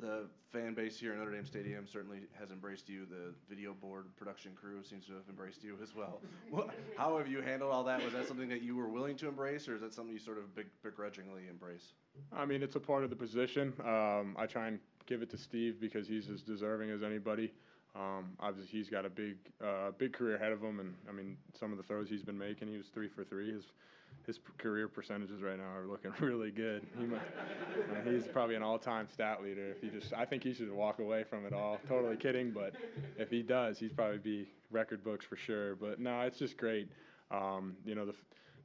The 0.01 0.27
fan 0.53 0.75
base 0.75 0.99
here 0.99 1.13
at 1.13 1.19
Notre 1.19 1.33
Dame 1.33 1.47
Stadium 1.47 1.87
certainly 1.87 2.21
has 2.39 2.51
embraced 2.51 2.89
you. 2.89 3.07
The 3.07 3.35
video 3.49 3.75
board 3.75 4.07
production 4.17 4.53
crew 4.55 4.83
seems 4.83 5.07
to 5.07 5.13
have 5.15 5.29
embraced 5.29 5.63
you 5.65 5.77
as 5.83 5.95
well. 5.95 6.21
What, 6.51 6.71
how 6.97 7.19
have 7.19 7.29
you 7.29 7.43
handled 7.43 7.73
all 7.73 7.85
that? 7.85 8.03
Was 8.03 8.15
that 8.15 8.27
something 8.27 8.49
that 8.49 8.63
you 8.63 8.75
were 8.75 8.89
willing 8.89 9.17
to 9.17 9.29
embrace, 9.29 9.69
or 9.69 9.75
is 9.75 9.83
that 9.83 9.93
something 9.93 10.15
you 10.15 10.19
sort 10.19 10.39
of 10.39 10.45
begrudgingly 10.83 11.43
embrace? 11.51 11.93
I 12.33 12.47
mean, 12.47 12.63
it's 12.63 12.77
a 12.77 12.81
part 12.81 13.05
of 13.05 13.11
the 13.11 13.17
position. 13.17 13.75
Um, 13.85 14.35
I 14.39 14.47
try 14.47 14.69
and 14.69 14.79
give 15.07 15.21
it 15.21 15.31
to 15.31 15.37
Steve 15.37 15.81
because 15.81 16.09
he's 16.09 16.31
as 16.31 16.43
deserving 16.43 16.91
as 16.91 17.03
anybody. 17.03 17.53
Um, 17.95 18.31
obviously, 18.41 18.79
he's 18.79 18.89
got 18.89 19.05
a 19.05 19.11
big, 19.11 19.37
uh, 19.63 19.91
big 19.99 20.13
career 20.13 20.37
ahead 20.37 20.53
of 20.53 20.63
him, 20.63 20.81
and 20.81 20.95
I 21.09 21.13
mean, 21.13 21.37
some 21.59 21.73
of 21.73 21.79
the 21.79 21.85
throws 21.85 22.09
he's 22.09 22.23
been 22.23 22.39
making, 22.39 22.69
he 22.69 22.77
was 22.77 22.87
three 22.89 23.09
for 23.09 23.25
three. 23.25 23.53
His 23.53 23.65
his 24.27 24.39
career 24.59 24.89
percentages 24.89 25.41
right 25.41 25.57
now 25.57 25.75
are 25.75 25.87
looking 25.87 26.13
really 26.21 26.51
good. 26.51 26.87
He 26.99 28.11
he's 28.11 28.27
probably 28.29 28.57
an 28.57 28.63
all-time 28.63 29.09
stat 29.11 29.43
leader. 29.43 29.71
If 29.71 29.81
he 29.81 29.89
just, 29.89 30.13
I 30.13 30.27
think 30.27 30.43
he 30.45 30.53
should 30.53 30.71
walk 30.71 30.99
away 30.99 31.25
from 31.25 31.47
it 31.47 31.55
all. 31.55 31.79
Totally 31.89 32.17
kidding, 32.17 32.51
but 32.51 32.75
if 33.17 33.31
he 33.31 33.43
does, 33.43 33.79
he'd 33.79 33.97
probably 33.97 34.19
be 34.19 34.47
record 34.71 35.03
books 35.03 35.25
for 35.25 35.37
sure. 35.37 35.77
But 35.77 35.99
no, 35.99 36.21
it's 36.21 36.39
just 36.39 36.59
great. 36.59 36.91
Um, 37.31 37.77
you 37.87 37.95
know, 37.95 38.05
the 38.05 38.15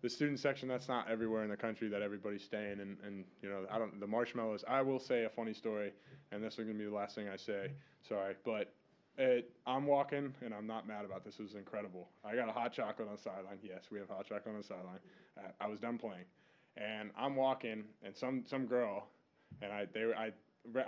the 0.03 0.09
student 0.09 0.37
section 0.37 0.67
that's 0.67 0.89
not 0.89 1.09
everywhere 1.09 1.43
in 1.43 1.49
the 1.49 1.55
country 1.55 1.87
that 1.87 2.01
everybody's 2.01 2.43
staying 2.43 2.81
and, 2.81 2.97
and 3.07 3.23
you 3.41 3.49
know 3.49 3.65
I 3.71 3.79
don't 3.79 4.01
the 4.01 4.07
marshmallows 4.07 4.63
I 4.67 4.81
will 4.81 4.99
say 4.99 5.23
a 5.23 5.29
funny 5.29 5.53
story 5.53 5.93
and 6.33 6.43
this 6.43 6.59
is 6.59 6.65
gonna 6.65 6.77
be 6.77 6.83
the 6.83 6.93
last 6.93 7.15
thing 7.15 7.29
I 7.29 7.37
say 7.37 7.71
sorry 8.01 8.35
but 8.43 8.73
it, 9.17 9.51
I'm 9.67 9.85
walking 9.85 10.33
and 10.43 10.53
I'm 10.53 10.65
not 10.65 10.87
mad 10.87 11.05
about 11.05 11.23
this. 11.23 11.35
It 11.39 11.43
was 11.43 11.55
incredible. 11.55 12.09
I 12.25 12.35
got 12.35 12.49
a 12.49 12.51
hot 12.51 12.73
chocolate 12.73 13.07
on 13.07 13.15
the 13.15 13.21
sideline. 13.21 13.59
Yes, 13.61 13.85
we 13.91 13.99
have 13.99 14.09
hot 14.09 14.25
chocolate 14.25 14.55
on 14.55 14.61
the 14.61 14.67
sideline. 14.67 14.99
Uh, 15.37 15.49
I 15.61 15.67
was 15.67 15.79
done 15.79 15.97
playing, 15.97 16.25
and 16.77 17.11
I'm 17.17 17.35
walking, 17.35 17.83
and 18.03 18.15
some 18.15 18.43
some 18.45 18.65
girl, 18.65 19.07
and 19.61 19.71
I 19.71 19.85
they 19.93 20.11
I 20.17 20.31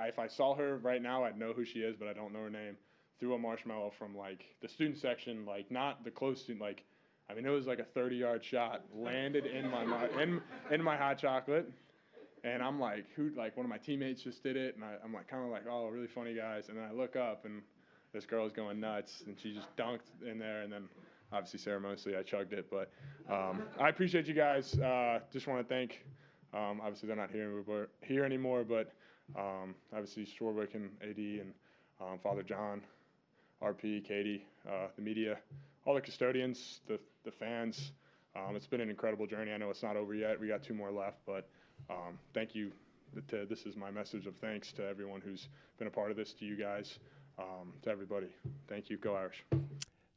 if 0.07 0.19
I 0.19 0.27
saw 0.27 0.55
her 0.55 0.77
right 0.77 1.01
now, 1.01 1.23
I'd 1.23 1.37
know 1.37 1.53
who 1.53 1.65
she 1.65 1.79
is, 1.79 1.95
but 1.95 2.07
I 2.07 2.13
don't 2.13 2.33
know 2.33 2.43
her 2.43 2.49
name. 2.49 2.77
Threw 3.19 3.33
a 3.33 3.39
marshmallow 3.39 3.93
from 3.97 4.15
like 4.15 4.45
the 4.61 4.67
student 4.67 4.97
section, 4.97 5.45
like 5.45 5.69
not 5.71 6.03
the 6.03 6.11
close 6.11 6.41
student, 6.41 6.61
like 6.61 6.83
I 7.29 7.33
mean 7.33 7.45
it 7.45 7.49
was 7.49 7.67
like 7.67 7.79
a 7.79 7.85
30 7.85 8.15
yard 8.15 8.43
shot, 8.43 8.83
landed 8.93 9.45
in 9.45 9.69
my 9.69 9.83
in 10.21 10.41
in 10.71 10.81
my 10.81 10.97
hot 10.97 11.19
chocolate. 11.19 11.71
And 12.43 12.61
I'm 12.61 12.79
like, 12.79 13.05
who? 13.15 13.31
Like 13.35 13.57
one 13.57 13.65
of 13.65 13.71
my 13.71 13.79
teammates 13.79 14.21
just 14.21 14.43
did 14.43 14.55
it, 14.55 14.75
and 14.75 14.83
I, 14.83 14.95
I'm 15.03 15.11
like, 15.11 15.27
kind 15.27 15.43
of 15.43 15.49
like, 15.49 15.63
oh, 15.67 15.87
really 15.87 16.05
funny 16.07 16.35
guys. 16.35 16.69
And 16.69 16.77
then 16.77 16.85
I 16.85 16.91
look 16.91 17.15
up, 17.15 17.43
and 17.45 17.63
this 18.15 18.25
girl 18.25 18.43
was 18.43 18.53
going 18.53 18.79
nuts, 18.79 19.23
and 19.27 19.37
she 19.37 19.53
just 19.53 19.67
dunked 19.75 20.25
in 20.25 20.39
there, 20.39 20.61
and 20.61 20.71
then 20.71 20.83
obviously 21.33 21.59
ceremoniously 21.59 22.15
I 22.15 22.23
chugged 22.23 22.53
it. 22.53 22.67
But 22.71 22.89
um, 23.29 23.63
I 23.79 23.89
appreciate 23.89 24.25
you 24.25 24.33
guys. 24.33 24.79
Uh, 24.79 25.19
just 25.31 25.47
want 25.47 25.67
to 25.67 25.67
thank. 25.67 26.05
Um, 26.53 26.79
obviously 26.81 27.07
they're 27.07 27.17
not 27.17 27.29
here 27.29 27.43
anymore, 27.43 27.89
here 28.01 28.23
anymore, 28.23 28.63
but 28.63 28.93
um, 29.37 29.75
obviously 29.91 30.25
Swarbrick 30.25 30.73
and 30.75 30.89
AD 31.01 31.17
and 31.17 31.53
um, 31.99 32.17
Father 32.23 32.41
John, 32.41 32.81
RP, 33.61 34.07
Katie, 34.07 34.45
uh, 34.65 34.87
the 34.95 35.01
media, 35.01 35.37
all 35.85 35.93
the 35.93 36.01
custodians, 36.01 36.79
the 36.87 36.97
the 37.25 37.31
fans. 37.31 37.91
Um, 38.35 38.55
it's 38.55 38.67
been 38.67 38.81
an 38.81 38.89
incredible 38.89 39.27
journey. 39.27 39.51
I 39.51 39.57
know 39.57 39.69
it's 39.69 39.83
not 39.83 39.97
over 39.97 40.15
yet. 40.15 40.39
We 40.39 40.47
got 40.47 40.63
two 40.63 40.73
more 40.73 40.91
left, 40.91 41.17
but 41.25 41.49
um, 41.89 42.17
thank 42.33 42.55
you. 42.55 42.71
To, 43.29 43.45
this 43.45 43.65
is 43.65 43.77
my 43.77 43.91
message 43.91 44.25
of 44.25 44.35
thanks 44.35 44.73
to 44.73 44.85
everyone 44.85 45.21
who's 45.21 45.47
been 45.77 45.87
a 45.87 45.91
part 45.91 46.11
of 46.11 46.17
this, 46.17 46.33
to 46.33 46.45
you 46.45 46.57
guys 46.57 46.99
um, 47.37 47.73
to 47.83 47.89
everybody. 47.89 48.27
Thank 48.67 48.89
you. 48.89 48.97
Go 48.97 49.15
Irish. 49.15 49.43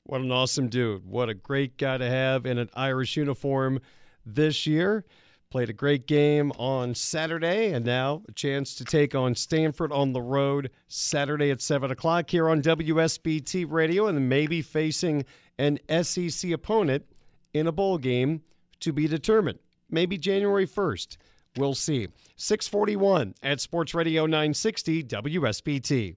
What 0.04 0.22
an 0.22 0.32
awesome 0.32 0.68
dude. 0.68 1.04
What 1.04 1.28
a 1.28 1.34
great 1.34 1.76
guy 1.76 1.98
to 1.98 2.08
have 2.08 2.46
in 2.46 2.56
an 2.58 2.70
Irish 2.74 3.16
uniform 3.16 3.80
this 4.24 4.66
year. 4.66 5.04
Played 5.50 5.70
a 5.70 5.74
great 5.74 6.06
game 6.06 6.50
on 6.58 6.94
Saturday, 6.94 7.72
and 7.72 7.84
now 7.84 8.22
a 8.28 8.32
chance 8.32 8.74
to 8.76 8.84
take 8.84 9.14
on 9.14 9.34
Stanford 9.34 9.92
on 9.92 10.12
the 10.12 10.20
road 10.20 10.70
Saturday 10.88 11.50
at 11.50 11.62
7 11.62 11.90
o'clock 11.90 12.28
here 12.28 12.50
on 12.50 12.60
WSBT 12.60 13.64
Radio, 13.68 14.06
and 14.06 14.28
maybe 14.28 14.60
facing 14.60 15.24
an 15.58 15.78
SEC 16.02 16.50
opponent 16.50 17.06
in 17.54 17.66
a 17.66 17.72
bowl 17.72 17.96
game 17.98 18.42
to 18.80 18.92
be 18.92 19.08
determined. 19.08 19.58
Maybe 19.90 20.18
January 20.18 20.66
1st. 20.66 21.16
We'll 21.56 21.74
see. 21.74 22.08
641 22.36 23.34
at 23.42 23.60
Sports 23.60 23.94
Radio 23.94 24.26
960 24.26 25.04
WSBT. 25.04 26.16